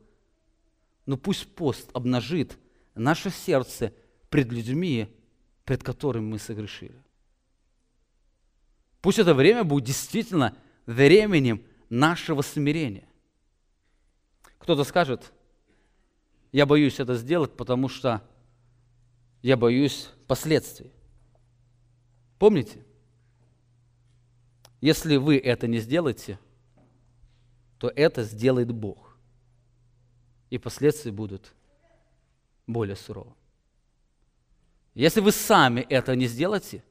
но 1.05 1.17
пусть 1.17 1.47
пост 1.55 1.89
обнажит 1.93 2.57
наше 2.95 3.29
сердце 3.29 3.93
пред 4.29 4.51
людьми, 4.51 5.07
пред 5.65 5.83
которыми 5.83 6.31
мы 6.31 6.39
согрешили. 6.39 6.95
Пусть 9.01 9.19
это 9.19 9.33
время 9.33 9.63
будет 9.63 9.85
действительно 9.85 10.55
временем 10.85 11.63
нашего 11.89 12.41
смирения. 12.41 13.07
Кто-то 14.59 14.83
скажет, 14.83 15.33
я 16.51 16.65
боюсь 16.65 16.99
это 16.99 17.15
сделать, 17.15 17.57
потому 17.57 17.89
что 17.89 18.21
я 19.43 19.57
боюсь 19.57 20.09
последствий. 20.25 20.91
Помните? 22.39 22.83
Если 24.81 25.17
вы 25.17 25.37
это 25.37 25.67
не 25.67 25.79
сделаете, 25.79 26.39
то 27.77 27.91
это 27.95 28.23
сделает 28.23 28.71
Бог. 28.71 29.17
И 30.49 30.57
последствия 30.57 31.11
будут 31.11 31.53
более 32.67 32.95
суровы. 32.95 33.33
Если 34.93 35.19
вы 35.19 35.31
сами 35.31 35.81
это 35.81 36.15
не 36.15 36.27
сделаете, 36.27 36.83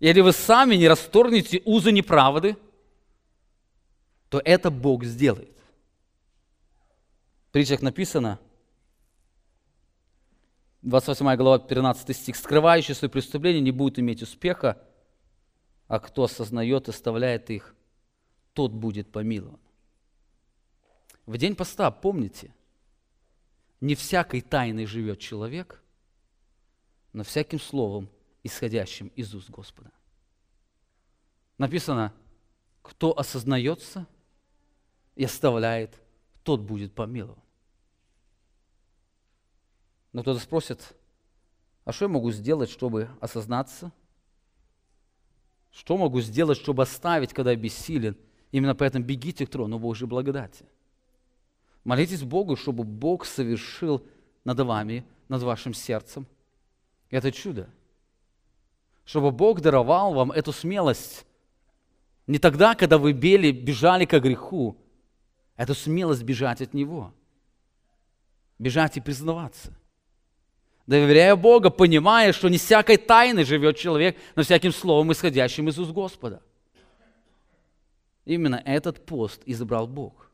или 0.00 0.20
вы 0.20 0.32
сами 0.32 0.74
не 0.74 0.88
расторгнете 0.88 1.62
узы 1.64 1.92
неправды, 1.92 2.56
то 4.28 4.40
это 4.44 4.70
Бог 4.70 5.04
сделает. 5.04 5.56
В 7.48 7.52
притчах 7.52 7.80
написано, 7.80 8.40
28 10.86 11.36
глава, 11.36 11.58
13 11.58 12.16
стих, 12.16 12.36
«Скрывающий 12.36 12.94
свои 12.94 13.10
преступления 13.10 13.60
не 13.60 13.72
будет 13.72 13.98
иметь 13.98 14.22
успеха, 14.22 14.80
а 15.88 15.98
кто 15.98 16.22
осознает 16.22 16.86
и 16.86 16.92
оставляет 16.92 17.50
их, 17.50 17.74
тот 18.52 18.70
будет 18.70 19.10
помилован. 19.10 19.58
В 21.26 21.36
день 21.38 21.56
поста, 21.56 21.90
помните, 21.90 22.54
не 23.80 23.96
всякой 23.96 24.42
тайной 24.42 24.86
живет 24.86 25.18
человек, 25.18 25.82
но 27.12 27.24
всяким 27.24 27.58
словом, 27.58 28.08
исходящим 28.44 29.08
из 29.08 29.34
уст 29.34 29.50
Господа. 29.50 29.90
Написано, 31.58 32.12
кто 32.82 33.18
осознается 33.18 34.06
и 35.16 35.24
оставляет, 35.24 36.00
тот 36.44 36.60
будет 36.60 36.94
помилован. 36.94 37.42
Но 40.16 40.22
кто-то 40.22 40.40
спросит, 40.40 40.96
а 41.84 41.92
что 41.92 42.06
я 42.06 42.08
могу 42.08 42.30
сделать, 42.30 42.70
чтобы 42.70 43.10
осознаться– 43.20 43.92
что 45.72 45.98
могу 45.98 46.22
сделать, 46.22 46.56
чтобы 46.56 46.84
оставить, 46.84 47.34
когда 47.34 47.50
я 47.50 47.56
бессилен? 47.58 48.16
Именно 48.50 48.74
поэтому 48.74 49.04
бегите 49.04 49.44
к 49.44 49.50
трону 49.50 49.78
Божьей 49.78 50.06
благодати. 50.06 50.64
Молитесь 51.84 52.22
Богу, 52.22 52.56
чтобы 52.56 52.82
Бог 52.82 53.26
совершил 53.26 54.02
над 54.42 54.58
вами, 54.60 55.04
над 55.28 55.42
вашим 55.42 55.74
сердцем 55.74 56.26
это 57.10 57.30
чудо. 57.30 57.68
Чтобы 59.04 59.32
Бог 59.32 59.60
даровал 59.60 60.14
вам 60.14 60.32
эту 60.32 60.50
смелость. 60.50 61.26
Не 62.26 62.38
тогда, 62.38 62.74
когда 62.74 62.96
вы 62.96 63.12
бели, 63.12 63.50
бежали 63.50 64.06
к 64.06 64.18
греху, 64.18 64.78
эту 65.56 65.74
смелость 65.74 66.22
бежать 66.22 66.62
от 66.62 66.72
Него. 66.72 67.12
Бежать 68.58 68.96
и 68.96 69.02
признаваться– 69.02 69.74
доверяя 70.86 71.36
Бога, 71.36 71.70
понимая, 71.70 72.32
что 72.32 72.48
не 72.48 72.58
всякой 72.58 72.96
тайны 72.96 73.44
живет 73.44 73.76
человек, 73.76 74.16
но 74.34 74.42
всяким 74.42 74.72
словом, 74.72 75.12
исходящим 75.12 75.68
из 75.68 75.78
уст 75.78 75.90
Господа. 75.90 76.42
Именно 78.24 78.62
этот 78.64 79.04
пост 79.04 79.42
избрал 79.46 79.86
Бог. 79.86 80.30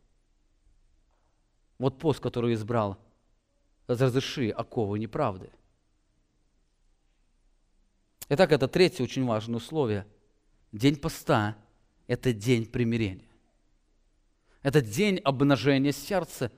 Вот 1.79 1.99
пост, 1.99 2.21
который 2.21 2.55
избрал. 2.55 2.99
Разреши 3.87 4.51
оковы 4.51 4.99
неправды. 4.99 5.51
Итак, 8.29 8.53
это 8.53 8.69
третье 8.69 9.03
очень 9.03 9.27
важное 9.27 9.57
условие. 9.57 10.07
День 10.71 10.97
поста– 10.97 11.57
это 12.07 12.33
день 12.33 12.65
примирения. 12.67 13.29
Это 14.63 14.81
день 14.81 15.19
обнажения 15.19 15.93
сердца. 15.93 16.51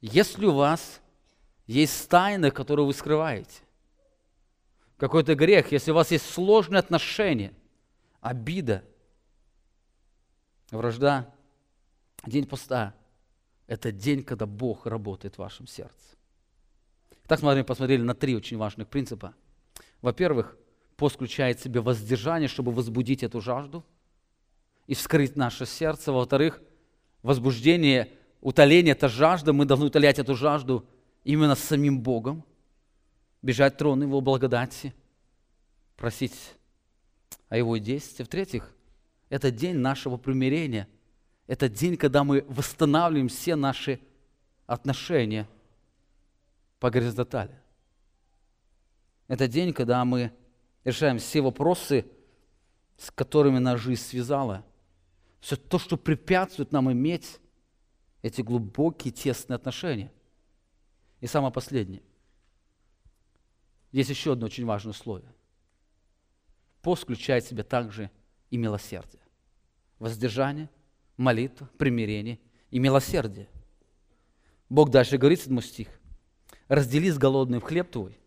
Если 0.00 0.46
у 0.46 0.54
вас 0.54 1.01
есть 1.66 2.08
тайны, 2.08 2.50
которые 2.50 2.86
вы 2.86 2.94
скрываете. 2.94 3.62
Какой-то 4.96 5.34
грех, 5.34 5.72
если 5.72 5.90
у 5.90 5.94
вас 5.94 6.10
есть 6.10 6.30
сложные 6.30 6.78
отношения, 6.78 7.52
обида, 8.20 8.84
вражда, 10.70 11.32
день 12.24 12.46
поста– 12.46 12.94
это 13.66 13.90
день, 13.90 14.22
когда 14.22 14.46
Бог 14.46 14.86
работает 14.86 15.36
в 15.36 15.38
вашем 15.38 15.66
сердце. 15.66 15.96
Так 17.26 17.38
смотрим, 17.38 17.64
посмотрели 17.64 18.02
на 18.02 18.14
три 18.14 18.36
очень 18.36 18.58
важных 18.58 18.88
принципа. 18.88 19.34
Во-первых, 20.02 20.56
пост 20.96 21.14
включает 21.16 21.58
в 21.58 21.62
себе 21.62 21.80
воздержание, 21.80 22.48
чтобы 22.48 22.72
возбудить 22.72 23.22
эту 23.22 23.40
жажду 23.40 23.84
и 24.86 24.94
вскрыть 24.94 25.36
наше 25.36 25.64
сердце. 25.64 26.12
Во-вторых, 26.12 26.60
возбуждение, 27.22 28.12
утоление– 28.40 28.92
это 28.92 29.08
жажда. 29.08 29.52
Мы 29.52 29.64
должны 29.64 29.86
утолять 29.86 30.18
эту 30.18 30.34
жажду 30.34 30.86
именно 31.24 31.54
с 31.54 31.60
самим 31.60 32.00
Богом, 32.00 32.44
бежать 33.42 33.76
трон 33.76 34.02
Его 34.02 34.20
благодати, 34.20 34.94
просить 35.96 36.54
о 37.48 37.56
Его 37.56 37.76
действии. 37.76 38.24
В-третьих, 38.24 38.72
это 39.28 39.50
день 39.50 39.76
нашего 39.76 40.16
примирения. 40.16 40.88
Это 41.46 41.68
день, 41.68 41.96
когда 41.96 42.24
мы 42.24 42.44
восстанавливаем 42.48 43.28
все 43.28 43.56
наши 43.56 44.00
отношения 44.66 45.48
по 46.78 46.90
горизонтали. 46.90 47.58
Это 49.28 49.48
день, 49.48 49.72
когда 49.72 50.04
мы 50.04 50.32
решаем 50.84 51.18
все 51.18 51.40
вопросы, 51.40 52.06
с 52.96 53.10
которыми 53.10 53.58
нас 53.58 53.80
жизнь 53.80 54.02
связала. 54.02 54.64
Все 55.40 55.56
то, 55.56 55.78
что 55.78 55.96
препятствует 55.96 56.72
нам 56.72 56.92
иметь 56.92 57.38
эти 58.22 58.42
глубокие, 58.42 59.12
тесные 59.12 59.56
отношения. 59.56 60.12
И 61.22 61.26
самое 61.26 61.50
последнее. 61.50 62.02
Есть 63.92 64.10
еще 64.10 64.32
одно 64.32 64.46
очень 64.46 64.66
важное 64.66 64.90
условие. 64.90 65.32
Пост 66.82 67.04
включает 67.04 67.44
в 67.44 67.48
себя 67.48 67.64
также 67.64 68.10
и 68.50 68.58
милосердие 68.58 69.22
воздержание, 70.02 70.68
молитва, 71.16 71.70
примирение 71.78 72.40
и 72.72 72.80
милосердие. 72.80 73.48
Бог 74.68 74.90
дальше 74.90 75.16
говорит, 75.16 75.40
7 75.40 75.60
стих. 75.60 75.88
«Раздели 76.66 77.08
с 77.08 77.18
голодным 77.18 77.60
хлеб 77.60 77.88
твой, 77.88 78.18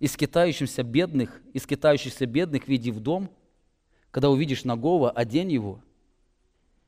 и 0.00 0.08
скитающимся 0.08 0.82
бедных, 0.82 1.40
и 1.52 1.60
скитающихся 1.60 2.26
бедных 2.26 2.66
веди 2.66 2.90
в 2.90 2.98
дом, 2.98 3.30
когда 4.10 4.30
увидишь 4.30 4.64
нагого, 4.64 5.12
одень 5.12 5.52
его, 5.52 5.80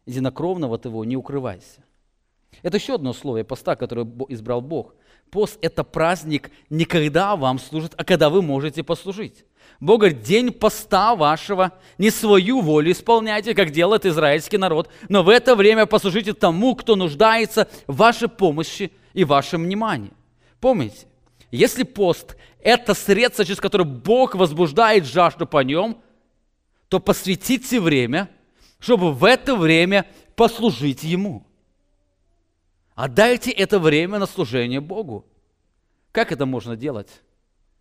единокровного 0.05 0.79
твоего 0.79 1.05
не 1.05 1.17
укрывайся». 1.17 1.85
Это 2.63 2.79
еще 2.79 2.97
одно 2.97 3.11
условие 3.11 3.45
поста, 3.45 3.77
которое 3.77 4.05
избрал 4.29 4.61
Бог. 4.61 4.97
Пост– 5.33 5.59
это 5.63 5.83
праздник 5.83 6.51
не 6.69 6.85
когда 6.85 7.37
вам 7.37 7.59
служит, 7.59 7.95
а 7.97 8.05
когда 8.05 8.29
вы 8.29 8.43
можете 8.43 8.83
послужить. 8.83 9.47
Бог 9.81 10.01
говорит, 10.01 10.21
день 10.21 10.53
поста 10.53 11.17
вашего, 11.17 11.73
не 11.97 12.11
свою 12.11 12.61
волю 12.61 12.93
исполняйте, 12.93 13.55
как 13.55 13.71
делает 13.71 14.05
израильский 14.05 14.59
народ, 14.59 14.91
но 15.09 15.23
в 15.23 15.31
это 15.31 15.57
время 15.57 15.87
послужите 15.87 16.35
тому, 16.35 16.77
кто 16.77 16.97
нуждается 16.97 17.67
в 17.87 17.97
вашей 17.97 18.29
помощи 18.29 18.93
и 19.15 19.25
вашем 19.25 19.65
внимании. 19.65 20.13
Помните, 20.61 21.07
если 21.51 21.85
пост– 21.85 22.37
это 22.63 22.93
средство, 22.93 23.43
через 23.47 23.59
которое 23.59 23.85
Бог 23.85 24.35
возбуждает 24.35 25.07
жажду 25.07 25.47
по 25.47 25.63
нем, 25.63 26.03
то 26.89 27.01
посвятите 27.01 27.81
время, 27.81 28.29
чтобы 28.79 29.13
в 29.13 29.25
это 29.25 29.57
время 29.57 30.05
послужить 30.37 31.05
Ему. 31.05 31.47
Отдайте 33.03 33.51
это 33.51 33.81
время 33.81 34.21
на 34.21 34.27
служение 34.27 34.81
Богу. 34.81 35.27
Как 36.13 36.31
это 36.31 36.47
можно 36.47 36.77
делать? 36.77 37.09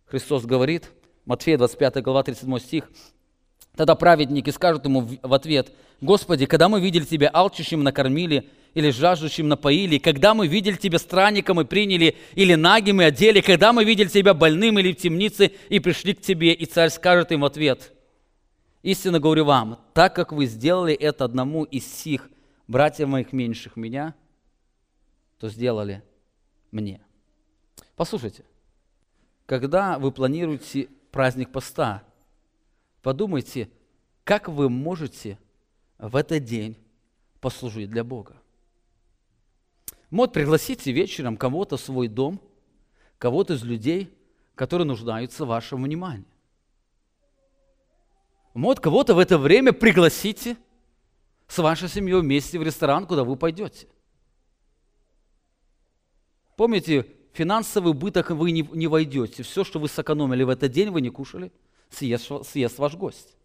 Христос 0.06 0.44
говорит– 0.44 0.90
Матфея 1.26 1.58
25 1.58 2.02
глава 2.02 2.24
37 2.24 2.58
стих. 2.58 2.90
Тогда 3.76 3.94
праведники 3.94 4.50
скажут 4.50 4.84
ему 4.84 5.08
в 5.22 5.32
ответ, 5.32 5.70
«Господи, 6.00 6.46
когда 6.46 6.68
мы 6.68 6.80
видели 6.80 7.04
Тебя 7.04 7.30
алчущим 7.32 7.84
накормили, 7.84 8.50
или 8.74 8.90
жаждущим 8.90 9.46
напоили, 9.46 9.98
когда 9.98 10.34
мы 10.34 10.48
видели 10.48 10.74
Тебя 10.74 10.98
странником 10.98 11.60
и 11.60 11.64
приняли, 11.64 12.16
или 12.34 12.56
нагим 12.56 13.00
и 13.00 13.04
одели, 13.04 13.42
когда 13.42 13.72
мы 13.72 13.84
видели 13.84 14.08
Тебя 14.08 14.34
больным 14.34 14.80
или 14.80 14.92
в 14.92 14.96
темнице 14.96 15.52
и 15.68 15.78
пришли 15.78 16.14
к 16.14 16.20
Тебе». 16.20 16.52
И 16.52 16.66
царь 16.66 16.90
скажет 16.90 17.30
им 17.30 17.42
в 17.42 17.44
ответ, 17.44 17.92
«Истинно 18.82 19.20
говорю 19.20 19.44
вам, 19.44 19.78
так 19.94 20.16
как 20.16 20.32
вы 20.32 20.46
сделали 20.46 20.94
это 20.94 21.24
одному 21.24 21.62
из 21.62 21.86
сих 21.86 22.28
братьев 22.66 23.06
моих 23.06 23.32
меньших 23.32 23.76
меня, 23.76 24.16
то 25.42 25.48
сделали 25.48 26.04
мне». 26.70 27.00
Послушайте, 27.96 28.44
когда 29.44 29.98
вы 29.98 30.12
планируете 30.12 30.88
праздник 31.10 31.50
поста. 31.50 32.04
Подумайте, 33.02 33.68
как 34.22 34.48
вы 34.48 34.68
можете 34.68 35.36
в 35.98 36.14
этот 36.14 36.44
день 36.44 36.76
послужить 37.40 37.90
для 37.90 38.04
Бога. 38.04 38.40
Вот 40.12 40.32
пригласите 40.32 40.92
вечером 40.92 41.36
кого-то 41.36 41.76
в 41.76 41.80
свой 41.80 42.06
дом, 42.06 42.40
кого-то 43.18 43.54
из 43.54 43.64
людей, 43.64 44.16
которые 44.54 44.86
нуждаются 44.86 45.44
в 45.44 45.48
вашем 45.48 45.82
внимании. 45.82 46.24
Вот 48.54 48.78
кого-то 48.78 49.16
в 49.16 49.18
это 49.18 49.38
время 49.38 49.72
пригласите 49.72 50.56
с 51.48 51.58
вашей 51.58 51.88
семьей 51.88 52.20
вместе 52.20 52.60
в 52.60 52.62
ресторан, 52.62 53.08
куда 53.08 53.24
вы 53.24 53.34
пойдете. 53.34 53.88
Помните, 56.62 57.08
финансовый 57.32 57.88
убыток 57.88 58.30
вы 58.30 58.52
не, 58.52 58.62
не 58.72 58.86
войдете. 58.86 59.42
Все, 59.42 59.64
что 59.64 59.80
вы 59.80 59.88
сэкономили 59.88 60.44
в 60.44 60.48
этот 60.48 60.70
день, 60.70 60.90
вы 60.90 61.00
не 61.00 61.10
кушали, 61.10 61.50
съест, 61.90 62.30
съест 62.48 62.78
ваш 62.78 62.94
гость. 62.94 63.36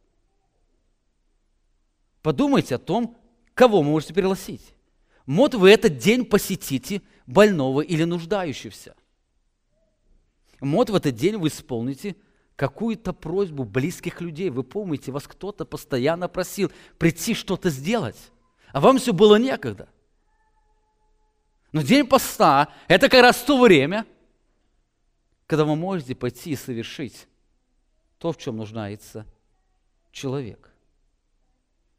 Подумайте 2.22 2.76
о 2.76 2.78
том, 2.78 3.18
кого 3.56 3.80
вы 3.80 3.86
можете 3.86 4.14
пригласить. 4.14 4.76
Вот 5.26 5.56
вы 5.56 5.72
этот 5.72 5.98
день 5.98 6.26
посетите 6.26 7.02
больного 7.26 7.82
или 7.82 8.04
нуждающегося. 8.04 8.96
Вот 10.60 10.92
в 10.92 10.96
этот 10.96 11.16
день 11.16 11.38
вы 11.38 11.48
исполните 11.48 12.18
какую-то 12.56 13.14
просьбу 13.14 13.64
близких 13.64 14.22
людей. 14.22 14.52
Вы 14.52 14.62
помните, 14.62 15.12
вас 15.12 15.24
кто-то 15.24 15.66
постоянно 15.66 16.28
просил 16.28 16.72
прийти 17.00 17.34
что-то 17.34 17.72
сделать, 17.72 18.32
а 18.74 18.80
вам 18.80 19.00
все 19.00 19.12
было 19.12 19.38
некогда. 19.38 19.90
Но 21.72 21.82
день 21.82 22.08
поста– 22.08 22.74
это 22.88 23.10
как 23.10 23.22
раз 23.22 23.42
то 23.42 23.60
время, 23.62 24.06
когда 25.46 25.66
вы 25.66 25.76
можете 25.76 26.16
пойти 26.16 26.52
и 26.52 26.56
совершить 26.56 27.28
то, 28.20 28.32
в 28.32 28.38
чем 28.38 28.58
нуждается 28.58 29.26
человек. 30.12 30.72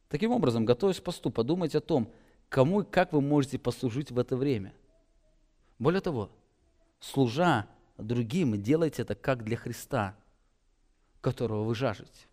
Таким 0.08 0.32
образом, 0.32 0.64
готовясь 0.64 1.00
к 1.00 1.04
посту, 1.04 1.30
подумайте 1.30 1.78
о 1.78 1.82
том, 1.82 2.10
кому 2.48 2.80
и 2.80 2.84
как 2.84 3.12
вы 3.12 3.20
можете 3.20 3.58
послужить 3.58 4.10
в 4.10 4.18
это 4.18 4.36
время. 4.36 4.72
Более 5.78 6.00
того, 6.00 6.30
служа 6.98 7.66
другим, 7.98 8.60
делайте 8.60 9.02
это 9.02 9.14
как 9.14 9.44
для 9.44 9.56
Христа, 9.56 10.16
которого 11.20 11.64
вы 11.64 11.74
жаждете. 11.74 12.26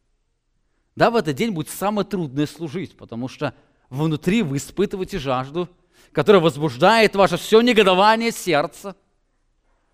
Да, 0.95 1.11
в 1.11 1.17
этот 1.17 1.35
день 1.35 1.51
будет 1.51 1.67
самое 1.67 2.07
трудное 2.07 2.45
служить, 2.45 2.95
потому 2.95 3.27
что 3.27 3.53
внутри 3.89 4.41
вы 4.41 4.55
испытываете 4.55 5.19
жажду– 5.19 5.67
которое 6.11 6.39
возбуждает 6.39 7.15
ваше 7.15 7.37
все 7.37 7.61
негодование 7.61 8.31
сердца. 8.31 8.95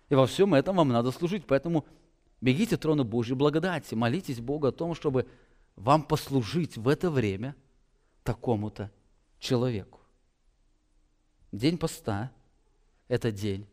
И 0.08 0.14
во 0.14 0.26
всем 0.26 0.54
этом 0.54 0.76
вам 0.76 0.88
надо 0.88 1.10
служить. 1.10 1.46
Поэтому 1.46 1.84
бегите 2.40 2.76
трону 2.76 3.04
Божьей 3.04 3.34
благодати, 3.34 3.94
молитесь 3.94 4.40
Богу 4.40 4.68
о 4.68 4.72
том, 4.72 4.94
чтобы 4.94 5.28
вам 5.74 6.02
послужить 6.02 6.76
в 6.76 6.88
это 6.88 7.10
время 7.10 7.56
такому-то 8.22 8.90
человеку. 9.38 10.00
День 11.50 11.76
поста– 11.76 12.30
это 13.08 13.32
день 13.32 13.66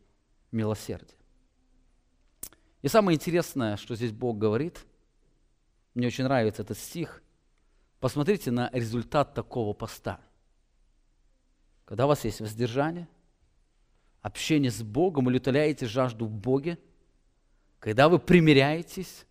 милосердия. 0.50 1.14
И 2.82 2.88
самое 2.88 3.16
интересное, 3.16 3.76
что 3.76 3.94
здесь 3.94 4.12
Бог 4.12 4.38
говорит, 4.38 4.84
мне 5.94 6.06
очень 6.08 6.24
нравится 6.24 6.62
этот 6.62 6.78
стих, 6.78 7.22
посмотрите 8.00 8.50
на 8.50 8.70
результат 8.72 9.34
такого 9.34 9.72
поста– 9.72 10.20
когда 11.90 12.04
у 12.04 12.08
вас 12.08 12.24
есть 12.24 12.40
воздержание, 12.40 13.08
общение 14.22 14.70
с 14.70 14.80
Богом 14.80 15.26
утоляете 15.26 15.86
жажду 15.86 16.24
в 16.24 16.30
Боге, 16.30 16.78
когда 17.80 18.08
вы 18.08 18.20
примиряетесь, 18.20 19.26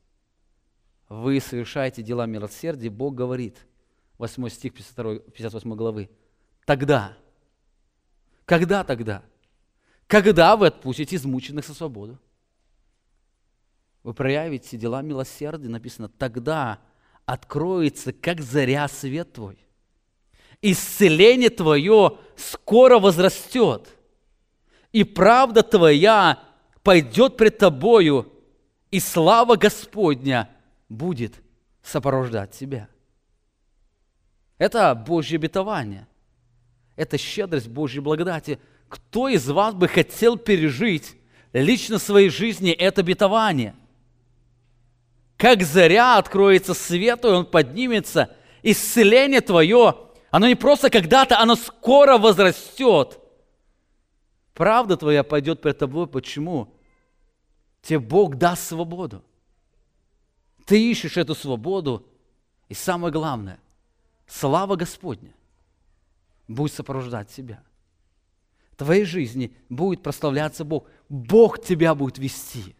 вы 1.07 1.39
совершаете 1.39 2.03
дела 2.03 2.25
милосердия, 2.25 2.89
Бог 2.89 3.15
говорит, 3.15 3.65
8 4.17 4.49
стих 4.49 4.73
52, 4.73 5.19
58 5.19 5.75
главы, 5.75 6.09
тогда, 6.65 7.17
когда 8.43 8.83
тогда? 8.83 9.23
Когда 10.07 10.57
вы 10.57 10.67
отпустите 10.67 11.15
измученных 11.15 11.63
со 11.63 11.73
свободу? 11.73 12.19
Вы 14.03 14.13
проявите 14.13 14.75
дела 14.75 15.01
милосердия, 15.01 15.69
написано, 15.69 16.09
тогда 16.09 16.81
откроется, 17.25 18.11
как 18.11 18.41
заря 18.41 18.85
свет 18.89 19.31
твой 19.31 19.68
исцеление 20.61 21.49
твое 21.49 22.17
скоро 22.35 22.99
возрастет, 22.99 23.87
и 24.91 25.03
правда 25.03 25.63
твоя 25.63 26.39
пойдет 26.83 27.37
пред 27.37 27.57
тобою, 27.57 28.31
и 28.91 28.99
слава 28.99 29.55
Господня 29.55 30.49
будет 30.87 31.35
сопровождать 31.83 32.51
тебя. 32.51 32.89
Это 34.57 34.93
Божье 34.95 35.37
обетование. 35.37 36.07
Это 36.95 37.17
щедрость 37.17 37.69
Божьей 37.69 38.01
благодати. 38.01 38.59
Кто 38.89 39.29
из 39.29 39.47
вас 39.47 39.73
бы 39.73 39.87
хотел 39.87 40.37
пережить 40.37 41.15
лично 41.53 41.97
в 41.97 42.01
своей 42.01 42.29
жизни 42.29 42.71
это 42.71 43.01
обетование. 43.01 43.75
Как 45.37 45.63
заря 45.63 46.17
откроется 46.17 46.73
свету, 46.73 47.29
и 47.29 47.31
он 47.31 47.45
поднимется, 47.45 48.35
исцеление 48.61 49.39
твое, 49.39 49.95
оно 50.31 50.47
не 50.47 50.55
просто 50.55 50.89
когда-то, 50.89 51.39
оно 51.39 51.55
скоро 51.55 52.17
возрастет. 52.17 53.19
Правда 54.53 54.97
твоя 54.97 55.23
пойдет 55.23 55.61
пред 55.61 55.77
тобой. 55.77 56.07
Почему? 56.07 56.73
Тебе 57.81 57.99
Бог 57.99 58.35
даст 58.35 58.67
свободу. 58.67 59.23
Ты 60.65 60.91
ищешь 60.91 61.17
эту 61.17 61.33
свободу. 61.33 62.05
И 62.67 62.73
самое 62.73 63.11
главное, 63.11 63.59
слава 64.27 64.75
Господня 64.75 65.33
будет 66.47 66.73
сопровождать 66.73 67.29
тебя. 67.29 67.63
В 68.73 68.75
твоей 68.75 69.05
жизни 69.05 69.55
будет 69.69 70.03
прославляться 70.03 70.63
Бог. 70.63 70.87
Бог 71.09 71.63
тебя 71.63 71.95
будет 71.95 72.19
вести. 72.19 72.75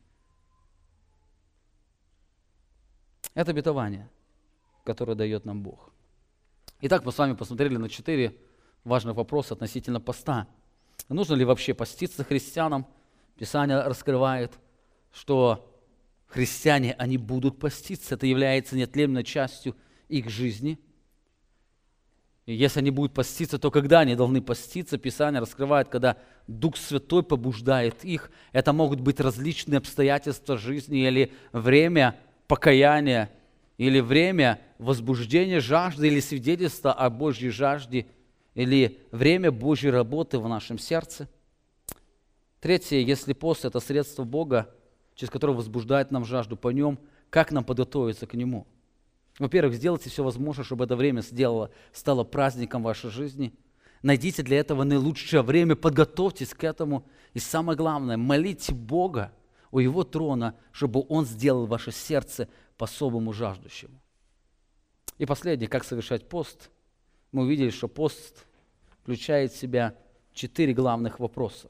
Это 3.34 3.52
обетование, 3.52 4.10
которое 4.84 5.16
дает 5.16 5.46
нам 5.46 5.62
Бог. 5.64 5.92
Итак, 6.81 7.03
мы 7.03 7.11
с 7.11 7.18
вами 7.18 7.34
посмотрели 7.34 7.76
на 7.76 7.89
четыре 7.89 8.38
важных 8.85 9.18
вопроса 9.18 9.53
относительно 9.53 9.99
поста. 9.99 10.47
Нужно 11.10 11.34
ли 11.34 11.43
вообще 11.43 11.73
поститься 11.73 12.23
христианам? 12.23 12.88
Писание 13.38 13.81
раскрывает, 13.81 14.53
что 15.11 15.77
христиане, 16.27 16.95
они 16.97 17.18
будут 17.18 17.60
поститься. 17.60 18.15
Это 18.15 18.27
является 18.27 18.77
неотъемлемой 18.77 19.26
частью 19.26 19.76
их 20.07 20.30
жизни. 20.30 20.80
И 22.45 22.53
если 22.56 22.80
они 22.80 22.91
будут 22.91 23.14
поститься, 23.14 23.60
то 23.60 23.72
когда 23.72 23.99
они 23.99 24.15
должны 24.15 24.41
поститься? 24.41 24.97
Писание 24.97 25.41
раскрывает, 25.41 25.89
когда 25.89 26.15
Дух 26.47 26.77
Святой 26.77 27.23
побуждает 27.23 28.06
их. 28.06 28.31
Это 28.53 28.72
могут 28.72 29.01
быть 29.01 29.19
различные 29.19 29.80
обстоятельства 29.80 30.57
жизни 30.57 31.06
или 31.06 31.34
время 31.51 32.18
покаяния, 32.47 33.30
или 33.80 34.01
время 34.01 34.60
возбуждения 34.77 35.61
жажды, 35.61 36.07
или 36.07 36.19
свидетельства 36.19 36.91
о 36.91 37.10
Божьей 37.10 37.49
жажде, 37.49 38.07
или 38.53 38.99
время 39.11 39.53
Божьей 39.53 39.89
работы 39.89 40.38
в 40.38 40.47
нашем 40.49 40.77
сердце. 40.77 41.30
Третье, 42.60 42.97
если 42.97 43.31
пост– 43.31 43.64
это 43.64 43.80
средство 43.80 44.26
Бога, 44.26 44.69
через 45.15 45.31
которое 45.31 45.53
возбуждает 45.53 46.11
нам 46.11 46.26
жажду 46.26 46.57
по 46.57 46.68
нем, 46.69 46.99
как 47.30 47.53
нам 47.53 47.64
подготовиться 47.64 48.27
к 48.27 48.34
нему? 48.34 48.68
Во-первых, 49.39 49.76
сделайте 49.76 50.10
все 50.10 50.26
возможное, 50.26 50.65
чтобы 50.65 50.84
это 50.84 50.97
время 50.97 51.22
сделало, 51.22 51.72
стало 51.93 52.26
праздником 52.26 52.84
вашей 52.84 53.10
жизни. 53.10 53.53
Найдите 54.01 54.43
для 54.43 54.60
этого 54.60 54.84
наилучшее 54.84 55.41
время, 55.41 55.77
подготовьтесь 55.77 56.53
к 56.53 56.65
этому. 56.65 57.06
И 57.34 57.39
самое 57.39 57.77
главное, 57.77 58.18
молите 58.18 58.73
Бога 58.73 59.31
у 59.72 59.80
Его 59.80 60.03
трона, 60.03 60.56
чтобы 60.73 61.06
Он 61.07 61.26
сделал 61.26 61.65
ваше 61.65 61.93
сердце 61.93 62.49
по-особому 62.80 63.34
жаждущему. 63.34 64.01
И 65.18 65.26
последнее, 65.26 65.68
как 65.68 65.84
совершать 65.84 66.30
пост. 66.30 66.72
Мы 67.34 67.43
увидели, 67.43 67.72
что 67.72 67.89
пост 67.89 68.45
включает 69.01 69.51
в 69.51 69.57
себя 69.57 69.95
четыре 70.34 70.73
главных 70.73 71.19
вопроса. 71.19 71.69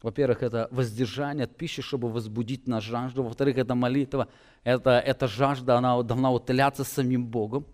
Во-первых, 0.00 0.44
это 0.44 0.68
воздержание 0.70 1.44
от 1.44 1.56
пищи, 1.56 1.82
чтобы 1.82 2.08
возбудить 2.08 2.68
нас 2.68 2.84
жажду. 2.84 3.24
Во-вторых, 3.24 3.58
это 3.58 3.74
молитва. 3.74 4.28
Это, 4.62 5.00
эта 5.00 5.26
жажда, 5.26 5.76
она 5.76 6.00
должна 6.04 6.30
утоляться 6.30 6.84
самим 6.84 7.26
Богом. 7.26 7.66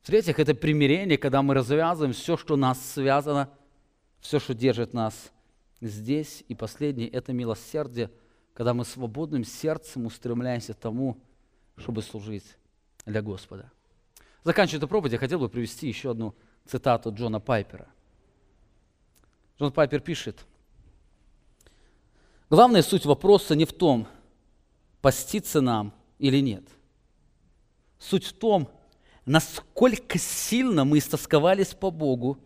В-третьих, 0.00 0.38
это 0.38 0.54
примирение, 0.54 1.18
когда 1.18 1.42
мы 1.42 1.52
развязываем 1.52 2.14
все, 2.14 2.38
что 2.38 2.56
нас 2.56 2.82
связано, 2.92 3.50
все, 4.20 4.40
что 4.40 4.54
держит 4.54 4.94
нас 4.94 5.30
здесь. 5.82 6.42
И 6.48 6.54
последнее– 6.54 7.08
это 7.10 7.34
милосердие, 7.34 8.10
когда 8.54 8.72
мы 8.72 8.86
свободным 8.86 9.44
сердцем 9.44 10.06
устремляемся 10.06 10.72
к 10.72 10.78
тому, 10.78 11.20
чтобы 11.80 12.02
служить 12.02 12.56
для 13.06 13.22
Господа. 13.22 13.70
Заканчивая 14.44 14.78
эту 14.78 14.88
проповедь, 14.88 15.12
я 15.12 15.18
хотел 15.18 15.38
бы 15.38 15.48
привести 15.48 15.88
еще 15.88 16.12
одну 16.12 16.34
цитату 16.66 17.12
Джона 17.12 17.40
Пайпера. 17.40 17.88
Джон 19.58 19.72
Пайпер 19.72 20.00
пишет– 20.00 20.46
Главная 22.50 22.82
суть 22.82 23.06
вопроса 23.06 23.54
не 23.54 23.64
в 23.64 23.72
том, 23.72 24.08
поститься 25.00 25.60
нам 25.60 25.94
или 26.18 26.40
нет. 26.40 26.64
Суть 28.00 28.24
в 28.24 28.32
том, 28.32 28.68
насколько 29.24 30.18
сильно 30.18 30.84
мы 30.84 30.98
истосковались 30.98 31.74
по 31.74 31.92
Богу 31.92 32.38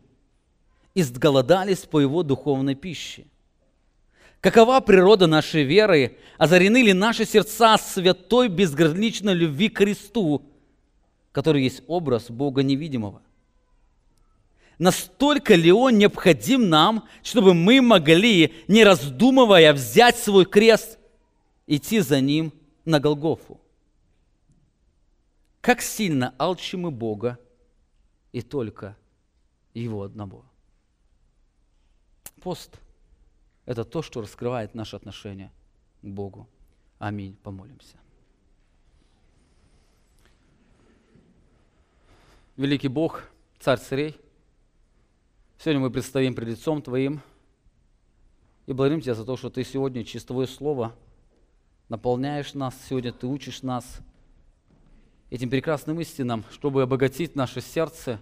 и 0.92 1.02
сголодались 1.02 1.86
по 1.86 2.00
Его 2.00 2.22
духовной 2.22 2.74
пище. 2.74 3.24
Какова 4.44 4.80
природа 4.80 5.26
нашей 5.26 5.62
веры? 5.62 6.18
Озарены 6.36 6.82
ли 6.82 6.92
наши 6.92 7.24
сердца 7.24 7.78
святой 7.78 8.48
безграничной 8.48 9.32
любви 9.32 9.70
к 9.70 9.78
Христу, 9.78 10.42
который 11.32 11.62
есть 11.62 11.82
образ 11.86 12.30
Бога 12.30 12.62
невидимого? 12.62 13.22
Настолько 14.78 15.54
ли 15.54 15.72
Он 15.72 15.96
необходим 15.96 16.68
нам, 16.68 17.08
чтобы 17.22 17.54
мы 17.54 17.80
могли, 17.80 18.52
не 18.68 18.84
раздумывая, 18.84 19.72
взять 19.72 20.18
свой 20.18 20.44
крест, 20.44 20.98
идти 21.66 22.00
за 22.00 22.20
Ним 22.20 22.52
на 22.84 23.00
Голгофу? 23.00 23.58
Как 25.62 25.80
сильно 25.80 26.34
алчим 26.36 26.80
мы 26.80 26.90
Бога 26.90 27.38
и 28.30 28.42
только 28.42 28.94
Его 29.72 30.02
одного. 30.02 30.44
Пост– 32.42 32.76
это 33.66 33.84
то, 33.84 34.02
что 34.02 34.20
раскрывает 34.20 34.74
наше 34.74 34.96
отношение 34.96 35.52
к 36.02 36.06
Богу. 36.06 36.48
Аминь. 36.98 37.36
Помолимся. 37.42 37.96
Великий 42.56 42.88
Бог, 42.88 43.24
Царь 43.58 43.78
царей, 43.78 44.16
Сегодня 45.58 45.80
мы 45.80 45.90
предстоим 45.90 46.34
пред 46.34 46.48
лицом 46.48 46.82
Твоим 46.82 47.22
и 48.66 48.72
благодарим 48.72 49.00
Тебя 49.00 49.14
за 49.14 49.24
то, 49.24 49.36
что 49.36 49.48
Ты 49.48 49.64
сегодня 49.64 50.04
через 50.04 50.24
Твое 50.24 50.46
Слово 50.46 50.94
наполняешь 51.88 52.54
нас, 52.54 52.76
сегодня 52.88 53.12
Ты 53.12 53.26
учишь 53.26 53.62
нас 53.62 54.00
этим 55.30 55.48
прекрасным 55.48 56.00
истинам, 56.00 56.44
чтобы 56.50 56.82
обогатить 56.82 57.34
наше 57.34 57.60
сердце 57.60 58.20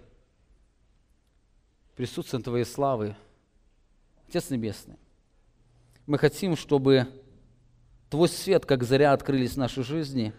присутствием 1.95 2.43
Твоей 2.43 2.65
славы. 2.65 3.15
Отец 4.29 4.49
Небесный, 4.49 4.95
мы 6.05 6.17
хотим, 6.17 6.55
чтобы 6.55 7.07
Твой 8.09 8.29
свет, 8.29 8.65
как 8.65 8.83
заря, 8.83 9.13
открылись 9.13 9.53
в 9.53 9.57
нашей 9.57 9.83
жизни. 9.83 10.33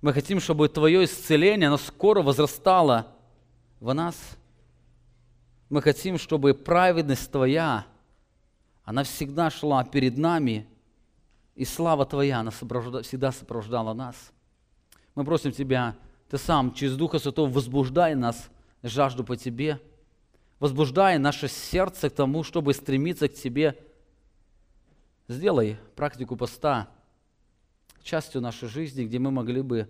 Мы 0.00 0.12
хотим, 0.12 0.40
чтобы 0.40 0.68
Твое 0.68 1.04
исцеление, 1.04 1.68
оно 1.68 1.78
скоро 1.78 2.22
возрастало 2.22 3.06
в 3.80 3.92
нас– 3.92 4.16
мы 5.72 5.80
хотим, 5.80 6.18
чтобы 6.18 6.52
праведность 6.52 7.32
Твоя, 7.32 7.86
она 8.84 9.04
всегда 9.04 9.48
шла 9.48 9.82
перед 9.84 10.18
нами, 10.18 10.66
и 11.54 11.64
слава 11.64 12.04
Твоя, 12.04 12.40
она 12.40 12.50
всегда 12.50 13.32
сопровождала 13.32 13.94
нас. 13.94 14.32
Мы 15.14 15.24
просим 15.24 15.50
Тебя, 15.50 15.96
Ты 16.28 16.36
сам 16.36 16.74
через 16.74 16.94
Духа 16.94 17.18
Святого 17.18 17.50
возбуждай 17.50 18.14
нас, 18.14 18.50
жажду 18.82 19.24
по 19.24 19.34
Тебе, 19.34 19.80
возбуждай 20.60 21.16
наше 21.16 21.48
сердце 21.48 22.10
к 22.10 22.14
тому, 22.16 22.42
чтобы 22.42 22.74
стремиться 22.74 23.30
к 23.30 23.32
Тебе. 23.32 23.78
Сделай 25.32 25.78
практику 25.96 26.36
поста 26.36 26.88
частью 28.02 28.40
нашей 28.40 28.68
жизни, 28.68 29.04
где 29.04 29.18
мы 29.18 29.30
могли 29.30 29.62
бы 29.62 29.88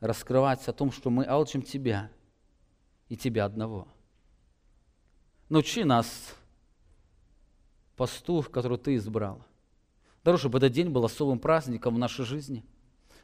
раскрывать 0.00 0.66
о 0.68 0.72
том, 0.72 0.92
что 0.92 1.10
мы 1.10 1.24
алчим 1.24 1.62
Тебя 1.62 2.10
и 3.08 3.16
Тебя 3.16 3.44
одного– 3.44 3.88
Научи 5.48 5.82
нас 5.82 6.34
посту, 7.96 8.42
который 8.42 8.76
Ты 8.76 8.96
избрал. 8.96 9.42
Даруй, 10.22 10.38
чтобы 10.38 10.58
этот 10.58 10.72
день 10.72 10.90
был 10.90 11.04
особым 11.04 11.38
праздником 11.38 11.94
в 11.94 11.98
нашей 11.98 12.26
жизни. 12.26 12.64